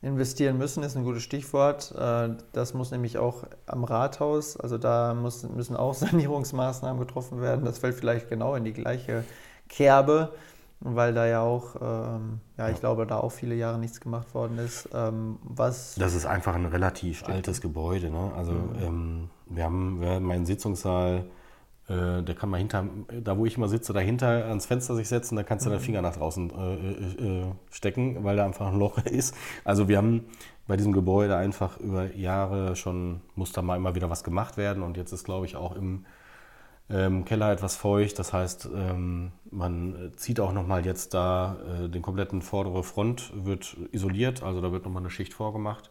Investieren 0.00 0.58
müssen 0.58 0.84
ist 0.84 0.96
ein 0.96 1.02
gutes 1.02 1.24
Stichwort. 1.24 1.92
Äh, 1.98 2.30
das 2.52 2.72
muss 2.72 2.92
nämlich 2.92 3.18
auch 3.18 3.42
am 3.66 3.82
Rathaus, 3.82 4.56
also 4.56 4.78
da 4.78 5.12
müssen 5.14 5.76
auch 5.76 5.94
Sanierungsmaßnahmen 5.94 7.00
getroffen 7.00 7.40
werden. 7.40 7.64
Das 7.64 7.78
fällt 7.78 7.96
vielleicht 7.96 8.28
genau 8.28 8.54
in 8.54 8.62
die 8.62 8.72
gleiche 8.72 9.24
Kerbe 9.68 10.32
weil 10.80 11.12
da 11.12 11.26
ja 11.26 11.40
auch, 11.40 11.76
ähm, 11.76 12.40
ja, 12.56 12.68
ich 12.68 12.74
ja. 12.74 12.80
glaube, 12.80 13.06
da 13.06 13.18
auch 13.18 13.32
viele 13.32 13.54
Jahre 13.54 13.78
nichts 13.78 14.00
gemacht 14.00 14.34
worden 14.34 14.58
ist. 14.58 14.88
Ähm, 14.94 15.38
was 15.42 15.96
das 15.96 16.14
ist 16.14 16.26
einfach 16.26 16.54
ein 16.54 16.66
relativ 16.66 17.20
steht. 17.20 17.34
altes 17.34 17.60
Gebäude. 17.60 18.10
Ne? 18.10 18.32
Also 18.36 18.52
mhm. 18.52 18.74
ähm, 18.80 19.30
wir, 19.46 19.64
haben, 19.64 20.00
wir 20.00 20.10
haben 20.10 20.24
meinen 20.24 20.46
Sitzungssaal, 20.46 21.24
äh, 21.88 22.22
der 22.22 22.34
kann 22.36 22.50
man 22.50 22.58
hinter, 22.58 22.86
da 23.22 23.36
wo 23.36 23.44
ich 23.44 23.56
immer 23.56 23.68
sitze, 23.68 23.92
dahinter 23.92 24.46
ans 24.46 24.66
Fenster 24.66 24.94
sich 24.94 25.08
setzen, 25.08 25.34
da 25.34 25.42
kannst 25.42 25.66
du 25.66 25.70
mhm. 25.70 25.74
deinen 25.74 25.82
Finger 25.82 26.02
nach 26.02 26.14
draußen 26.14 26.50
äh, 26.50 26.74
äh, 26.74 27.40
äh, 27.42 27.46
stecken, 27.70 28.22
weil 28.22 28.36
da 28.36 28.44
einfach 28.44 28.68
ein 28.68 28.78
Loch 28.78 28.98
ist. 29.04 29.34
Also 29.64 29.88
wir 29.88 29.96
haben 29.96 30.26
bei 30.68 30.76
diesem 30.76 30.92
Gebäude 30.92 31.36
einfach 31.36 31.78
über 31.80 32.14
Jahre 32.14 32.76
schon, 32.76 33.22
muss 33.34 33.52
da 33.52 33.62
mal 33.62 33.76
immer 33.76 33.96
wieder 33.96 34.10
was 34.10 34.22
gemacht 34.22 34.56
werden 34.56 34.82
und 34.84 34.96
jetzt 34.96 35.12
ist, 35.12 35.24
glaube 35.24 35.46
ich, 35.46 35.56
auch 35.56 35.74
im 35.74 36.04
ähm, 36.90 37.24
Keller 37.24 37.52
etwas 37.52 37.76
feucht. 37.76 38.18
Das 38.18 38.32
heißt, 38.32 38.68
ähm, 38.74 39.32
man 39.50 40.12
zieht 40.16 40.40
auch 40.40 40.52
nochmal 40.52 40.84
jetzt 40.86 41.14
da 41.14 41.56
äh, 41.84 41.88
den 41.88 42.02
kompletten 42.02 42.42
vordere 42.42 42.82
Front 42.82 43.32
wird 43.34 43.76
isoliert, 43.92 44.42
also 44.42 44.60
da 44.60 44.72
wird 44.72 44.84
nochmal 44.84 45.02
eine 45.02 45.10
Schicht 45.10 45.34
vorgemacht. 45.34 45.90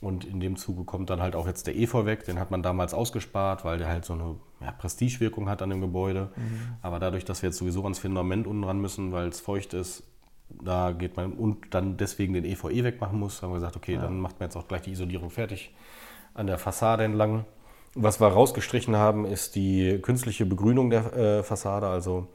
Und 0.00 0.24
in 0.24 0.40
dem 0.40 0.56
Zuge 0.56 0.84
kommt 0.84 1.08
dann 1.10 1.22
halt 1.22 1.34
auch 1.34 1.46
jetzt 1.46 1.66
der 1.66 1.76
Efeu 1.76 2.04
weg. 2.04 2.24
Den 2.24 2.38
hat 2.38 2.50
man 2.50 2.62
damals 2.62 2.92
ausgespart, 2.92 3.64
weil 3.64 3.78
der 3.78 3.88
halt 3.88 4.04
so 4.04 4.12
eine 4.12 4.36
ja, 4.60 4.72
Prestigewirkung 4.72 5.48
hat 5.48 5.62
an 5.62 5.70
dem 5.70 5.80
Gebäude. 5.80 6.32
Mhm. 6.36 6.76
Aber 6.82 6.98
dadurch, 6.98 7.24
dass 7.24 7.42
wir 7.42 7.48
jetzt 7.48 7.58
sowieso 7.58 7.82
ans 7.82 7.98
Fundament 7.98 8.46
unten 8.46 8.64
ran 8.64 8.78
müssen, 8.78 9.12
weil 9.12 9.28
es 9.28 9.40
feucht 9.40 9.72
ist, 9.72 10.02
da 10.48 10.92
geht 10.92 11.16
man 11.16 11.32
und 11.32 11.74
dann 11.74 11.96
deswegen 11.96 12.34
den 12.34 12.44
EVE 12.44 12.70
eh 12.70 12.84
wegmachen 12.84 13.18
muss, 13.18 13.42
haben 13.42 13.50
wir 13.50 13.56
gesagt, 13.56 13.76
okay, 13.76 13.94
ja. 13.94 14.02
dann 14.02 14.20
macht 14.20 14.38
man 14.38 14.48
jetzt 14.48 14.56
auch 14.56 14.68
gleich 14.68 14.82
die 14.82 14.92
Isolierung 14.92 15.30
fertig 15.30 15.74
an 16.34 16.46
der 16.46 16.58
Fassade 16.58 17.04
entlang. 17.04 17.44
Was 17.96 18.20
wir 18.20 18.28
rausgestrichen 18.28 18.96
haben, 18.96 19.24
ist 19.24 19.54
die 19.54 19.98
künstliche 20.02 20.46
Begrünung 20.46 20.90
der 20.90 21.12
äh, 21.16 21.42
Fassade. 21.42 21.86
Also 21.86 22.28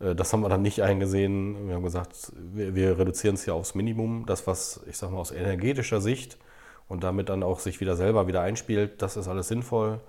äh, 0.00 0.14
das 0.14 0.32
haben 0.32 0.40
wir 0.40 0.48
dann 0.48 0.62
nicht 0.62 0.82
eingesehen. 0.82 1.68
Wir 1.68 1.74
haben 1.74 1.82
gesagt, 1.82 2.32
wir, 2.34 2.74
wir 2.74 2.98
reduzieren 2.98 3.34
es 3.34 3.44
hier 3.44 3.54
aufs 3.54 3.74
Minimum. 3.74 4.24
Das, 4.26 4.46
was 4.46 4.80
ich 4.88 4.96
sage 4.96 5.12
mal 5.12 5.20
aus 5.20 5.30
energetischer 5.30 6.00
Sicht 6.00 6.38
und 6.88 7.04
damit 7.04 7.28
dann 7.28 7.42
auch 7.42 7.60
sich 7.60 7.80
wieder 7.80 7.96
selber 7.96 8.26
wieder 8.26 8.40
einspielt, 8.40 9.02
das 9.02 9.16
ist 9.16 9.28
alles 9.28 9.48
sinnvoll. 9.48 10.00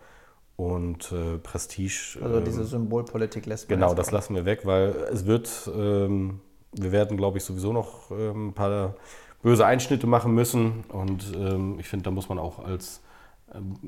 Und 0.56 1.12
äh, 1.12 1.38
Prestige. 1.40 2.20
Also 2.22 2.40
diese 2.40 2.62
ähm, 2.62 2.68
Symbolpolitik 2.68 3.46
lässt 3.46 3.70
man 3.70 3.80
Genau, 3.80 3.94
das 3.94 4.12
lassen 4.12 4.36
wir 4.36 4.46
weg, 4.46 4.62
weil 4.66 4.90
es 5.12 5.26
wird, 5.26 5.70
ähm, 5.76 6.42
wir 6.74 6.92
werden, 6.92 7.18
glaube 7.18 7.40
ich, 7.40 7.44
sowieso 7.44 7.74
noch 7.74 8.12
ähm, 8.12 8.50
ein 8.50 8.54
paar 8.54 8.96
böse 9.42 9.66
Einschnitte 9.66 10.08
machen 10.08 10.34
müssen. 10.34 10.84
Und 10.90 11.34
ähm, 11.36 11.78
ich 11.80 11.88
finde, 11.88 12.04
da 12.04 12.12
muss 12.12 12.30
man 12.30 12.38
auch 12.38 12.60
als, 12.64 13.02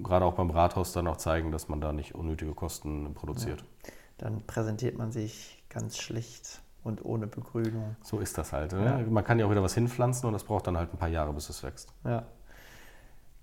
gerade 0.04 0.26
auch 0.26 0.34
beim 0.34 0.50
Rathaus 0.50 0.92
dann 0.94 1.08
auch 1.08 1.18
zeigen, 1.18 1.52
dass 1.52 1.68
man 1.68 1.82
da 1.82 1.92
nicht 1.94 2.16
unnötige 2.16 2.54
Kosten 2.54 3.14
produziert. 3.14 3.62
Ja. 3.62 3.92
Dann 4.18 4.42
präsentiert 4.46 4.98
man 4.98 5.12
sich 5.12 5.64
ganz 5.70 5.98
schlicht 5.98 6.62
und 6.84 7.04
ohne 7.04 7.28
Begrünung. 7.28 7.96
So 8.02 8.20
ist 8.20 8.38
das 8.38 8.54
halt. 8.54 8.72
Ne? 8.72 8.86
Ja. 8.86 8.98
Man 9.10 9.24
kann 9.24 9.40
ja 9.40 9.46
auch 9.46 9.52
wieder 9.52 9.64
was 9.64 9.74
hinpflanzen 9.74 10.28
und 10.28 10.34
das 10.34 10.44
braucht 10.44 10.68
dann 10.68 10.78
halt 10.78 10.94
ein 10.94 10.98
paar 10.98 11.10
Jahre, 11.10 11.34
bis 11.34 11.50
es 11.50 11.64
wächst. 11.64 11.90
Ja. 12.04 12.24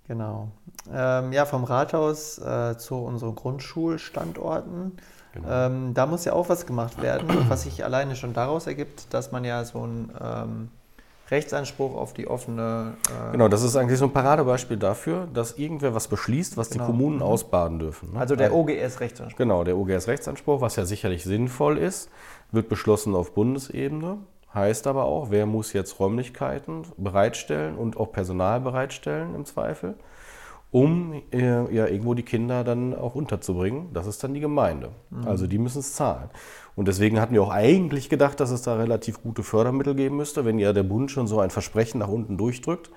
Genau. 0.09 0.49
Ähm, 0.91 1.33
ja, 1.33 1.45
vom 1.45 1.65
Rathaus 1.65 2.39
äh, 2.39 2.77
zu 2.77 2.97
unseren 2.97 3.35
Grundschulstandorten. 3.35 4.97
Genau. 5.33 5.49
Ähm, 5.49 5.95
da 5.95 6.07
muss 6.07 6.25
ja 6.25 6.33
auch 6.33 6.49
was 6.49 6.67
gemacht 6.67 7.01
werden, 7.01 7.29
was 7.49 7.63
sich 7.63 7.85
alleine 7.85 8.17
schon 8.17 8.35
daraus 8.35 8.67
ergibt, 8.67 9.13
dass 9.15 9.33
man 9.33 9.45
ja 9.45 9.65
so 9.65 9.83
einen 9.83 10.13
ähm, 10.21 10.69
Rechtsanspruch 11.33 11.97
auf 11.97 12.13
die 12.13 12.29
offene. 12.29 12.95
Äh 13.09 13.33
genau, 13.33 13.49
das 13.49 13.63
ist 13.63 13.75
eigentlich 13.75 13.99
so 13.99 14.05
ein 14.05 14.13
Paradebeispiel 14.13 14.77
dafür, 14.77 15.27
dass 15.33 15.59
irgendwer 15.59 15.95
was 15.95 16.07
beschließt, 16.07 16.57
was 16.57 16.71
genau. 16.71 16.85
die 16.85 16.91
Kommunen 16.91 17.17
mhm. 17.17 17.23
ausbaden 17.23 17.79
dürfen. 17.81 18.13
Ne? 18.13 18.21
Also 18.21 18.37
der 18.37 18.55
OGS-Rechtsanspruch. 18.55 19.39
Genau, 19.39 19.65
der 19.65 19.77
OGS-Rechtsanspruch, 19.77 20.61
was 20.61 20.77
ja 20.77 20.85
sicherlich 20.85 21.25
sinnvoll 21.25 21.79
ist, 21.79 22.09
wird 22.53 22.69
beschlossen 22.69 23.17
auf 23.17 23.35
Bundesebene. 23.35 24.19
Heißt 24.55 24.87
aber 24.87 25.05
auch, 25.05 25.31
wer 25.31 25.47
muss 25.47 25.73
jetzt 25.73 25.99
Räumlichkeiten 25.99 26.83
bereitstellen 26.99 27.77
und 27.77 27.97
auch 27.97 28.13
Personal 28.13 28.61
bereitstellen 28.61 29.35
im 29.35 29.47
Zweifel, 29.47 29.95
um 30.73 31.23
äh, 31.33 31.75
ja 31.75 31.87
irgendwo 31.87 32.15
die 32.15 32.23
Kinder 32.23 32.65
dann 32.65 32.95
auch 32.95 33.15
unterzubringen. 33.15 33.93
Das 33.93 34.07
ist 34.07 34.25
dann 34.25 34.33
die 34.35 34.41
Gemeinde. 34.41 34.89
Mhm. 35.11 35.29
Also 35.29 35.47
die 35.47 35.59
müssen 35.59 35.81
es 35.81 35.95
zahlen. 35.95 36.31
Und 36.75 36.89
deswegen 36.89 37.21
hatten 37.21 37.35
wir 37.35 37.43
auch 37.43 37.51
eigentlich 37.51 38.09
gedacht, 38.09 38.41
dass 38.41 38.51
es 38.51 38.63
da 38.63 38.77
relativ 38.77 39.23
gute 39.23 39.43
Fördermittel 39.43 39.95
geben 39.95 40.17
müsste, 40.17 40.47
wenn 40.47 40.59
ja 40.59 40.73
der 40.73 40.83
Bund 40.83 41.11
schon 41.11 41.27
so 41.27 41.41
ein 41.41 41.51
Versprechen 41.51 41.99
nach 41.99 42.09
unten 42.09 42.39
durchdrückt. 42.39 42.91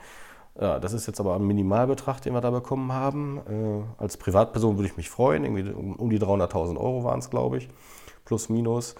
Ja, 0.59 0.79
das 0.79 0.93
ist 0.93 1.05
jetzt 1.05 1.19
aber 1.19 1.35
ein 1.35 1.45
Minimalbetrag, 1.45 2.21
den 2.21 2.33
wir 2.33 2.39
da 2.39 2.49
bekommen 2.49 2.93
haben. 2.93 3.39
Äh, 3.39 4.01
als 4.01 4.15
Privatperson 4.15 4.77
würde 4.77 4.87
ich 4.87 4.95
mich 4.95 5.09
freuen. 5.09 5.43
Irgendwie 5.43 5.69
um 5.71 6.09
die 6.09 6.19
300.000 6.19 6.77
Euro 6.77 7.03
waren 7.03 7.19
es, 7.19 7.29
glaube 7.29 7.57
ich, 7.57 7.67
plus 8.23 8.47
minus. 8.47 8.95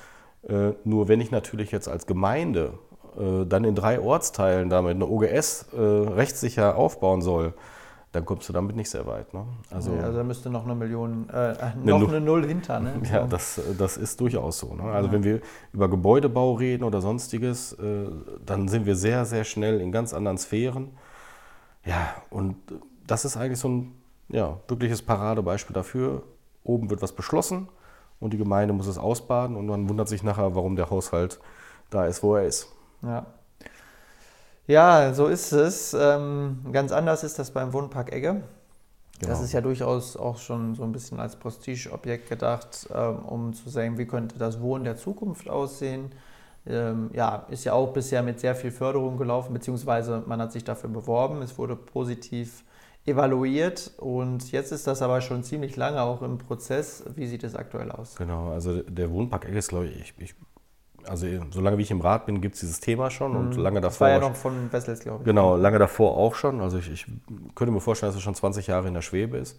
Äh, 0.50 0.74
nur 0.84 1.08
wenn 1.08 1.22
ich 1.22 1.32
natürlich 1.32 1.72
jetzt 1.72 1.88
als 1.88 2.08
Gemeinde 2.08 2.74
äh, 3.18 3.46
dann 3.46 3.64
in 3.64 3.74
drei 3.74 4.02
Ortsteilen 4.02 4.70
damit 4.70 4.96
eine 4.96 5.08
OGS 5.08 5.68
äh, 5.72 5.80
rechtssicher 5.80 6.76
aufbauen 6.76 7.22
soll, 7.22 7.54
dann 8.16 8.26
kommst 8.26 8.48
du 8.48 8.54
damit 8.54 8.78
nicht 8.78 8.90
sehr 8.90 9.06
weit. 9.06 9.34
Ne? 9.34 9.46
Also, 9.70 9.94
ja, 9.94 10.04
also 10.04 10.20
da 10.20 10.24
müsste 10.24 10.50
noch 10.50 10.64
eine 10.64 10.74
Million, 10.74 11.28
äh, 11.30 11.54
noch 11.84 11.98
eine, 11.98 12.08
eine 12.08 12.22
Null 12.22 12.48
hinter. 12.48 12.80
Ne? 12.80 13.02
Ja, 13.12 13.28
das, 13.28 13.60
das 13.78 13.98
ist 13.98 14.22
durchaus 14.22 14.60
so. 14.60 14.74
Ne? 14.74 14.84
Also 14.84 15.08
ja. 15.08 15.14
wenn 15.14 15.24
wir 15.24 15.42
über 15.74 15.90
Gebäudebau 15.90 16.54
reden 16.54 16.86
oder 16.86 17.02
sonstiges, 17.02 17.74
äh, 17.74 18.08
dann 18.46 18.70
sind 18.70 18.86
wir 18.86 18.96
sehr, 18.96 19.26
sehr 19.26 19.44
schnell 19.44 19.82
in 19.82 19.92
ganz 19.92 20.14
anderen 20.14 20.38
Sphären. 20.38 20.92
Ja, 21.84 22.16
und 22.30 22.56
das 23.06 23.26
ist 23.26 23.36
eigentlich 23.36 23.60
so 23.60 23.68
ein 23.68 23.96
ja, 24.30 24.60
wirkliches 24.70 25.02
Paradebeispiel 25.02 25.74
dafür. 25.74 26.24
Oben 26.64 26.90
wird 26.90 27.02
was 27.02 27.12
beschlossen 27.12 27.68
und 28.22 28.32
die 28.32 28.38
Gemeinde 28.38 28.74
muss 28.74 28.88
es 28.88 28.98
ausbaden 28.98 29.58
und 29.58 29.66
man 29.66 29.90
wundert 29.90 30.08
sich 30.08 30.24
nachher, 30.24 30.56
warum 30.56 30.78
der 30.78 30.90
Haushalt 30.90 31.40
da 31.90 32.06
ist, 32.06 32.24
wo 32.24 32.36
er 32.36 32.46
ist. 32.46 32.72
Ja. 33.02 33.26
Ja, 34.68 35.14
so 35.14 35.28
ist 35.28 35.52
es. 35.52 35.94
Ähm, 35.94 36.60
ganz 36.72 36.92
anders 36.92 37.24
ist 37.24 37.38
das 37.38 37.52
beim 37.52 37.74
Wohnpark 37.74 38.12
Egge. 38.12 38.42
Genau. 39.20 39.32
Das 39.32 39.42
ist 39.42 39.54
ja 39.54 39.62
durchaus 39.62 40.18
auch 40.18 40.38
schon 40.38 40.76
so 40.76 40.84
ein 40.84 40.92
bisschen 40.92 41.20
als 41.20 41.38
Prestigeobjekt 41.38 42.30
gedacht, 42.30 42.90
ähm, 42.94 43.20
um 43.20 43.54
zu 43.54 43.70
sagen, 43.70 43.98
wie 43.98 44.06
könnte 44.06 44.38
das 44.38 44.60
Wohnen 44.60 44.84
der 44.84 44.98
Zukunft 44.98 45.50
aussehen. 45.50 46.12
Ähm, 46.68 47.12
ja, 47.14 47.46
ist 47.50 47.64
ja 47.64 47.74
auch 47.74 47.94
bisher 47.94 48.24
mit 48.24 48.40
sehr 48.40 48.56
viel 48.56 48.72
Förderung 48.72 49.18
gelaufen, 49.18 49.54
beziehungsweise 49.54 50.24
man 50.26 50.42
hat 50.42 50.52
sich 50.52 50.64
dafür 50.64 50.90
beworben. 50.90 51.42
Es 51.44 51.58
wurde 51.58 51.76
positiv 51.76 52.64
evaluiert 53.06 53.92
und 53.98 54.52
jetzt 54.52 54.72
ist 54.72 54.88
das 54.88 55.02
aber 55.02 55.22
schon 55.22 55.44
ziemlich 55.44 55.76
lange 55.76 56.02
auch 56.02 56.24
im 56.24 56.40
Prozess. 56.40 57.04
Wie 57.16 57.28
sieht 57.28 57.44
es 57.44 57.56
aktuell 57.56 57.92
aus? 57.92 58.16
Genau, 58.16 58.50
also 58.50 58.82
der 58.82 59.12
Wohnpark 59.12 59.46
Egge 59.46 59.60
ist, 59.60 59.70
glaube 59.70 59.88
ich, 59.88 60.14
ich, 60.18 60.36
also 61.08 61.28
solange 61.52 61.78
wie 61.78 61.84
ich 61.84 61.92
im 61.92 62.02
Rat 62.02 62.26
bin, 62.26 62.42
gibt 62.42 62.56
es 62.56 62.62
dieses 62.62 62.80
Thema 62.80 63.10
schon 63.10 63.32
mhm. 63.32 63.38
und 63.38 63.56
lange 63.58 63.82
davor. 63.82 63.90
Das 63.90 64.02
war 64.02 64.10
ja 64.10 64.20
noch 64.20 64.36
von 64.36 64.72
Wessels, 64.72 65.00
glaube 65.00 65.20
ich. 65.22 65.26
Genau, 65.26 65.56
lange 65.56 65.80
davor 65.80 66.18
auch 66.18 66.36
schon. 66.36 66.62
Also 66.62 66.78
ich, 66.78 66.92
ich, 66.92 67.06
könnte 67.56 67.72
mir 67.72 67.82
vorstellen, 67.82 68.10
dass 68.10 68.18
es 68.18 68.24
schon 68.24 68.36
20 68.36 68.68
Jahre 68.68 68.88
in 68.88 68.94
der 68.94 69.02
Schwebe 69.02 69.38
ist. 69.38 69.58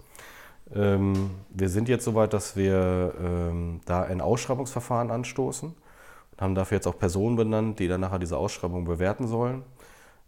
Ähm, 0.74 1.30
wir 1.51 1.68
sind 1.68 1.88
jetzt 1.88 2.05
soweit, 2.05 2.32
dass 2.32 2.57
wir 2.57 3.14
ähm, 3.20 3.80
da 3.84 4.03
ein 4.03 4.20
Ausschreibungsverfahren 4.20 5.11
anstoßen 5.11 5.68
und 5.70 6.40
haben 6.40 6.55
dafür 6.55 6.76
jetzt 6.76 6.86
auch 6.86 6.99
Personen 6.99 7.36
benannt, 7.36 7.78
die 7.78 7.88
dann 7.88 8.01
nachher 8.01 8.18
diese 8.18 8.36
Ausschreibung 8.36 8.84
bewerten 8.84 9.28
sollen. 9.28 9.62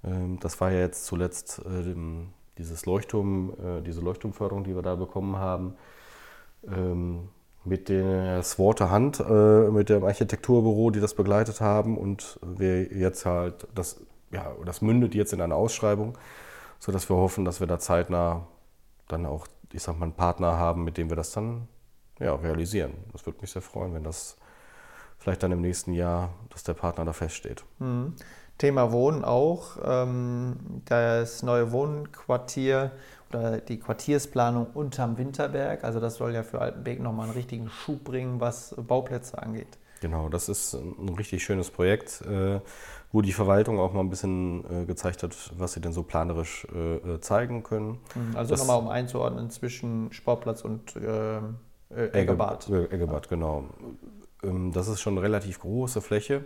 Ähm, 0.04 0.38
das 0.40 0.60
war 0.60 0.70
ja 0.70 0.80
jetzt 0.80 1.06
zuletzt 1.06 1.60
äh, 1.60 1.94
dieses 2.56 2.86
Leuchtturm, 2.86 3.52
äh, 3.52 3.82
diese 3.82 4.00
Leuchtturmförderung, 4.00 4.64
die 4.64 4.74
wir 4.74 4.82
da 4.82 4.94
bekommen 4.94 5.36
haben, 5.36 5.74
ähm, 6.66 7.28
mit 7.64 7.88
der 7.88 8.42
Swater 8.42 8.90
Hand, 8.90 9.20
äh, 9.20 9.68
mit 9.70 9.88
dem 9.88 10.04
Architekturbüro, 10.04 10.90
die 10.90 11.00
das 11.00 11.14
begleitet 11.14 11.60
haben 11.60 11.98
und 11.98 12.38
wir 12.42 12.84
jetzt 12.84 13.26
halt, 13.26 13.66
das, 13.74 14.00
ja, 14.30 14.52
das 14.64 14.80
mündet 14.80 15.14
jetzt 15.14 15.32
in 15.32 15.40
eine 15.40 15.54
Ausschreibung, 15.54 16.16
sodass 16.78 17.08
wir 17.08 17.16
hoffen, 17.16 17.44
dass 17.44 17.60
wir 17.60 17.66
da 17.66 17.78
zeitnah 17.78 18.46
dann 19.08 19.26
auch, 19.26 19.46
ich 19.72 19.82
sag 19.82 19.98
mal, 19.98 20.04
einen 20.04 20.14
Partner 20.14 20.56
haben, 20.56 20.84
mit 20.84 20.96
dem 20.96 21.10
wir 21.10 21.16
das 21.16 21.32
dann 21.32 21.68
ja, 22.20 22.34
realisieren. 22.34 22.92
Das 23.12 23.26
würde 23.26 23.40
mich 23.40 23.50
sehr 23.50 23.62
freuen, 23.62 23.94
wenn 23.94 24.04
das 24.04 24.36
vielleicht 25.18 25.42
dann 25.42 25.52
im 25.52 25.60
nächsten 25.60 25.92
Jahr, 25.92 26.30
dass 26.50 26.62
der 26.62 26.74
Partner 26.74 27.04
da 27.04 27.12
feststeht. 27.12 27.64
Mhm. 27.78 28.14
Thema 28.58 28.90
Wohnen 28.90 29.24
auch. 29.24 29.78
Ähm, 29.84 30.82
das 30.84 31.42
neue 31.42 31.70
Wohnquartier 31.70 32.90
die 33.68 33.78
Quartiersplanung 33.78 34.68
unterm 34.74 35.18
Winterberg. 35.18 35.84
Also 35.84 36.00
das 36.00 36.16
soll 36.16 36.34
ja 36.34 36.42
für 36.42 36.60
Altenbek 36.60 37.00
nochmal 37.00 37.26
einen 37.26 37.34
richtigen 37.34 37.68
Schub 37.68 38.04
bringen, 38.04 38.40
was 38.40 38.74
Bauplätze 38.76 39.42
angeht. 39.42 39.78
Genau, 40.00 40.28
das 40.28 40.48
ist 40.48 40.74
ein 40.74 41.08
richtig 41.16 41.42
schönes 41.42 41.70
Projekt, 41.70 42.22
äh, 42.22 42.60
wo 43.10 43.20
die 43.20 43.32
Verwaltung 43.32 43.80
auch 43.80 43.92
mal 43.92 44.00
ein 44.00 44.10
bisschen 44.10 44.64
äh, 44.70 44.84
gezeigt 44.84 45.22
hat, 45.22 45.34
was 45.56 45.72
sie 45.72 45.80
denn 45.80 45.92
so 45.92 46.02
planerisch 46.02 46.66
äh, 46.66 47.18
zeigen 47.20 47.62
können. 47.62 47.98
Mhm, 48.14 48.36
also 48.36 48.54
nochmal 48.54 48.78
um 48.78 48.88
einzuordnen 48.88 49.50
zwischen 49.50 50.12
Sportplatz 50.12 50.62
und 50.62 50.94
Eggebad. 51.90 52.68
Eggebad, 52.68 53.28
genau. 53.28 53.64
Ähm, 54.42 54.72
das 54.72 54.88
ist 54.88 55.00
schon 55.00 55.14
eine 55.14 55.22
relativ 55.22 55.60
große 55.60 56.00
Fläche. 56.00 56.44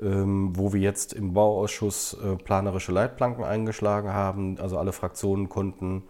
Ähm, 0.00 0.50
wo 0.54 0.74
wir 0.74 0.80
jetzt 0.80 1.14
im 1.14 1.32
Bauausschuss 1.32 2.18
äh, 2.22 2.36
planerische 2.36 2.92
Leitplanken 2.92 3.44
eingeschlagen 3.44 4.12
haben. 4.12 4.58
Also 4.60 4.76
alle 4.76 4.92
Fraktionen 4.92 5.48
konnten 5.48 6.02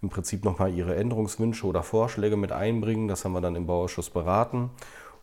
im 0.00 0.08
Prinzip 0.08 0.46
nochmal 0.46 0.72
ihre 0.72 0.96
Änderungswünsche 0.96 1.66
oder 1.66 1.82
Vorschläge 1.82 2.38
mit 2.38 2.52
einbringen. 2.52 3.06
Das 3.06 3.24
haben 3.24 3.32
wir 3.32 3.42
dann 3.42 3.54
im 3.54 3.66
Bauausschuss 3.66 4.08
beraten 4.08 4.70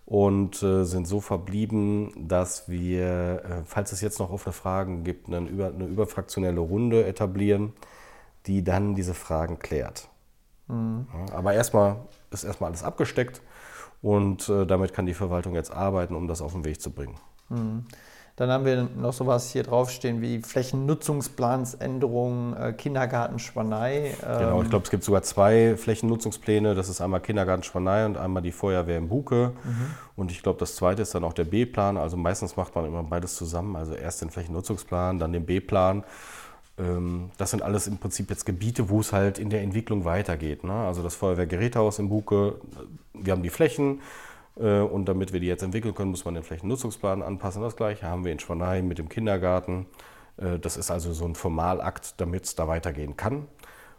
und 0.05 0.61
äh, 0.61 0.83
sind 0.83 1.07
so 1.07 1.19
verblieben, 1.19 2.27
dass 2.27 2.69
wir, 2.69 3.43
äh, 3.43 3.63
falls 3.65 3.91
es 3.91 4.01
jetzt 4.01 4.19
noch 4.19 4.29
offene 4.29 4.53
Fragen 4.53 5.03
gibt, 5.03 5.27
eine, 5.27 5.49
über, 5.49 5.69
eine 5.69 5.85
überfraktionelle 5.85 6.59
Runde 6.59 7.03
etablieren, 7.07 7.73
die 8.45 8.63
dann 8.63 8.93
diese 8.93 9.15
Fragen 9.15 9.57
klärt. 9.57 10.09
Mhm. 10.67 11.07
Aber 11.33 11.55
erstmal 11.55 11.95
ist 12.29 12.43
erstmal 12.43 12.69
alles 12.69 12.83
abgesteckt 12.83 13.41
und 14.03 14.47
damit 14.47 14.93
kann 14.93 15.05
die 15.05 15.13
Verwaltung 15.13 15.53
jetzt 15.53 15.71
arbeiten, 15.71 16.15
um 16.15 16.27
das 16.27 16.41
auf 16.41 16.53
den 16.53 16.65
Weg 16.65 16.81
zu 16.81 16.91
bringen. 16.91 17.17
Mhm. 17.49 17.85
Dann 18.37 18.49
haben 18.49 18.65
wir 18.65 18.87
noch 18.95 19.13
sowas 19.13 19.51
hier 19.51 19.63
draufstehen 19.63 20.21
wie 20.21 20.41
Flächennutzungsplansänderungen, 20.41 22.55
äh, 22.55 22.73
Kindergarten 22.73 23.39
Schwanei. 23.39 24.15
Ähm 24.25 24.39
genau, 24.39 24.63
ich 24.63 24.69
glaube, 24.69 24.85
es 24.85 24.91
gibt 24.91 25.03
sogar 25.03 25.23
zwei 25.23 25.75
Flächennutzungspläne. 25.75 26.73
Das 26.73 26.89
ist 26.89 27.01
einmal 27.01 27.19
Kindergarten 27.19 27.63
Schwanei 27.63 28.05
und 28.05 28.17
einmal 28.17 28.41
die 28.41 28.51
Feuerwehr 28.51 28.97
im 28.97 29.09
Buke. 29.09 29.53
Mhm. 29.63 29.91
Und 30.15 30.31
ich 30.31 30.41
glaube, 30.41 30.59
das 30.59 30.75
zweite 30.75 31.01
ist 31.01 31.13
dann 31.13 31.23
auch 31.23 31.33
der 31.33 31.45
B-Plan. 31.45 31.97
Also 31.97 32.17
meistens 32.17 32.55
macht 32.55 32.75
man 32.75 32.85
immer 32.85 33.03
beides 33.03 33.35
zusammen. 33.35 33.75
Also 33.75 33.93
erst 33.93 34.21
den 34.21 34.29
Flächennutzungsplan, 34.29 35.19
dann 35.19 35.33
den 35.33 35.45
B-Plan. 35.45 36.03
Ähm, 36.77 37.31
das 37.37 37.51
sind 37.51 37.61
alles 37.61 37.87
im 37.87 37.97
Prinzip 37.97 38.29
jetzt 38.29 38.45
Gebiete, 38.45 38.89
wo 38.89 39.01
es 39.01 39.13
halt 39.13 39.39
in 39.39 39.49
der 39.49 39.61
Entwicklung 39.61 40.05
weitergeht. 40.05 40.63
Ne? 40.63 40.73
Also 40.73 41.03
das 41.03 41.15
Feuerwehrgerätehaus 41.15 41.99
im 41.99 42.09
Buke, 42.09 42.55
wir 43.13 43.33
haben 43.33 43.43
die 43.43 43.49
Flächen 43.49 43.95
äh, 43.95 43.99
und 44.55 45.05
damit 45.05 45.33
wir 45.33 45.39
die 45.39 45.47
jetzt 45.47 45.63
entwickeln 45.63 45.95
können, 45.95 46.11
muss 46.11 46.25
man 46.25 46.33
den 46.33 46.43
Flächennutzungsplan 46.43 47.21
anpassen. 47.21 47.61
Das 47.61 47.75
gleiche 47.75 48.05
haben 48.05 48.25
wir 48.25 48.31
in 48.31 48.39
Schwanheim 48.39 48.87
mit 48.87 48.97
dem 48.97 49.07
Kindergarten. 49.09 49.85
Äh, 50.37 50.59
das 50.59 50.77
ist 50.77 50.91
also 50.91 51.13
so 51.13 51.25
ein 51.25 51.35
Formalakt, 51.35 52.19
damit 52.19 52.45
es 52.45 52.55
da 52.55 52.67
weitergehen 52.67 53.15
kann. 53.15 53.47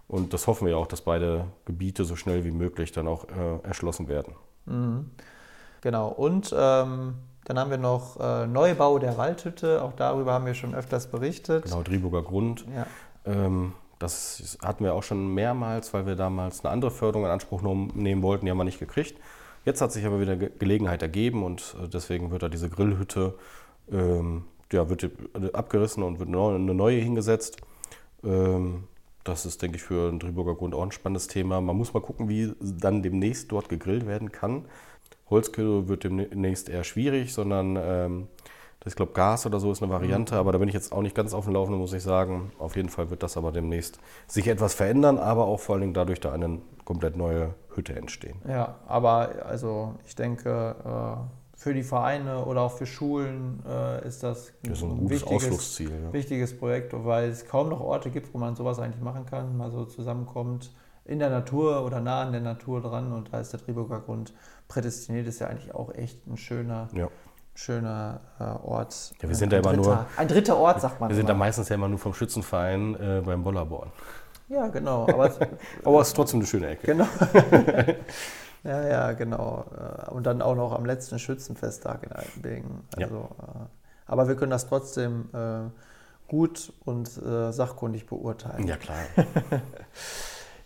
Und 0.08 0.34
das 0.34 0.46
hoffen 0.46 0.66
wir 0.66 0.76
auch, 0.76 0.86
dass 0.86 1.00
beide 1.00 1.46
Gebiete 1.64 2.04
so 2.04 2.16
schnell 2.16 2.44
wie 2.44 2.50
möglich 2.50 2.92
dann 2.92 3.08
auch 3.08 3.24
äh, 3.28 3.66
erschlossen 3.66 4.08
werden. 4.08 4.34
Mhm. 4.66 5.10
Genau. 5.80 6.08
Und 6.08 6.54
ähm, 6.56 7.14
dann 7.44 7.58
haben 7.58 7.70
wir 7.70 7.78
noch 7.78 8.20
äh, 8.20 8.46
Neubau 8.46 8.98
der 8.98 9.16
Waldhütte. 9.16 9.82
Auch 9.82 9.94
darüber 9.94 10.32
haben 10.32 10.46
wir 10.46 10.54
schon 10.54 10.74
öfters 10.74 11.10
berichtet. 11.10 11.64
Genau, 11.64 11.82
Driburger 11.82 12.22
Grund. 12.22 12.66
Ja. 12.76 12.86
Ähm, 13.24 13.72
Das 13.98 14.58
hatten 14.62 14.84
wir 14.84 14.94
auch 14.94 15.04
schon 15.04 15.32
mehrmals, 15.32 15.94
weil 15.94 16.06
wir 16.06 16.16
damals 16.16 16.64
eine 16.64 16.72
andere 16.72 16.90
Förderung 16.90 17.24
in 17.24 17.30
Anspruch 17.30 17.62
nehmen 17.62 18.22
wollten, 18.22 18.44
die 18.44 18.50
haben 18.50 18.58
wir 18.58 18.64
nicht 18.64 18.80
gekriegt. 18.80 19.16
Jetzt 19.64 19.80
hat 19.80 19.92
sich 19.92 20.04
aber 20.04 20.20
wieder 20.20 20.36
Gelegenheit 20.36 21.02
ergeben 21.02 21.44
und 21.44 21.76
äh, 21.82 21.88
deswegen 21.88 22.30
wird 22.30 22.42
da 22.42 22.48
diese 22.48 22.68
Grillhütte 22.68 23.34
ähm, 23.90 24.44
ja, 24.72 24.88
wird 24.88 25.10
abgerissen 25.52 26.02
und 26.02 26.18
wird 26.18 26.28
eine 26.28 26.74
neue 26.74 26.98
hingesetzt. 26.98 27.58
Ähm, 28.24 28.84
das 29.24 29.46
ist, 29.46 29.62
denke 29.62 29.76
ich, 29.76 29.82
für 29.82 30.10
den 30.10 30.18
Driburger 30.18 30.54
Grund 30.54 30.74
auch 30.74 30.82
ein 30.82 30.90
spannendes 30.90 31.28
Thema. 31.28 31.60
Man 31.60 31.76
muss 31.76 31.94
mal 31.94 32.00
gucken, 32.00 32.28
wie 32.28 32.52
dann 32.60 33.02
demnächst 33.02 33.52
dort 33.52 33.68
gegrillt 33.68 34.06
werden 34.06 34.32
kann. 34.32 34.64
Holzgrill 35.30 35.88
wird 35.88 36.04
demnächst 36.04 36.68
eher 36.68 36.84
schwierig, 36.84 37.32
sondern 37.32 37.78
ähm, 37.80 38.28
ich 38.84 38.96
glaube, 38.96 39.12
Gas 39.12 39.46
oder 39.46 39.60
so 39.60 39.70
ist 39.70 39.82
eine 39.82 39.92
Variante, 39.92 40.34
mhm. 40.34 40.40
aber 40.40 40.52
da 40.52 40.58
bin 40.58 40.68
ich 40.68 40.74
jetzt 40.74 40.92
auch 40.92 41.02
nicht 41.02 41.14
ganz 41.14 41.34
auf 41.34 41.44
dem 41.44 41.54
Laufenden, 41.54 41.80
muss 41.80 41.92
ich 41.92 42.02
sagen. 42.02 42.50
Auf 42.58 42.74
jeden 42.74 42.88
Fall 42.88 43.10
wird 43.10 43.22
das 43.22 43.36
aber 43.36 43.52
demnächst 43.52 44.00
sich 44.26 44.48
etwas 44.48 44.74
verändern, 44.74 45.18
aber 45.18 45.46
auch 45.46 45.60
vor 45.60 45.74
allen 45.74 45.82
Dingen 45.82 45.94
dadurch 45.94 46.18
da 46.18 46.32
eine 46.32 46.60
komplett 46.84 47.16
neue 47.16 47.54
Hütte 47.74 47.94
entstehen. 47.94 48.40
Ja, 48.48 48.76
aber 48.86 49.46
also 49.46 49.94
ich 50.06 50.14
denke, 50.14 50.76
äh, 50.84 51.58
für 51.58 51.74
die 51.74 51.82
Vereine 51.82 52.44
oder 52.44 52.62
auch 52.62 52.72
für 52.72 52.86
Schulen 52.86 53.62
äh, 53.66 54.06
ist 54.06 54.22
das, 54.22 54.52
das 54.62 54.78
ist 54.78 54.84
ein, 54.84 54.90
ein 54.90 55.10
wichtiges, 55.10 55.78
ja. 55.78 56.12
wichtiges 56.12 56.56
Projekt, 56.58 56.92
weil 56.92 57.30
es 57.30 57.46
kaum 57.46 57.68
noch 57.68 57.80
Orte 57.80 58.10
gibt, 58.10 58.34
wo 58.34 58.38
man 58.38 58.56
sowas 58.56 58.78
eigentlich 58.78 59.02
machen 59.02 59.26
kann, 59.26 59.56
mal 59.56 59.70
so 59.70 59.84
zusammenkommt 59.84 60.74
in 61.04 61.18
der 61.18 61.30
Natur 61.30 61.84
oder 61.84 62.00
nah 62.00 62.22
an 62.22 62.32
der 62.32 62.40
Natur 62.40 62.80
dran 62.80 63.12
und 63.12 63.32
da 63.32 63.40
ist 63.40 63.52
der 63.52 63.60
Triburger 63.60 64.00
Grund 64.00 64.32
prädestiniert, 64.68 65.26
ist 65.26 65.40
ja 65.40 65.48
eigentlich 65.48 65.74
auch 65.74 65.94
echt 65.94 66.26
ein 66.26 66.36
schöner 66.36 66.88
ja 66.94 67.08
schöner 67.54 68.20
äh, 68.38 68.44
Ort. 68.44 69.12
Ja, 69.20 69.28
wir 69.28 69.36
sind 69.36 69.52
da 69.52 69.58
immer 69.58 69.72
dritter, 69.72 69.82
nur. 69.82 70.06
Ein 70.16 70.28
dritter 70.28 70.56
Ort, 70.56 70.80
sagt 70.80 71.00
man. 71.00 71.10
Wir 71.10 71.16
sind 71.16 71.28
da 71.28 71.34
meistens 71.34 71.68
ja 71.68 71.74
immer 71.74 71.88
nur 71.88 71.98
vom 71.98 72.14
Schützenverein 72.14 72.94
äh, 72.94 73.22
beim 73.24 73.44
Bollerborn. 73.44 73.92
Ja, 74.48 74.68
genau. 74.68 75.02
Aber, 75.08 75.30
aber 75.84 76.00
es 76.00 76.08
ist 76.08 76.14
trotzdem 76.14 76.40
eine 76.40 76.46
schöne 76.46 76.68
Ecke. 76.68 76.86
Genau. 76.86 77.06
ja, 78.64 78.86
ja, 78.86 79.12
genau. 79.12 79.64
Äh, 79.76 80.10
und 80.10 80.24
dann 80.24 80.42
auch 80.42 80.54
noch 80.54 80.72
am 80.72 80.84
letzten 80.84 81.18
Schützenfesttag 81.18 82.02
in 82.04 82.12
Altenbeken. 82.12 82.84
Also, 82.96 83.28
ja. 83.38 83.46
Äh, 83.46 83.66
aber 84.06 84.28
wir 84.28 84.36
können 84.36 84.50
das 84.50 84.68
trotzdem 84.68 85.30
äh, 85.32 85.70
gut 86.28 86.72
und 86.84 87.08
sachkundig 87.08 88.06
beurteilen. 88.06 88.66
Ja, 88.66 88.76
klar. 88.76 88.98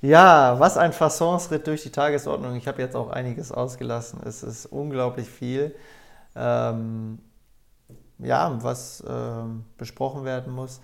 Ja, 0.03 0.61
was 0.61 0.77
ein 0.77 0.93
Fassonsritt 0.93 1.66
durch 1.66 1.83
die 1.83 1.91
Tagesordnung. 1.91 2.55
Ich 2.55 2.68
habe 2.68 2.83
jetzt 2.83 2.95
auch 2.95 3.09
einiges 3.09 3.51
ausgelassen. 3.51 4.20
Es 4.24 4.43
ist 4.43 4.66
unglaublich 4.66 5.27
viel 5.27 5.74
ähm, 6.37 7.18
ja, 8.18 8.57
was 8.62 9.01
äh, 9.01 9.45
besprochen 9.79 10.24
werden 10.24 10.53
muss. 10.53 10.81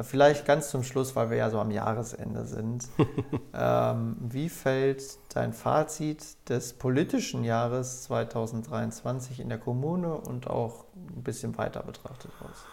Vielleicht 0.00 0.46
ganz 0.46 0.70
zum 0.70 0.82
Schluss, 0.84 1.14
weil 1.16 1.28
wir 1.28 1.36
ja 1.36 1.50
so 1.50 1.58
am 1.58 1.70
Jahresende 1.70 2.46
sind. 2.46 2.88
ähm, 3.54 4.16
wie 4.20 4.48
fällt 4.48 5.18
dein 5.34 5.52
Fazit 5.52 6.24
des 6.48 6.72
politischen 6.72 7.44
Jahres 7.44 8.04
2023 8.04 9.40
in 9.40 9.50
der 9.50 9.58
Kommune 9.58 10.14
und 10.14 10.48
auch 10.48 10.86
ein 10.94 11.22
bisschen 11.22 11.58
weiter 11.58 11.82
betrachtet 11.82 12.30
aus? 12.40 12.64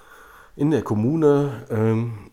In 0.56 0.72
der 0.72 0.82
Kommune 0.82 1.66
ähm, 1.70 2.32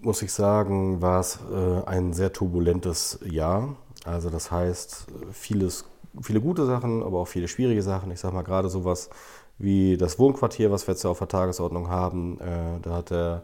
muss 0.00 0.22
ich 0.22 0.32
sagen, 0.32 1.00
war 1.00 1.20
es 1.20 1.38
äh, 1.52 1.86
ein 1.86 2.12
sehr 2.12 2.32
turbulentes 2.32 3.20
Jahr. 3.24 3.76
Also 4.04 4.30
das 4.30 4.50
heißt, 4.50 5.06
vieles 5.30 5.84
viele 6.22 6.40
gute 6.40 6.66
Sachen, 6.66 7.02
aber 7.02 7.20
auch 7.20 7.28
viele 7.28 7.48
schwierige 7.48 7.82
Sachen. 7.82 8.10
Ich 8.10 8.20
sage 8.20 8.34
mal 8.34 8.42
gerade 8.42 8.68
sowas 8.68 9.10
wie 9.58 9.96
das 9.96 10.18
Wohnquartier, 10.18 10.70
was 10.70 10.86
wir 10.86 10.94
jetzt 10.94 11.02
ja 11.02 11.10
auf 11.10 11.18
der 11.18 11.28
Tagesordnung 11.28 11.88
haben. 11.88 12.40
Äh, 12.40 12.80
da 12.82 12.94
hat 12.94 13.10
der 13.10 13.42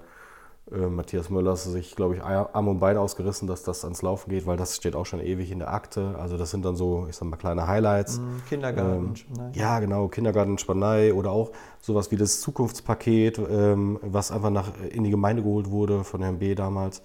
äh, 0.73 0.87
Matthias 0.87 1.29
Müller 1.29 1.57
sich, 1.57 1.95
glaube 1.95 2.17
ich, 2.17 2.23
Arm 2.23 2.69
und 2.69 2.79
Bein 2.79 2.97
ausgerissen, 2.97 3.47
dass 3.47 3.63
das 3.63 3.85
ans 3.85 4.01
Laufen 4.03 4.31
geht, 4.31 4.47
weil 4.47 4.57
das 4.57 4.77
steht 4.77 4.97
auch 4.97 5.05
schon 5.05 5.21
ewig 5.21 5.51
in 5.51 5.59
der 5.59 5.73
Akte. 5.73 6.17
Also 6.19 6.39
das 6.39 6.51
sind 6.51 6.65
dann 6.65 6.75
so, 6.75 7.07
ich 7.09 7.17
sag 7.17 7.29
mal, 7.29 7.37
kleine 7.37 7.67
Highlights. 7.67 8.19
Mhm, 8.19 8.43
Kindergarten, 8.49 9.15
ähm. 9.39 9.53
Ja, 9.53 9.79
genau, 9.81 10.09
Kindergarten, 10.09 10.57
Spanei 10.57 11.13
oder 11.13 11.33
auch 11.33 11.53
sowas 11.81 12.11
wie 12.11 12.17
das 12.17 12.41
Zukunftspaket, 12.41 13.39
ähm, 13.39 13.99
was 14.03 14.31
einfach 14.31 14.51
nach, 14.51 14.71
in 14.91 15.05
die 15.05 15.11
Gemeinde 15.11 15.43
geholt 15.43 15.71
wurde 15.71 16.03
von 16.03 16.23
Herrn 16.23 16.39
B. 16.39 16.55
damals. 16.55 17.03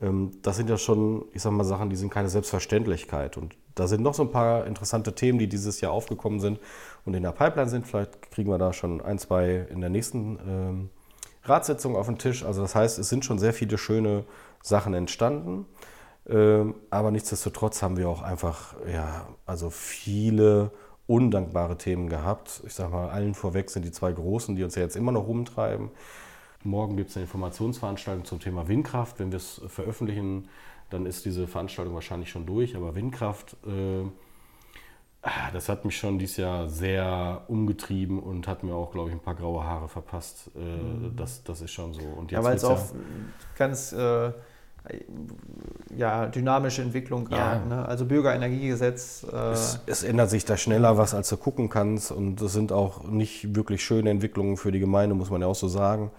Ähm, 0.00 0.32
das 0.42 0.56
sind 0.56 0.68
ja 0.68 0.76
schon, 0.76 1.24
ich 1.32 1.42
sag 1.42 1.52
mal, 1.52 1.64
Sachen, 1.64 1.88
die 1.88 1.96
sind 1.96 2.10
keine 2.10 2.28
Selbstverständlichkeit. 2.28 3.38
Und 3.38 3.56
da 3.74 3.86
sind 3.86 4.02
noch 4.02 4.14
so 4.14 4.24
ein 4.24 4.30
paar 4.30 4.66
interessante 4.66 5.14
Themen, 5.14 5.38
die 5.38 5.48
dieses 5.48 5.80
Jahr 5.80 5.92
aufgekommen 5.92 6.40
sind 6.40 6.60
und 7.06 7.14
in 7.14 7.22
der 7.22 7.32
Pipeline 7.32 7.70
sind. 7.70 7.86
Vielleicht 7.86 8.30
kriegen 8.30 8.50
wir 8.50 8.58
da 8.58 8.72
schon 8.74 9.00
ein, 9.00 9.18
zwei 9.18 9.66
in 9.70 9.80
der 9.80 9.90
nächsten 9.90 10.38
ähm, 10.46 10.90
Ratssitzung 11.48 11.96
auf 11.96 12.06
den 12.06 12.18
Tisch. 12.18 12.44
Also 12.44 12.62
das 12.62 12.74
heißt, 12.74 12.98
es 12.98 13.08
sind 13.08 13.24
schon 13.24 13.38
sehr 13.38 13.52
viele 13.52 13.78
schöne 13.78 14.24
Sachen 14.62 14.94
entstanden. 14.94 15.66
Ähm, 16.28 16.74
aber 16.90 17.10
nichtsdestotrotz 17.10 17.82
haben 17.82 17.96
wir 17.96 18.08
auch 18.08 18.22
einfach, 18.22 18.74
ja, 18.92 19.26
also 19.46 19.70
viele 19.70 20.70
undankbare 21.06 21.78
Themen 21.78 22.08
gehabt. 22.08 22.62
Ich 22.66 22.74
sage 22.74 22.92
mal, 22.92 23.08
allen 23.08 23.34
vorweg 23.34 23.70
sind 23.70 23.84
die 23.84 23.92
zwei 23.92 24.12
großen, 24.12 24.54
die 24.56 24.62
uns 24.62 24.74
ja 24.74 24.82
jetzt 24.82 24.96
immer 24.96 25.10
noch 25.10 25.26
rumtreiben. 25.26 25.90
Morgen 26.64 26.96
gibt 26.96 27.10
es 27.10 27.16
eine 27.16 27.24
Informationsveranstaltung 27.24 28.24
zum 28.24 28.40
Thema 28.40 28.68
Windkraft. 28.68 29.18
Wenn 29.18 29.30
wir 29.32 29.38
es 29.38 29.60
veröffentlichen, 29.68 30.48
dann 30.90 31.06
ist 31.06 31.24
diese 31.24 31.46
Veranstaltung 31.46 31.94
wahrscheinlich 31.94 32.30
schon 32.30 32.44
durch. 32.44 32.76
Aber 32.76 32.94
Windkraft, 32.94 33.56
äh, 33.66 34.04
das 35.52 35.68
hat 35.68 35.84
mich 35.84 35.96
schon 35.96 36.18
dieses 36.18 36.36
Jahr 36.36 36.68
sehr 36.68 37.42
umgetrieben 37.48 38.18
und 38.20 38.46
hat 38.46 38.62
mir 38.62 38.74
auch, 38.74 38.92
glaube 38.92 39.10
ich, 39.10 39.14
ein 39.14 39.20
paar 39.20 39.34
graue 39.34 39.64
Haare 39.64 39.88
verpasst. 39.88 40.50
Äh, 40.54 40.58
mhm. 40.58 41.16
das, 41.16 41.42
das 41.44 41.60
ist 41.60 41.70
schon 41.70 41.92
so. 41.92 42.02
Und 42.02 42.30
jetzt 42.30 42.38
ja, 42.38 42.44
weil 42.44 42.56
es 42.56 42.64
auch 42.64 42.80
ganz 43.56 43.92
äh, 43.92 44.32
ja, 45.96 46.26
dynamische 46.26 46.82
Entwicklung. 46.82 47.28
Ja. 47.30 47.58
Ne? 47.58 47.86
Also 47.86 48.04
Bürgerenergiegesetz. 48.04 49.26
Äh 49.30 49.36
es, 49.52 49.80
es, 49.86 50.02
ändert 50.02 50.30
sich 50.30 50.44
da 50.44 50.56
schneller 50.56 50.96
was, 50.96 51.14
als 51.14 51.28
du 51.28 51.36
gucken 51.36 51.68
kannst. 51.68 52.12
Und 52.12 52.40
es 52.40 52.52
sind 52.52 52.72
auch 52.72 53.04
nicht 53.04 53.54
wirklich 53.54 53.84
schöne 53.84 54.10
Entwicklungen 54.10 54.56
für 54.56 54.72
die 54.72 54.80
Gemeinde, 54.80 55.14
muss 55.14 55.30
man 55.30 55.40
ja 55.40 55.46
auch 55.46 55.54
so 55.54 55.68
sagen. 55.68 56.10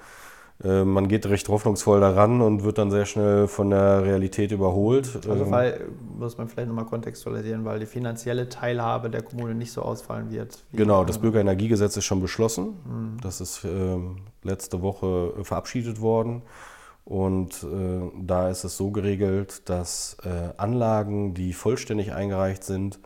Äh, 0.64 0.84
man 0.84 1.07
geht 1.07 1.26
recht 1.28 1.47
hoffnungsvoll 1.47 2.01
daran 2.01 2.41
und 2.41 2.64
wird 2.64 2.78
dann 2.78 2.91
sehr 2.91 3.05
schnell 3.05 3.47
von 3.47 3.70
der 3.70 4.03
Realität 4.03 4.51
überholt. 4.51 5.16
Also 5.28 5.45
ähm, 5.45 5.51
weil, 5.51 5.88
muss 6.18 6.38
man 6.38 6.49
vielleicht 6.49 6.68
nochmal 6.68 6.86
kontextualisieren, 6.86 7.64
weil 7.64 7.80
die 7.80 7.86
finanzielle 7.86 8.49
Teilhabe 8.49 9.10
der 9.10 9.22
Kommune 9.22 9.55
nicht 9.55 9.72
so 9.72 9.82
ausfallen 9.82 10.32
wird. 10.32 10.64
Genau, 10.74 11.05
das 11.05 11.20
Bürgerenergiegesetz 11.20 11.95
ist 11.95 12.05
schon 12.05 12.22
beschlossen. 12.22 12.78
Mhm. 12.86 13.18
Das 13.22 13.39
ist 13.39 13.64
äh, 13.64 13.97
letzte 14.43 14.82
Woche 14.82 15.34
verabschiedet 15.43 16.01
worden. 16.01 16.41
Und 17.05 17.64
äh, 17.64 18.12
da 18.22 18.49
ist 18.49 18.64
es 18.66 18.78
so 18.78 18.91
geregelt, 18.91 19.68
dass 19.68 20.18
äh, 20.24 20.53
Anlagen, 20.57 21.34
die 21.34 21.53
vollständig 21.53 22.14
eingereicht 22.14 22.64
sind, 22.64 22.99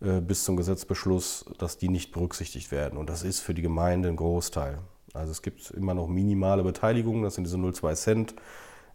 äh, 0.00 0.20
bis 0.20 0.44
zum 0.44 0.56
Gesetzbeschluss, 0.56 1.46
dass 1.58 1.78
die 1.78 1.88
nicht 1.88 2.12
berücksichtigt 2.12 2.70
werden. 2.70 2.96
Und 2.96 3.10
das 3.10 3.24
ist 3.24 3.40
für 3.40 3.54
die 3.54 3.62
Gemeinde 3.62 4.08
ein 4.08 4.16
Großteil. 4.16 4.78
Also 5.14 5.30
es 5.30 5.42
gibt 5.42 5.70
immer 5.70 5.94
noch 5.94 6.08
minimale 6.08 6.62
Beteiligungen, 6.62 7.22
das 7.22 7.36
sind 7.36 7.44
diese 7.44 7.56
0,2 7.56 7.94
Cent 7.94 8.34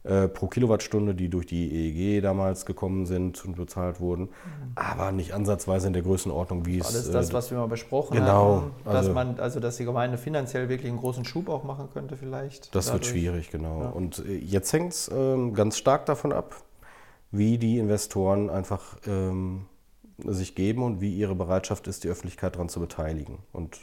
äh, 0.04 0.28
pro 0.28 0.48
Kilowattstunde, 0.48 1.14
die 1.14 1.30
durch 1.30 1.46
die 1.46 1.72
EEG 1.72 2.22
damals 2.22 2.66
gekommen 2.66 3.06
sind 3.06 3.44
und 3.44 3.58
bezahlt 3.58 4.00
wurden, 4.00 4.24
mhm. 4.24 4.72
aber 4.76 5.12
nicht 5.12 5.34
ansatzweise 5.34 5.88
in 5.88 5.94
der 5.94 6.04
Größenordnung, 6.04 6.66
wie 6.66 6.78
das 6.78 6.90
es. 6.90 6.96
Alles 6.96 7.12
das, 7.12 7.30
äh, 7.30 7.34
was 7.34 7.52
wir 7.52 7.58
mal 7.58 7.68
besprochen 7.68 8.18
genau, 8.18 8.62
haben, 8.62 8.72
dass 8.86 8.96
also, 8.96 9.14
man, 9.14 9.40
also 9.40 9.60
dass 9.60 9.78
die 9.78 9.86
Gemeinde 9.86 10.18
finanziell 10.18 10.70
wirklich 10.70 10.90
einen 10.90 11.00
großen 11.00 11.26
Schub 11.26 11.50
auch 11.50 11.64
machen 11.64 11.90
könnte, 11.92 12.16
vielleicht. 12.16 12.74
Das 12.74 12.86
dadurch. 12.86 13.08
wird 13.08 13.12
schwierig, 13.12 13.52
genau. 13.52 13.82
Ja. 13.82 13.90
Und 13.90 14.20
äh, 14.20 14.38
jetzt 14.38 14.72
hängt 14.72 14.94
es 14.94 15.12
ähm, 15.14 15.54
ganz 15.54 15.78
stark 15.78 16.06
davon 16.06 16.32
ab, 16.32 16.56
wie 17.32 17.58
die 17.58 17.78
Investoren 17.78 18.50
einfach 18.50 18.98
ähm, 19.06 19.66
sich 20.18 20.56
geben 20.56 20.84
und 20.84 21.02
wie 21.02 21.14
ihre 21.14 21.36
Bereitschaft 21.36 21.88
ist, 21.88 22.04
die 22.04 22.08
Öffentlichkeit 22.08 22.56
daran 22.56 22.70
zu 22.70 22.80
beteiligen. 22.80 23.40
Und 23.52 23.80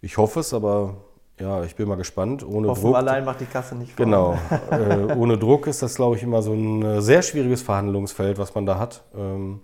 ich 0.00 0.16
hoffe 0.16 0.40
es, 0.40 0.52
aber 0.52 0.96
ja, 1.40 1.62
ich 1.64 1.74
bin 1.76 1.88
mal 1.88 1.96
gespannt. 1.96 2.46
Ohne 2.46 2.68
Hoffen 2.68 2.82
Druck. 2.82 2.96
allein 2.96 3.24
macht 3.24 3.40
die 3.40 3.46
Kasse 3.46 3.74
nicht 3.76 3.92
voll. 3.92 4.04
Genau. 4.04 4.38
äh, 4.70 5.14
ohne 5.16 5.38
Druck 5.38 5.66
ist 5.66 5.82
das, 5.82 5.94
glaube 5.94 6.16
ich, 6.16 6.22
immer 6.22 6.42
so 6.42 6.52
ein 6.52 6.82
äh, 6.82 7.02
sehr 7.02 7.22
schwieriges 7.22 7.62
Verhandlungsfeld, 7.62 8.38
was 8.38 8.54
man 8.54 8.66
da 8.66 8.78
hat. 8.78 9.02
Ähm, 9.16 9.60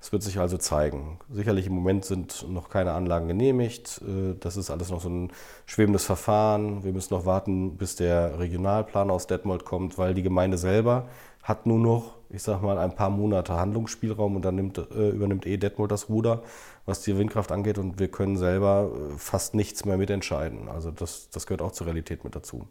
es 0.00 0.12
wird 0.12 0.22
sich 0.22 0.38
also 0.38 0.58
zeigen. 0.58 1.18
Sicherlich 1.30 1.66
im 1.66 1.72
Moment 1.72 2.04
sind 2.04 2.46
noch 2.48 2.68
keine 2.68 2.92
Anlagen 2.92 3.28
genehmigt. 3.28 4.02
Äh, 4.06 4.34
das 4.38 4.56
ist 4.56 4.70
alles 4.70 4.90
noch 4.90 5.00
so 5.00 5.08
ein 5.08 5.32
schwebendes 5.64 6.04
Verfahren. 6.04 6.84
Wir 6.84 6.92
müssen 6.92 7.14
noch 7.14 7.26
warten, 7.26 7.76
bis 7.76 7.96
der 7.96 8.38
Regionalplan 8.38 9.10
aus 9.10 9.26
Detmold 9.26 9.64
kommt, 9.64 9.98
weil 9.98 10.14
die 10.14 10.22
Gemeinde 10.22 10.58
selber 10.58 11.06
hat 11.42 11.66
nur 11.66 11.78
noch 11.78 12.16
ich 12.30 12.42
sag 12.42 12.62
mal, 12.62 12.78
ein 12.78 12.94
paar 12.94 13.10
Monate 13.10 13.54
Handlungsspielraum 13.54 14.36
und 14.36 14.44
dann 14.44 14.56
nimmt, 14.56 14.78
äh, 14.78 15.10
übernimmt 15.10 15.46
eh 15.46 15.56
Detmold 15.56 15.90
das 15.90 16.08
Ruder, 16.08 16.42
was 16.86 17.02
die 17.02 17.18
Windkraft 17.18 17.52
angeht 17.52 17.78
und 17.78 17.98
wir 17.98 18.08
können 18.08 18.36
selber 18.36 18.90
äh, 18.94 19.18
fast 19.18 19.54
nichts 19.54 19.84
mehr 19.84 19.98
mitentscheiden. 19.98 20.68
Also 20.68 20.90
das, 20.90 21.28
das 21.30 21.46
gehört 21.46 21.60
auch 21.60 21.72
zur 21.72 21.88
Realität 21.88 22.24
mit 22.24 22.34
dazu. 22.34 22.66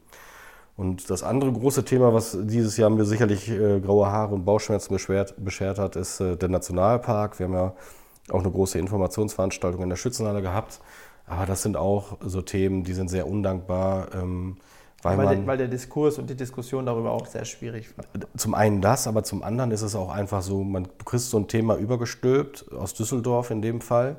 Und 0.78 1.10
das 1.10 1.24
andere 1.24 1.52
große 1.54 1.86
Thema, 1.86 2.14
was 2.14 2.38
dieses 2.42 2.76
Jahr 2.76 2.90
mir 2.90 3.06
sicherlich 3.06 3.50
äh, 3.50 3.80
graue 3.80 4.08
Haare 4.08 4.34
und 4.34 4.46
Bauchschmerzen 4.46 4.94
beschwert, 4.94 5.36
beschert 5.38 5.80
hat, 5.80 5.96
ist 5.96 6.20
äh, 6.20 6.36
der 6.36 6.50
Nationalpark. 6.50 7.40
Wir 7.40 7.46
haben 7.46 7.54
ja 7.54 7.74
auch 8.32 8.40
eine 8.40 8.52
große 8.52 8.80
Informationsveranstaltung 8.80 9.84
in 9.84 9.90
der 9.90 9.96
Schützenhalle 9.96 10.42
gehabt. 10.42 10.82
Aber 11.28 11.46
das 11.46 11.62
sind 11.64 11.78
auch 11.78 12.18
so 12.22 12.42
Themen, 12.42 12.84
die 12.84 12.94
sind 12.94 13.10
sehr 13.10 13.28
undankbar. 13.28 14.10
Ähm, 14.14 14.58
Weil, 15.06 15.18
weil, 15.18 15.36
der, 15.36 15.48
weil, 15.48 15.58
der, 15.58 15.68
Diskurs 15.68 16.18
und 16.18 16.30
die 16.30 16.36
Diskussion 16.36 16.86
darüber 16.86 17.12
auch 17.12 17.28
sehr 17.28 17.46
schwierig 17.46 17.96
war. 17.98 18.06
Zum 18.36 18.54
einen 18.56 18.82
das, 18.82 19.08
aber 19.08 19.24
zum 19.24 19.44
anderen 19.44 19.72
ist 19.72 19.82
es 19.82 19.96
auch 19.96 20.10
einfach 20.10 20.42
so, 20.42 20.64
man, 20.64 20.88
kriegst 21.06 21.30
so 21.30 21.38
ein 21.38 21.48
Thema 21.48 21.76
übergestülpt, 21.76 22.72
aus 22.74 22.94
Düsseldorf 22.94 23.52
in 23.52 23.62
dem 23.62 23.82
Fall, 23.82 24.18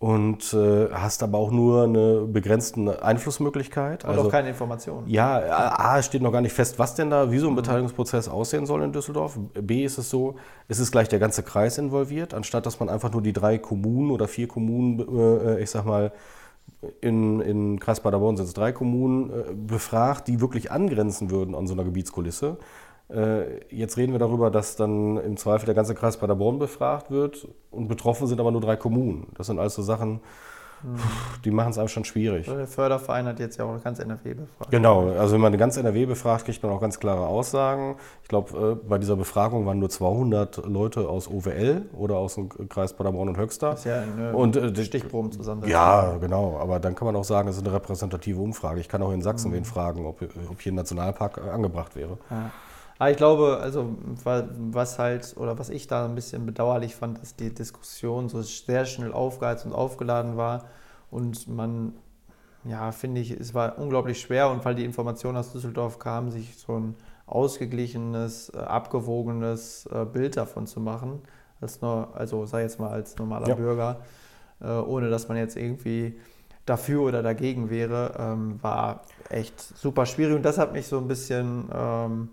und 0.00 0.54
äh, 0.54 0.88
hast 0.92 1.22
aber 1.22 1.36
auch 1.36 1.50
nur 1.50 1.84
eine 1.84 2.22
begrenzte 2.22 3.02
Einflussmöglichkeit. 3.02 4.04
Und 4.04 4.10
also, 4.10 4.22
auch 4.22 4.30
keine 4.30 4.48
Informationen. 4.48 5.06
Ja, 5.06 5.38
A, 5.38 5.98
es 5.98 6.06
steht 6.06 6.22
noch 6.22 6.32
gar 6.32 6.40
nicht 6.40 6.54
fest, 6.54 6.78
was 6.78 6.94
denn 6.94 7.10
da, 7.10 7.30
wie 7.30 7.38
so 7.38 7.48
ein 7.48 7.52
mhm. 7.52 7.56
Beteiligungsprozess 7.56 8.26
aussehen 8.26 8.64
soll 8.64 8.82
in 8.82 8.92
Düsseldorf. 8.92 9.38
B 9.60 9.84
ist 9.84 9.98
es 9.98 10.08
so, 10.08 10.36
es 10.68 10.78
ist 10.78 10.90
gleich 10.90 11.08
der 11.08 11.18
ganze 11.18 11.42
Kreis 11.42 11.76
involviert, 11.76 12.32
anstatt 12.32 12.64
dass 12.64 12.80
man 12.80 12.88
einfach 12.88 13.12
nur 13.12 13.20
die 13.20 13.34
drei 13.34 13.58
Kommunen 13.58 14.10
oder 14.10 14.26
vier 14.26 14.48
Kommunen, 14.48 15.00
äh, 15.18 15.62
ich 15.62 15.70
sag 15.70 15.84
mal, 15.84 16.12
in, 17.00 17.40
in 17.40 17.80
Kreis 17.80 18.00
Paderborn 18.00 18.36
sind 18.36 18.46
es 18.46 18.54
drei 18.54 18.72
Kommunen, 18.72 19.30
äh, 19.30 19.54
befragt, 19.54 20.28
die 20.28 20.40
wirklich 20.40 20.70
angrenzen 20.70 21.30
würden 21.30 21.54
an 21.54 21.66
so 21.66 21.74
einer 21.74 21.84
Gebietskulisse. 21.84 22.58
Äh, 23.08 23.74
jetzt 23.74 23.96
reden 23.96 24.12
wir 24.12 24.18
darüber, 24.18 24.50
dass 24.50 24.76
dann 24.76 25.16
im 25.16 25.36
Zweifel 25.36 25.66
der 25.66 25.74
ganze 25.74 25.94
Kreis 25.94 26.16
Paderborn 26.16 26.58
befragt 26.58 27.10
wird 27.10 27.48
und 27.70 27.88
betroffen 27.88 28.26
sind 28.26 28.40
aber 28.40 28.52
nur 28.52 28.60
drei 28.60 28.76
Kommunen. 28.76 29.28
Das 29.36 29.48
sind 29.48 29.58
also 29.58 29.82
Sachen, 29.82 30.20
die 31.44 31.50
machen 31.50 31.70
es 31.70 31.78
einem 31.78 31.88
schon 31.88 32.04
schwierig. 32.04 32.46
Der 32.46 32.66
Förderverein 32.66 33.26
hat 33.26 33.38
jetzt 33.38 33.58
ja 33.58 33.64
auch 33.64 33.82
ganz 33.82 33.98
NRW 33.98 34.34
befragt. 34.34 34.70
Genau, 34.70 35.10
also 35.10 35.34
wenn 35.34 35.40
man 35.40 35.56
ganz 35.58 35.76
NRW 35.76 36.06
befragt, 36.06 36.44
kriegt 36.44 36.62
man 36.62 36.72
auch 36.72 36.80
ganz 36.80 36.98
klare 36.98 37.26
Aussagen. 37.26 37.96
Ich 38.22 38.28
glaube, 38.28 38.78
äh, 38.82 38.88
bei 38.88 38.98
dieser 38.98 39.16
Befragung 39.16 39.66
waren 39.66 39.78
nur 39.78 39.90
200 39.90 40.66
Leute 40.66 41.08
aus 41.08 41.28
OWL 41.28 41.82
oder 41.92 42.16
aus 42.16 42.36
dem 42.36 42.48
Kreis 42.68 42.92
Paderborn 42.92 43.28
und 43.28 43.36
Höxter. 43.38 43.70
Das 43.70 43.80
ist 43.80 43.84
ja 43.86 44.02
eine 44.02 44.32
und, 44.32 44.56
äh, 44.56 44.84
Stichproben 44.84 45.32
zusammen. 45.32 45.68
Ja, 45.68 46.16
genau, 46.18 46.58
aber 46.58 46.80
dann 46.80 46.94
kann 46.94 47.06
man 47.06 47.16
auch 47.16 47.24
sagen, 47.24 47.48
es 47.48 47.56
ist 47.56 47.66
eine 47.66 47.74
repräsentative 47.74 48.40
Umfrage. 48.40 48.80
Ich 48.80 48.88
kann 48.88 49.02
auch 49.02 49.12
in 49.12 49.22
Sachsen 49.22 49.50
mhm. 49.50 49.56
wen 49.56 49.64
fragen, 49.64 50.06
ob, 50.06 50.22
ob 50.22 50.60
hier 50.60 50.72
ein 50.72 50.76
Nationalpark 50.76 51.38
angebracht 51.38 51.96
wäre. 51.96 52.18
Ja. 52.30 52.50
Aber 53.00 53.10
ich 53.10 53.16
glaube, 53.16 53.60
also 53.62 53.96
was 54.26 54.98
halt, 54.98 55.34
oder 55.38 55.58
was 55.58 55.70
ich 55.70 55.86
da 55.86 56.04
ein 56.04 56.14
bisschen 56.14 56.44
bedauerlich 56.44 56.94
fand, 56.94 57.18
dass 57.22 57.34
die 57.34 57.48
Diskussion 57.48 58.28
so 58.28 58.42
sehr 58.42 58.84
schnell 58.84 59.14
aufgeheizt 59.14 59.64
und 59.64 59.72
aufgeladen 59.72 60.36
war 60.36 60.66
und 61.10 61.48
man, 61.48 61.94
ja, 62.62 62.92
finde 62.92 63.22
ich, 63.22 63.30
es 63.30 63.54
war 63.54 63.78
unglaublich 63.78 64.20
schwer 64.20 64.50
und 64.50 64.66
weil 64.66 64.74
die 64.74 64.84
Informationen 64.84 65.38
aus 65.38 65.50
Düsseldorf 65.50 65.98
kamen, 65.98 66.30
sich 66.30 66.58
so 66.58 66.78
ein 66.78 66.94
ausgeglichenes, 67.24 68.50
äh, 68.50 68.58
abgewogenes 68.58 69.86
äh, 69.86 70.04
Bild 70.04 70.36
davon 70.36 70.66
zu 70.66 70.78
machen, 70.78 71.22
als 71.62 71.80
nur, 71.80 72.14
also 72.14 72.44
sei 72.44 72.60
jetzt 72.60 72.78
mal 72.78 72.90
als 72.90 73.16
normaler 73.16 73.48
ja. 73.48 73.54
Bürger, 73.54 74.00
äh, 74.60 74.66
ohne 74.72 75.08
dass 75.08 75.26
man 75.26 75.38
jetzt 75.38 75.56
irgendwie 75.56 76.20
dafür 76.66 77.00
oder 77.00 77.22
dagegen 77.22 77.70
wäre, 77.70 78.14
ähm, 78.18 78.62
war 78.62 79.04
echt 79.30 79.58
super 79.58 80.04
schwierig 80.04 80.36
und 80.36 80.42
das 80.42 80.58
hat 80.58 80.74
mich 80.74 80.86
so 80.86 80.98
ein 80.98 81.08
bisschen 81.08 81.70
ähm, 81.74 82.28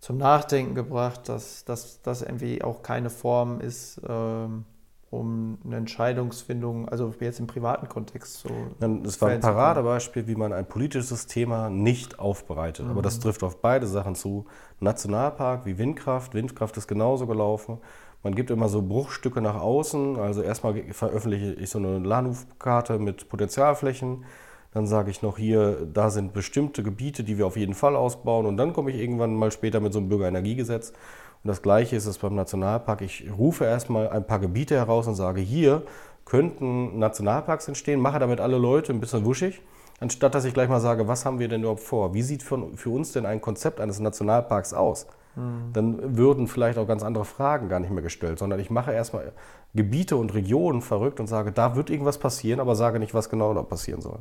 zum 0.00 0.16
Nachdenken 0.18 0.74
gebracht, 0.74 1.28
dass 1.28 1.64
das 1.64 2.22
irgendwie 2.22 2.62
auch 2.62 2.82
keine 2.82 3.10
Form 3.10 3.60
ist, 3.60 4.00
ähm, 4.08 4.64
um 5.10 5.58
eine 5.64 5.76
Entscheidungsfindung, 5.76 6.88
also 6.88 7.14
jetzt 7.20 7.40
im 7.40 7.46
privaten 7.46 7.88
Kontext 7.88 8.40
so. 8.40 8.50
Das 8.78 9.20
war 9.22 9.30
ein 9.30 9.40
Paradebeispiel, 9.40 10.26
wie 10.26 10.34
man 10.34 10.52
ein 10.52 10.68
politisches 10.68 11.26
Thema 11.26 11.70
nicht 11.70 12.18
aufbereitet. 12.18 12.84
Mhm. 12.84 12.92
Aber 12.92 13.02
das 13.02 13.16
mhm. 13.16 13.22
trifft 13.22 13.42
auf 13.42 13.62
beide 13.62 13.86
Sachen 13.86 14.14
zu. 14.14 14.44
Nationalpark 14.80 15.64
wie 15.64 15.78
Windkraft. 15.78 16.34
Windkraft 16.34 16.76
ist 16.76 16.88
genauso 16.88 17.26
gelaufen. 17.26 17.78
Man 18.22 18.34
gibt 18.34 18.50
immer 18.50 18.68
so 18.68 18.82
Bruchstücke 18.82 19.40
nach 19.40 19.60
außen. 19.60 20.18
Also 20.18 20.42
erstmal 20.42 20.74
veröffentliche 20.92 21.54
ich 21.54 21.70
so 21.70 21.78
eine 21.78 21.98
Ladenhofkarte 21.98 22.98
mit 22.98 23.28
Potenzialflächen. 23.30 24.24
Dann 24.72 24.86
sage 24.86 25.10
ich 25.10 25.22
noch 25.22 25.38
hier, 25.38 25.86
da 25.92 26.10
sind 26.10 26.34
bestimmte 26.34 26.82
Gebiete, 26.82 27.24
die 27.24 27.38
wir 27.38 27.46
auf 27.46 27.56
jeden 27.56 27.74
Fall 27.74 27.96
ausbauen. 27.96 28.46
Und 28.46 28.56
dann 28.56 28.72
komme 28.72 28.90
ich 28.90 29.00
irgendwann 29.00 29.34
mal 29.34 29.50
später 29.50 29.80
mit 29.80 29.92
so 29.92 29.98
einem 29.98 30.08
Bürgerenergiegesetz. 30.08 30.90
Und 30.90 31.48
das 31.48 31.62
Gleiche 31.62 31.96
ist 31.96 32.06
es 32.06 32.18
beim 32.18 32.34
Nationalpark. 32.34 33.00
Ich 33.00 33.30
rufe 33.36 33.64
erstmal 33.64 34.08
ein 34.08 34.26
paar 34.26 34.40
Gebiete 34.40 34.76
heraus 34.76 35.06
und 35.06 35.14
sage, 35.14 35.40
hier 35.40 35.82
könnten 36.28 36.98
Nationalparks 36.98 37.68
entstehen, 37.68 38.00
mache 38.00 38.18
damit 38.18 38.40
alle 38.40 38.58
Leute 38.58 38.92
ein 38.92 39.00
bisschen 39.00 39.24
wuschig, 39.24 39.62
anstatt 39.98 40.34
dass 40.34 40.44
ich 40.44 40.52
gleich 40.52 40.68
mal 40.68 40.80
sage, 40.80 41.08
was 41.08 41.24
haben 41.24 41.38
wir 41.38 41.48
denn 41.48 41.62
überhaupt 41.62 41.80
vor? 41.80 42.12
Wie 42.12 42.22
sieht 42.22 42.42
für, 42.42 42.76
für 42.76 42.90
uns 42.90 43.12
denn 43.12 43.24
ein 43.24 43.40
Konzept 43.40 43.80
eines 43.80 43.98
Nationalparks 43.98 44.74
aus? 44.74 45.06
Mhm. 45.36 45.72
Dann 45.72 46.18
würden 46.18 46.46
vielleicht 46.46 46.76
auch 46.76 46.86
ganz 46.86 47.02
andere 47.02 47.24
Fragen 47.24 47.70
gar 47.70 47.80
nicht 47.80 47.90
mehr 47.90 48.02
gestellt, 48.02 48.38
sondern 48.38 48.60
ich 48.60 48.68
mache 48.68 48.92
erstmal 48.92 49.32
Gebiete 49.74 50.16
und 50.16 50.34
Regionen 50.34 50.82
verrückt 50.82 51.18
und 51.18 51.28
sage, 51.28 51.50
da 51.50 51.76
wird 51.76 51.88
irgendwas 51.88 52.18
passieren, 52.18 52.60
aber 52.60 52.74
sage 52.74 52.98
nicht, 52.98 53.14
was 53.14 53.30
genau 53.30 53.54
da 53.54 53.62
passieren 53.62 54.02
soll. 54.02 54.18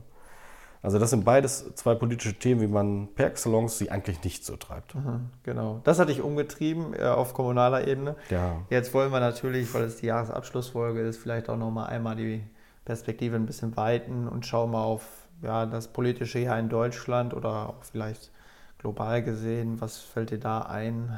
Also 0.81 0.99
das 0.99 1.09
sind 1.09 1.25
beides 1.25 1.73
zwei 1.75 1.95
politische 1.95 2.33
Themen, 2.35 2.61
wie 2.61 2.67
man 2.67 3.07
per 3.15 3.27
excellence 3.27 3.77
sie 3.77 3.89
eigentlich 3.89 4.23
nicht 4.23 4.45
so 4.45 4.55
treibt. 4.55 4.95
Mhm, 4.95 5.29
genau. 5.43 5.81
Das 5.83 5.99
hatte 5.99 6.11
ich 6.11 6.21
umgetrieben 6.21 6.93
äh, 6.93 7.03
auf 7.03 7.33
kommunaler 7.33 7.87
Ebene. 7.87 8.15
Ja. 8.29 8.61
Jetzt 8.69 8.93
wollen 8.93 9.11
wir 9.11 9.19
natürlich, 9.19 9.73
weil 9.73 9.83
es 9.83 9.97
die 9.97 10.05
Jahresabschlussfolge 10.05 11.01
ist, 11.01 11.17
vielleicht 11.17 11.49
auch 11.49 11.57
nochmal 11.57 11.87
einmal 11.87 12.15
die 12.15 12.43
Perspektive 12.85 13.35
ein 13.35 13.45
bisschen 13.45 13.75
weiten 13.75 14.27
und 14.27 14.45
schauen 14.45 14.71
mal 14.71 14.83
auf 14.83 15.03
ja, 15.41 15.65
das 15.65 15.87
politische 15.87 16.39
Jahr 16.39 16.59
in 16.59 16.69
Deutschland 16.69 17.33
oder 17.33 17.69
auch 17.69 17.83
vielleicht 17.83 18.31
global 18.77 19.23
gesehen. 19.23 19.81
Was 19.81 19.97
fällt 19.97 20.31
dir 20.31 20.39
da 20.39 20.61
ein? 20.61 21.17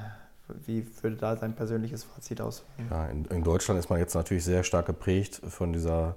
Wie 0.66 0.88
würde 1.04 1.16
da 1.16 1.36
sein 1.36 1.54
persönliches 1.56 2.06
Fazit 2.06 2.42
aussehen? 2.42 2.88
Ja, 2.90 3.06
in, 3.06 3.26
in, 3.26 3.44
Deutschland 3.44 3.80
ist 3.80 3.90
man 3.90 4.00
jetzt 4.00 4.16
natürlich 4.16 4.44
sehr 4.44 4.64
stark 4.64 4.88
geprägt 4.88 5.42
von 5.48 5.74
dieser 5.74 6.16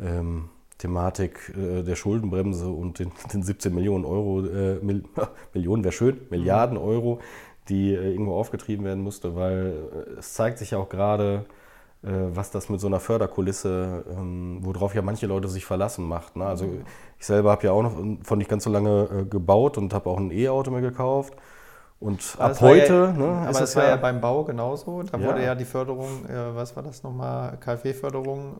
ähm, 0.00 0.50
Thematik 0.82 1.54
äh, 1.56 1.82
der 1.82 1.94
Schuldenbremse 1.94 2.68
und 2.68 2.98
den, 2.98 3.12
den 3.32 3.42
17 3.42 3.74
Millionen 3.74 4.04
Euro, 4.04 4.44
äh, 4.44 4.78
Mil 4.82 5.04
Millionen 5.54 5.84
wäre 5.84 5.92
schön, 5.92 6.20
Milliarden 6.30 6.76
mhm. 6.76 6.84
Euro, 6.84 7.20
die 7.68 7.94
äh, 7.94 8.10
irgendwo 8.10 8.34
aufgetrieben 8.34 8.84
werden 8.84 9.02
musste, 9.02 9.36
weil 9.36 9.74
äh, 10.16 10.18
es 10.18 10.34
zeigt 10.34 10.58
sich 10.58 10.72
ja 10.72 10.78
auch 10.78 10.88
gerade, 10.88 11.44
äh, 12.02 12.10
was 12.10 12.50
das 12.50 12.68
mit 12.68 12.80
so 12.80 12.88
einer 12.88 12.98
Förderkulisse, 12.98 14.04
ähm, 14.10 14.58
worauf 14.62 14.94
ja 14.94 15.02
manche 15.02 15.26
Leute 15.26 15.46
sich 15.46 15.64
verlassen 15.64 16.06
macht. 16.06 16.34
Ne? 16.34 16.44
Also 16.44 16.66
mhm. 16.66 16.82
ich 17.18 17.26
selber 17.26 17.52
habe 17.52 17.64
ja 17.64 17.72
auch 17.72 17.82
noch 17.82 17.96
von 18.24 18.38
nicht 18.38 18.50
ganz 18.50 18.64
so 18.64 18.70
lange 18.70 19.08
äh, 19.20 19.24
gebaut 19.24 19.78
und 19.78 19.94
habe 19.94 20.10
auch 20.10 20.18
ein 20.18 20.32
E-Auto 20.32 20.72
mir 20.72 20.80
gekauft. 20.80 21.34
Und 22.00 22.34
aber 22.36 22.54
ab 22.54 22.60
heute. 22.60 22.92
Ja, 22.92 23.12
ne, 23.12 23.46
aber 23.46 23.60
das 23.60 23.76
war 23.76 23.84
ja, 23.84 23.90
ja, 23.90 23.96
beim 23.96 24.20
Bau 24.20 24.42
genauso. 24.42 25.04
Da 25.04 25.16
ja. 25.18 25.24
wurde 25.24 25.44
ja 25.44 25.54
die 25.54 25.64
Förderung, 25.64 26.08
was 26.52 26.74
war 26.74 26.82
das 26.82 27.04
nochmal, 27.04 27.56
KfW-Förderung 27.60 28.56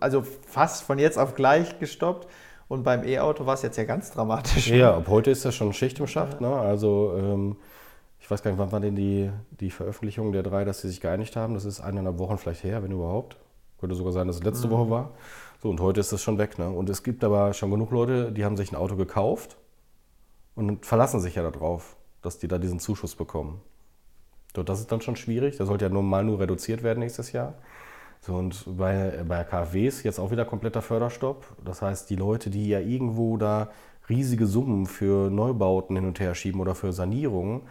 also 0.00 0.22
fast 0.22 0.84
von 0.84 0.98
jetzt 0.98 1.18
auf 1.18 1.34
gleich 1.34 1.78
gestoppt. 1.78 2.28
Und 2.68 2.82
beim 2.82 3.04
E-Auto 3.04 3.46
war 3.46 3.54
es 3.54 3.62
jetzt 3.62 3.76
ja 3.76 3.84
ganz 3.84 4.10
dramatisch. 4.10 4.68
Ja, 4.68 4.96
ab 4.96 5.06
heute 5.08 5.30
ist 5.30 5.44
das 5.44 5.54
schon 5.54 5.72
Schicht 5.72 6.00
im 6.00 6.06
Schacht. 6.08 6.40
Ne? 6.40 6.48
Also 6.48 7.14
ähm, 7.16 7.56
ich 8.18 8.28
weiß 8.28 8.42
gar 8.42 8.50
nicht, 8.50 8.58
wann 8.58 8.72
war 8.72 8.80
denn 8.80 8.96
die, 8.96 9.30
die 9.60 9.70
Veröffentlichung 9.70 10.32
der 10.32 10.42
drei, 10.42 10.64
dass 10.64 10.80
sie 10.80 10.88
sich 10.88 11.00
geeinigt 11.00 11.36
haben. 11.36 11.54
Das 11.54 11.64
ist 11.64 11.80
eineinhalb 11.80 12.18
Wochen 12.18 12.38
vielleicht 12.38 12.64
her, 12.64 12.82
wenn 12.82 12.90
überhaupt. 12.90 13.36
Könnte 13.78 13.94
sogar 13.94 14.12
sein, 14.12 14.26
dass 14.26 14.36
es 14.36 14.42
letzte 14.42 14.66
mhm. 14.66 14.72
Woche 14.72 14.90
war. 14.90 15.10
So, 15.62 15.70
und 15.70 15.80
heute 15.80 16.00
ist 16.00 16.12
das 16.12 16.22
schon 16.22 16.38
weg. 16.38 16.58
Ne? 16.58 16.68
Und 16.68 16.90
es 16.90 17.04
gibt 17.04 17.22
aber 17.22 17.52
schon 17.52 17.70
genug 17.70 17.92
Leute, 17.92 18.32
die 18.32 18.44
haben 18.44 18.56
sich 18.56 18.72
ein 18.72 18.76
Auto 18.76 18.96
gekauft 18.96 19.56
und 20.56 20.84
verlassen 20.84 21.20
sich 21.20 21.36
ja 21.36 21.48
darauf, 21.48 21.96
dass 22.22 22.38
die 22.38 22.48
da 22.48 22.58
diesen 22.58 22.80
Zuschuss 22.80 23.14
bekommen. 23.14 23.60
So, 24.56 24.64
das 24.64 24.80
ist 24.80 24.90
dann 24.90 25.02
schon 25.02 25.16
schwierig. 25.16 25.56
Der 25.58 25.66
sollte 25.66 25.84
ja 25.84 25.88
normal 25.88 26.24
nur 26.24 26.40
reduziert 26.40 26.82
werden 26.82 26.98
nächstes 26.98 27.30
Jahr. 27.30 27.54
So, 28.20 28.34
und 28.34 28.64
bei, 28.76 29.22
bei 29.26 29.44
KfWs 29.44 30.02
jetzt 30.02 30.18
auch 30.18 30.30
wieder 30.30 30.44
kompletter 30.44 30.82
Förderstopp. 30.82 31.46
Das 31.64 31.82
heißt, 31.82 32.10
die 32.10 32.16
Leute, 32.16 32.50
die 32.50 32.68
ja 32.68 32.80
irgendwo 32.80 33.36
da 33.36 33.70
riesige 34.08 34.46
Summen 34.46 34.86
für 34.86 35.30
Neubauten 35.30 35.96
hin 35.96 36.06
und 36.06 36.20
her 36.20 36.34
schieben 36.34 36.60
oder 36.60 36.74
für 36.74 36.92
Sanierungen, 36.92 37.62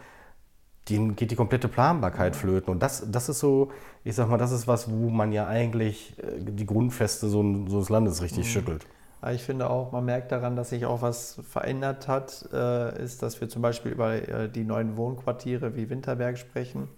denen 0.88 1.16
geht 1.16 1.30
die 1.30 1.36
komplette 1.36 1.68
Planbarkeit 1.68 2.36
flöten. 2.36 2.70
Und 2.70 2.82
das, 2.82 3.10
das 3.10 3.28
ist 3.28 3.40
so, 3.40 3.72
ich 4.04 4.14
sag 4.14 4.28
mal, 4.28 4.38
das 4.38 4.52
ist 4.52 4.68
was, 4.68 4.90
wo 4.90 5.08
man 5.08 5.32
ja 5.32 5.46
eigentlich 5.46 6.16
äh, 6.18 6.38
die 6.38 6.66
Grundfeste 6.66 7.28
so, 7.28 7.42
so 7.66 7.80
des 7.80 7.88
Landes 7.88 8.22
richtig 8.22 8.46
mhm. 8.46 8.50
schüttelt. 8.50 8.86
Ich 9.32 9.42
finde 9.42 9.70
auch, 9.70 9.92
man 9.92 10.04
merkt 10.04 10.30
daran, 10.30 10.54
dass 10.54 10.70
sich 10.70 10.86
auch 10.86 11.02
was 11.02 11.40
verändert 11.48 12.06
hat, 12.06 12.48
äh, 12.52 13.02
ist, 13.02 13.22
dass 13.22 13.40
wir 13.40 13.48
zum 13.48 13.62
Beispiel 13.62 13.90
über 13.90 14.14
äh, 14.14 14.48
die 14.48 14.62
neuen 14.62 14.96
Wohnquartiere 14.96 15.74
wie 15.74 15.90
Winterberg 15.90 16.38
sprechen 16.38 16.88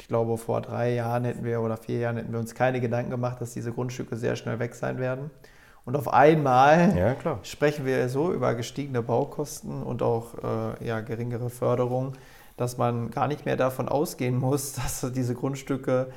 ich 0.00 0.08
glaube, 0.08 0.38
vor 0.38 0.62
drei 0.62 0.94
Jahren 0.94 1.24
hätten 1.24 1.44
wir 1.44 1.60
oder 1.60 1.76
vier 1.76 1.98
Jahren 1.98 2.16
hätten 2.16 2.32
wir 2.32 2.40
uns 2.40 2.54
keine 2.54 2.80
Gedanken 2.80 3.10
gemacht, 3.10 3.40
dass 3.40 3.52
diese 3.52 3.72
Grundstücke 3.72 4.16
sehr 4.16 4.34
schnell 4.34 4.58
weg 4.58 4.74
sein 4.74 4.98
werden. 4.98 5.30
Und 5.84 5.96
auf 5.96 6.12
einmal 6.12 6.96
ja, 6.96 7.38
sprechen 7.42 7.84
wir 7.84 8.08
so 8.08 8.32
über 8.32 8.54
gestiegene 8.54 9.02
Baukosten 9.02 9.82
und 9.82 10.02
auch 10.02 10.34
äh, 10.80 10.86
ja, 10.86 11.00
geringere 11.00 11.50
Förderung, 11.50 12.12
dass 12.56 12.78
man 12.78 13.10
gar 13.10 13.28
nicht 13.28 13.44
mehr 13.44 13.56
davon 13.56 13.88
ausgehen 13.88 14.38
muss, 14.38 14.72
dass 14.74 15.04
diese 15.12 15.34
Grundstücke 15.34 16.08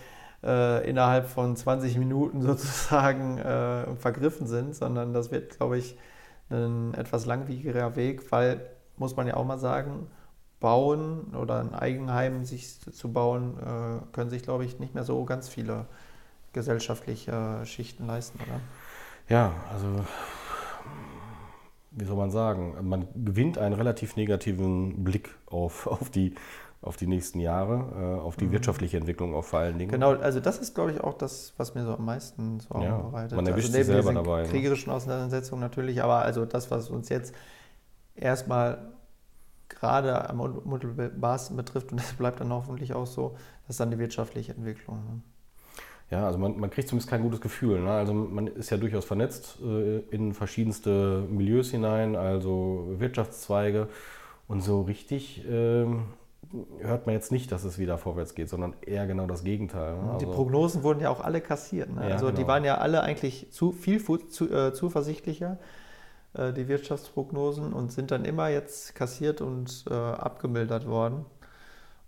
äh, 0.43 0.89
innerhalb 0.89 1.27
von 1.27 1.55
20 1.55 1.97
Minuten 1.97 2.41
sozusagen 2.43 3.38
äh, 3.38 3.95
vergriffen 3.95 4.47
sind, 4.47 4.75
sondern 4.75 5.13
das 5.13 5.31
wird, 5.31 5.57
glaube 5.57 5.77
ich, 5.77 5.97
ein 6.49 6.93
etwas 6.93 7.25
langwieriger 7.25 7.95
Weg, 7.95 8.31
weil, 8.31 8.61
muss 8.97 9.15
man 9.15 9.27
ja 9.27 9.36
auch 9.36 9.45
mal 9.45 9.57
sagen, 9.57 10.07
bauen 10.64 11.36
oder 11.36 11.59
ein 11.59 11.76
Eigenheim 11.76 12.45
sich 12.45 12.80
zu 12.80 13.11
bauen, 13.11 13.57
äh, 13.59 14.14
können 14.14 14.30
sich, 14.30 14.43
glaube 14.43 14.64
ich, 14.64 14.80
nicht 14.80 14.95
mehr 14.95 15.03
so 15.03 15.26
ganz 15.26 15.49
viele 15.49 15.88
gesellschaftliche 16.53 17.66
Schichten 17.66 18.07
leisten, 18.07 18.39
oder? 18.41 18.61
Ja, 19.28 19.51
also 19.74 20.05
wie 21.91 22.05
soll 22.05 22.16
man 22.16 22.32
sagen, 22.32 22.76
man 22.88 23.07
gewinnt 23.14 23.57
einen 23.57 23.76
relativ 23.76 24.16
negativen 24.16 25.03
Blick 25.03 25.36
auf, 25.47 25.86
auf, 25.86 26.09
die, 26.09 26.34
auf 26.82 26.95
die 26.95 27.07
nächsten 27.07 27.41
Jahre, 27.41 28.18
äh, 28.18 28.22
auf 28.22 28.38
die 28.38 28.45
mhm. 28.45 28.53
wirtschaftliche 28.53 28.95
Entwicklung 28.95 29.36
auch 29.36 29.43
vor 29.43 29.59
allen 29.59 29.78
Dingen. 29.78 29.91
Genau, 29.91 30.14
also 30.14 30.39
das 30.39 30.59
ist, 30.59 30.76
glaube 30.76 30.93
ich, 30.93 31.01
auch 31.01 31.16
das, 31.16 31.53
was 31.57 31.76
mir 31.76 31.84
so 31.84 31.95
am 31.95 32.05
meisten 32.05 32.61
Sorgen 32.61 32.84
ja, 32.84 32.97
bereitet. 32.99 33.36
Man 33.36 33.45
erwischt 33.47 33.68
also 33.68 33.80
sich 33.80 33.86
selber 33.86 34.14
dabei. 34.14 34.43
Ne? 34.43 34.47
kriegerischen 34.47 34.93
Auseinandersetzungen 34.93 35.59
natürlich, 35.59 36.01
aber 36.01 36.20
also 36.20 36.45
das, 36.45 36.72
was 36.72 36.89
uns 36.89 37.09
jetzt 37.09 37.36
erstmal 38.16 38.93
gerade 39.76 40.30
am 40.30 40.39
unmittelbarsten 40.39 41.55
betrifft, 41.57 41.91
und 41.91 41.97
das 42.01 42.13
bleibt 42.13 42.39
dann 42.39 42.51
hoffentlich 42.51 42.93
auch 42.93 43.07
so, 43.07 43.36
das 43.67 43.76
ist 43.76 43.80
dann 43.80 43.91
die 43.91 43.99
wirtschaftliche 43.99 44.53
Entwicklung. 44.53 44.97
Ne? 44.97 45.21
Ja, 46.11 46.28
also 46.28 46.38
man, 46.38 46.59
man, 46.59 46.69
kriegt 46.69 46.88
zumindest 46.88 47.09
kein 47.09 47.24
gutes 47.24 47.41
Gefühl. 47.41 47.82
Ne? 47.82 47.91
Also 47.91 48.13
man 48.13 48.47
ist 48.47 48.69
ja 48.69 48.78
durchaus 48.78 49.05
vernetzt 49.05 49.57
äh, 49.63 49.99
in 50.11 50.34
verschiedenste 50.34 51.26
Milieus 51.30 51.71
hinein, 51.71 52.15
also 52.15 52.93
Wirtschaftszweige. 52.97 53.88
Und 54.47 54.61
so 54.61 54.82
richtig 54.82 55.43
äh, 55.49 55.86
hört 56.80 57.05
man 57.05 57.15
jetzt 57.15 57.32
nicht, 57.32 57.51
dass 57.51 57.63
es 57.63 57.80
wieder 57.80 57.97
vorwärts 57.97 58.36
geht, 58.36 58.49
sondern 58.49 58.76
eher 58.82 59.07
genau 59.07 59.26
das 59.26 59.43
Gegenteil. 59.43 59.95
Ne? 59.95 60.11
Also, 60.13 60.26
die 60.26 60.32
Prognosen 60.32 60.84
wurden 60.84 60.99
ja 60.99 61.09
auch 61.09 61.21
alle 61.21 61.41
kassiert. 61.41 61.93
Ne? 61.93 62.01
Ja, 62.07 62.13
also 62.13 62.28
genau. 62.28 62.38
die 62.38 62.47
waren 62.47 62.63
ja 62.63 62.78
alle 62.78 63.01
eigentlich 63.01 63.51
zu, 63.51 63.71
viel 63.71 64.03
zu, 64.30 64.53
äh, 64.53 64.74
zuversichtlicher, 64.74 65.57
äh, 66.34 66.53
die 66.53 66.67
Wirtschaftsprognosen, 66.67 67.73
und 67.73 67.91
sind 67.91 68.11
dann 68.11 68.25
immer 68.25 68.49
jetzt 68.49 68.95
kassiert 68.95 69.41
und 69.41 69.86
äh, 69.89 69.93
abgemildert 69.93 70.88
worden. 70.88 71.25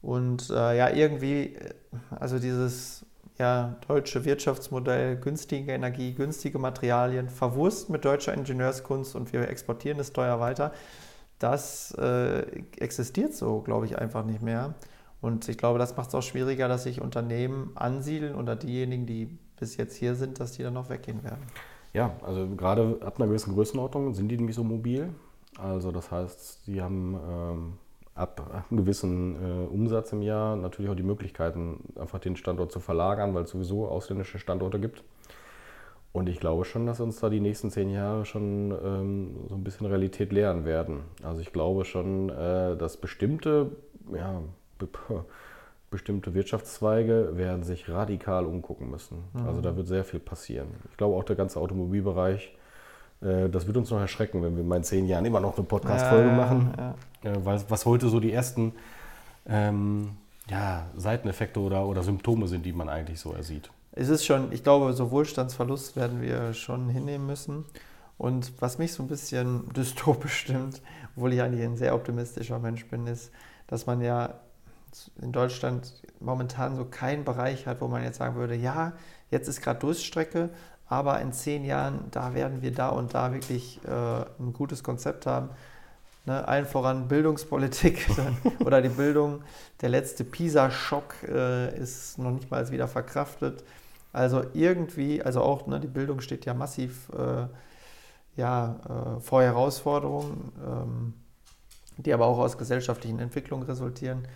Und 0.01 0.49
äh, 0.49 0.77
ja, 0.77 0.89
irgendwie, 0.89 1.55
äh, 1.55 1.73
also 2.11 2.39
dieses 2.39 3.05
ja, 3.37 3.75
deutsche 3.87 4.23
Wirtschaftsmodell, 4.23 5.17
günstige 5.17 5.73
Energie, 5.73 6.13
günstige 6.13 6.59
Materialien, 6.59 7.29
verwurst 7.29 7.89
mit 7.89 8.05
deutscher 8.05 8.33
Ingenieurskunst 8.33 9.15
und 9.15 9.33
wir 9.33 9.49
exportieren 9.49 9.99
es 9.99 10.13
teuer 10.13 10.39
weiter, 10.39 10.71
das 11.39 11.91
äh, 11.97 12.41
existiert 12.77 13.33
so, 13.33 13.61
glaube 13.61 13.85
ich, 13.85 13.97
einfach 13.97 14.23
nicht 14.25 14.41
mehr. 14.41 14.73
Und 15.21 15.49
ich 15.49 15.57
glaube, 15.57 15.79
das 15.79 15.97
macht 15.97 16.09
es 16.09 16.15
auch 16.15 16.21
schwieriger, 16.21 16.67
dass 16.67 16.83
sich 16.83 17.01
Unternehmen 17.01 17.71
ansiedeln 17.75 18.35
oder 18.35 18.55
diejenigen, 18.55 19.05
die 19.05 19.25
bis 19.59 19.75
jetzt 19.75 19.95
hier 19.95 20.15
sind, 20.15 20.39
dass 20.39 20.53
die 20.53 20.63
dann 20.63 20.73
noch 20.73 20.89
weggehen 20.89 21.23
werden. 21.23 21.43
Ja, 21.95 22.11
also 22.23 22.45
gerade 22.57 22.97
ab 22.99 23.15
einer 23.17 23.27
gewissen 23.27 23.53
Größenordnung 23.53 24.13
sind 24.13 24.27
die 24.27 24.35
nämlich 24.35 24.57
so 24.57 24.65
mobil. 24.65 25.13
Also 25.57 25.93
das 25.93 26.11
heißt, 26.11 26.65
sie 26.65 26.81
haben 26.81 27.17
ähm, 27.25 27.73
ab 28.13 28.65
einem 28.69 28.79
gewissen 28.81 29.35
äh, 29.35 29.67
Umsatz 29.67 30.11
im 30.11 30.21
Jahr 30.21 30.57
natürlich 30.57 30.91
auch 30.91 30.95
die 30.95 31.03
Möglichkeiten, 31.03 31.79
einfach 31.97 32.19
den 32.19 32.35
Standort 32.35 32.73
zu 32.73 32.81
verlagern, 32.81 33.33
weil 33.33 33.43
es 33.43 33.51
sowieso 33.51 33.87
ausländische 33.87 34.39
Standorte 34.39 34.77
gibt. 34.77 35.05
Und 36.11 36.27
ich 36.27 36.41
glaube 36.41 36.65
schon, 36.65 36.85
dass 36.85 36.99
uns 36.99 37.21
da 37.21 37.29
die 37.29 37.39
nächsten 37.39 37.71
zehn 37.71 37.89
Jahre 37.89 38.25
schon 38.25 38.71
ähm, 38.71 39.45
so 39.47 39.55
ein 39.55 39.63
bisschen 39.63 39.87
Realität 39.87 40.33
lehren 40.33 40.65
werden. 40.65 40.99
Also 41.23 41.39
ich 41.39 41.53
glaube 41.53 41.85
schon, 41.85 42.27
äh, 42.29 42.75
dass 42.75 42.97
bestimmte, 42.97 43.71
ja, 44.13 44.41
bestimmte 45.95 46.33
Wirtschaftszweige 46.33 47.37
werden 47.37 47.63
sich 47.63 47.89
radikal 47.89 48.45
umgucken 48.45 48.91
müssen. 48.91 49.23
Mhm. 49.33 49.47
Also 49.47 49.61
da 49.61 49.75
wird 49.75 49.87
sehr 49.87 50.03
viel 50.03 50.19
passieren. 50.19 50.67
Ich 50.91 50.97
glaube 50.97 51.15
auch 51.15 51.23
der 51.23 51.35
ganze 51.35 51.59
Automobilbereich 51.59 52.53
äh, 53.21 53.49
das 53.49 53.67
wird 53.67 53.77
uns 53.77 53.89
noch 53.89 53.99
erschrecken, 53.99 54.43
wenn 54.43 54.55
wir 54.55 54.63
mal 54.63 54.77
in 54.77 54.83
zehn 54.83 55.07
Jahren 55.07 55.25
immer 55.25 55.39
noch 55.39 55.57
eine 55.57 55.65
Podcast-Folge 55.65 56.29
ja, 56.29 56.35
machen. 56.35 56.73
Ja. 56.77 57.31
Äh, 57.31 57.45
was, 57.45 57.69
was 57.69 57.85
heute 57.85 58.09
so 58.09 58.19
die 58.19 58.31
ersten 58.31 58.73
ähm, 59.47 60.11
ja, 60.49 60.87
Seiteneffekte 60.95 61.59
oder, 61.59 61.85
oder 61.85 62.03
Symptome 62.03 62.47
sind, 62.47 62.65
die 62.65 62.73
man 62.73 62.89
eigentlich 62.89 63.19
so 63.19 63.33
ersieht. 63.33 63.69
Es 63.91 64.09
ist 64.09 64.25
schon, 64.25 64.51
ich 64.51 64.63
glaube, 64.63 64.93
so 64.93 65.11
Wohlstandsverlust 65.11 65.95
werden 65.95 66.21
wir 66.21 66.53
schon 66.53 66.89
hinnehmen 66.89 67.25
müssen. 67.25 67.65
Und 68.17 68.53
was 68.61 68.77
mich 68.77 68.93
so 68.93 69.03
ein 69.03 69.07
bisschen 69.07 69.69
dystopisch 69.75 70.33
stimmt, 70.33 70.81
obwohl 71.15 71.33
ich 71.33 71.41
eigentlich 71.41 71.63
ein 71.63 71.77
sehr 71.77 71.95
optimistischer 71.95 72.59
Mensch 72.59 72.85
bin, 72.87 73.07
ist, 73.07 73.31
dass 73.67 73.85
man 73.85 74.01
ja 74.01 74.35
in 75.21 75.31
Deutschland 75.31 76.01
momentan 76.19 76.75
so 76.75 76.85
keinen 76.85 77.25
Bereich 77.25 77.67
hat, 77.67 77.81
wo 77.81 77.87
man 77.87 78.03
jetzt 78.03 78.17
sagen 78.17 78.35
würde, 78.35 78.55
ja, 78.55 78.93
jetzt 79.29 79.47
ist 79.47 79.61
gerade 79.61 79.79
Durststrecke, 79.79 80.49
aber 80.87 81.19
in 81.21 81.33
zehn 81.33 81.65
Jahren, 81.65 82.05
da 82.11 82.33
werden 82.33 82.61
wir 82.61 82.71
da 82.71 82.89
und 82.89 83.13
da 83.13 83.33
wirklich 83.33 83.79
äh, 83.85 83.89
ein 83.89 84.53
gutes 84.53 84.83
Konzept 84.83 85.25
haben. 85.25 85.49
Ne, 86.25 86.47
allen 86.47 86.65
voran 86.65 87.07
Bildungspolitik 87.07 88.07
oder 88.59 88.81
die 88.81 88.89
Bildung. 88.89 89.43
Der 89.81 89.89
letzte 89.89 90.23
PISA-Schock 90.23 91.15
äh, 91.27 91.77
ist 91.77 92.17
noch 92.17 92.31
nicht 92.31 92.49
mal 92.49 92.69
wieder 92.71 92.87
verkraftet. 92.87 93.63
Also 94.11 94.43
irgendwie, 94.53 95.21
also 95.21 95.41
auch 95.41 95.67
ne, 95.67 95.79
die 95.79 95.87
Bildung 95.87 96.21
steht 96.21 96.45
ja 96.45 96.55
massiv 96.55 97.09
äh, 97.09 97.47
ja, 98.37 99.17
äh, 99.17 99.19
vor 99.19 99.43
Herausforderungen, 99.43 100.51
ähm, 100.65 101.13
die 101.97 102.13
aber 102.13 102.25
auch 102.25 102.39
aus 102.39 102.57
gesellschaftlichen 102.57 103.19
Entwicklungen 103.19 103.65
resultieren. 103.65 104.27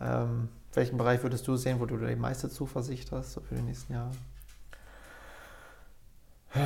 Ähm, 0.00 0.48
welchen 0.74 0.98
Bereich 0.98 1.22
würdest 1.22 1.48
du 1.48 1.56
sehen, 1.56 1.80
wo 1.80 1.86
du 1.86 1.96
die 1.96 2.16
meiste 2.16 2.50
Zuversicht 2.50 3.10
hast 3.12 3.32
so 3.32 3.40
für 3.40 3.54
die 3.54 3.62
nächsten 3.62 3.94
Jahre? 3.94 4.10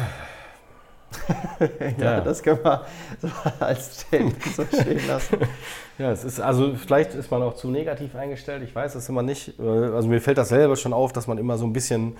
ja, 1.98 2.16
ja, 2.16 2.20
das 2.20 2.42
können 2.42 2.62
wir 2.64 2.84
so 3.20 3.28
als 3.60 4.00
Statement 4.00 4.42
so 4.42 4.64
stehen 4.64 5.06
lassen. 5.06 5.38
Ja, 5.98 6.10
es 6.10 6.24
ist, 6.24 6.40
also 6.40 6.74
vielleicht 6.74 7.14
ist 7.14 7.30
man 7.30 7.42
auch 7.42 7.54
zu 7.54 7.68
negativ 7.68 8.14
eingestellt, 8.14 8.62
ich 8.62 8.74
weiß 8.74 8.94
es 8.94 9.08
immer 9.08 9.22
nicht. 9.22 9.58
Also 9.60 10.08
mir 10.08 10.20
fällt 10.20 10.38
das 10.38 10.48
selber 10.48 10.76
schon 10.76 10.92
auf, 10.92 11.12
dass 11.12 11.26
man 11.26 11.38
immer 11.38 11.58
so 11.58 11.66
ein 11.66 11.72
bisschen, 11.72 12.16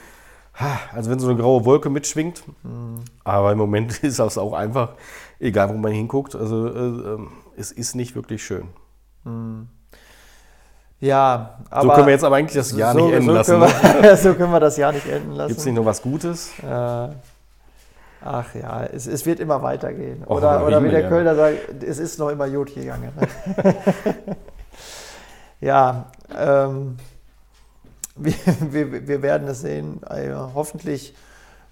also 0.93 1.11
wenn 1.11 1.19
so 1.19 1.29
eine 1.29 1.41
graue 1.41 1.65
Wolke 1.65 1.91
mitschwingt, 1.91 2.45
mhm. 2.63 3.01
aber 3.25 3.53
im 3.53 3.59
Moment 3.59 3.99
ist 4.05 4.19
das 4.19 4.39
auch 4.39 4.53
einfach, 4.53 4.95
egal 5.39 5.71
wo 5.71 5.75
man 5.75 5.93
hinguckt, 5.93 6.35
also 6.35 6.69
äh, 6.69 7.15
ähm, 7.15 7.33
es 7.57 7.73
ist 7.73 7.95
nicht 7.95 8.15
wirklich 8.15 8.45
schön. 8.45 8.69
Mhm. 9.25 9.69
Ja, 11.01 11.59
aber. 11.71 11.83
So 11.83 11.95
können 11.95 12.07
wir 12.07 12.13
jetzt 12.13 12.25
aber 12.25 12.37
eigentlich 12.37 12.57
das 12.57 12.73
Jahr 12.73 12.93
so, 12.93 13.07
nicht 13.07 13.15
enden 13.15 13.27
so 13.27 13.33
lassen. 13.33 13.61
Wir, 13.61 14.01
ne? 14.03 14.17
so 14.23 14.35
können 14.35 14.53
wir 14.53 14.61
das 14.61 14.77
Jahr 14.77 14.93
nicht 14.93 15.07
enden 15.07 15.33
lassen. 15.33 15.49
Gibt 15.49 15.61
es 15.61 15.67
nicht 15.67 15.75
noch 15.75 15.85
was 15.85 16.03
Gutes? 16.03 16.51
Äh, 16.63 17.09
Ach 18.23 18.55
ja, 18.55 18.85
es, 18.85 19.07
es 19.07 19.25
wird 19.25 19.41
immer 19.41 19.63
weitergehen. 19.63 20.25
Oh, 20.27 20.35
oder, 20.35 20.67
oder 20.67 20.85
wie 20.85 20.91
der 20.91 21.09
Kölner 21.09 21.35
sagt, 21.35 21.83
es 21.83 21.99
ist 21.99 22.19
noch 22.19 22.29
immer 22.29 22.49
gut 22.51 22.75
gegangen. 22.75 23.11
Ne? 23.19 23.75
ja, 25.61 26.11
ähm, 26.37 26.99
wir, 28.17 28.35
wir, 28.73 29.09
wir, 29.09 29.23
werden 29.23 29.49
es 29.49 29.63
sehen. 29.63 30.01
Also, 30.05 30.51
hoffentlich 30.55 31.15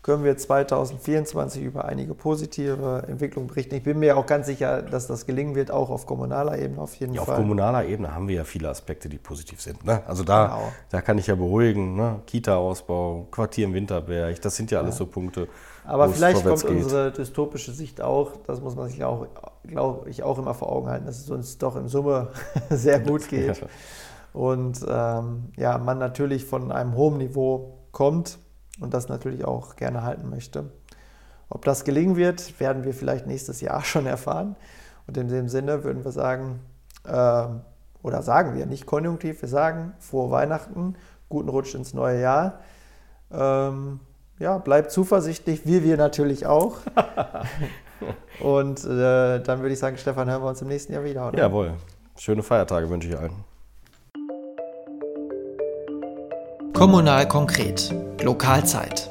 können 0.09 0.25
wir 0.25 0.39
2024 0.39 1.63
über 1.63 1.85
einige 1.85 2.15
positive 2.15 3.05
Entwicklungen 3.07 3.47
berichten. 3.47 3.75
Ich 3.75 3.83
bin 3.83 3.99
mir 3.99 4.17
auch 4.17 4.25
ganz 4.25 4.47
sicher, 4.47 4.81
dass 4.81 5.07
das 5.07 5.27
gelingen 5.27 5.55
wird, 5.55 5.71
auch 5.71 5.91
auf 5.91 6.07
kommunaler 6.07 6.59
Ebene 6.59 6.81
auf 6.81 6.95
jeden 6.95 7.13
ja, 7.13 7.23
Fall. 7.23 7.35
Auf 7.35 7.41
kommunaler 7.43 7.85
Ebene 7.85 8.15
haben 8.15 8.27
wir 8.27 8.37
ja 8.37 8.45
viele 8.45 8.71
Aspekte, 8.71 9.11
die 9.11 9.19
positiv 9.19 9.61
sind. 9.61 9.85
Ne? 9.85 10.01
Also 10.07 10.25
da, 10.25 10.47
genau. 10.47 10.73
da 10.89 11.03
kann 11.03 11.19
ich 11.19 11.27
ja 11.27 11.35
beruhigen. 11.35 11.95
Ne? 11.95 12.23
Kita-Ausbau, 12.25 13.27
Quartier 13.31 13.67
im 13.67 13.75
Winterberg, 13.75 14.41
das 14.41 14.57
sind 14.57 14.71
ja 14.71 14.79
alles 14.79 14.95
ja. 14.95 15.01
so 15.01 15.07
Punkte. 15.09 15.47
Aber 15.85 16.09
vielleicht 16.09 16.43
kommt 16.43 16.63
geht. 16.63 16.71
unsere 16.71 17.13
dystopische 17.13 17.73
Sicht 17.73 18.01
auch, 18.01 18.33
das 18.47 18.63
muss 18.63 18.77
man 18.77 18.89
sich 18.89 19.05
auch, 19.05 19.27
glaube 19.67 20.09
ich, 20.09 20.23
auch 20.23 20.39
immer 20.39 20.55
vor 20.55 20.73
Augen 20.73 20.89
halten, 20.89 21.05
dass 21.05 21.19
es 21.19 21.29
uns 21.29 21.59
doch 21.59 21.77
in 21.77 21.87
Summe 21.87 22.29
sehr 22.71 22.99
gut 22.99 23.29
geht. 23.29 23.63
Und 24.33 24.81
ähm, 24.89 25.51
ja, 25.59 25.77
man 25.77 25.99
natürlich 25.99 26.47
von 26.47 26.73
einem 26.73 26.95
hohen 26.95 27.19
Niveau 27.19 27.75
kommt 27.93 28.39
und 28.81 28.95
das 28.95 29.09
natürlich 29.09 29.45
auch 29.45 29.77
gerne 29.77 30.03
halten 30.03 30.29
möchte. 30.29 30.71
Ob 31.51 31.65
das 31.65 31.85
gelingen 31.85 32.17
wird, 32.17 32.61
werden 32.61 32.85
wir 32.85 32.95
vielleicht 32.95 33.27
nächstes 33.27 33.61
Jahr 33.61 33.85
schon 33.85 34.07
erfahren. 34.07 34.57
Und 35.07 35.17
in 35.17 35.29
dem 35.29 35.49
Sinne 35.49 35.85
würden 35.85 36.05
wir 36.05 36.13
sagen, 36.13 36.61
äh, 37.05 37.47
oder 38.03 38.23
sagen 38.23 38.55
wir 38.55 38.67
nicht 38.67 38.87
konjunktiv, 38.87 39.43
wir 39.43 39.49
sagen 39.49 39.95
frohe 39.99 40.31
Weihnachten, 40.31 40.97
guten 41.29 41.49
Rutsch 41.49 41.75
ins 41.75 41.95
neue 41.95 42.21
Jahr. 42.21 42.61
Ähm, 43.33 44.01
ja, 44.39 44.59
bleibt 44.59 44.93
zuversichtlich, 44.93 45.67
wie 45.67 45.83
wir 45.83 45.97
natürlich 45.97 46.47
auch. 46.47 46.77
Und 48.41 48.85
äh, 48.85 49.41
dann 49.41 49.61
würde 49.61 49.73
ich 49.73 49.79
sagen, 49.79 49.99
Stefan, 49.99 50.31
hören 50.31 50.43
wir 50.43 50.49
uns 50.49 50.63
im 50.63 50.69
nächsten 50.69 50.93
Jahr 50.93 51.05
wieder, 51.05 51.29
oder? 51.29 51.39
Jawohl. 51.39 51.75
Schöne 52.17 52.43
Feiertage 52.43 52.89
wünsche 52.89 53.09
ich 53.09 53.19
allen. 53.19 53.45
Kommunal 56.79 57.27
konkret. 57.27 57.93
Lokalzeit. 58.23 59.11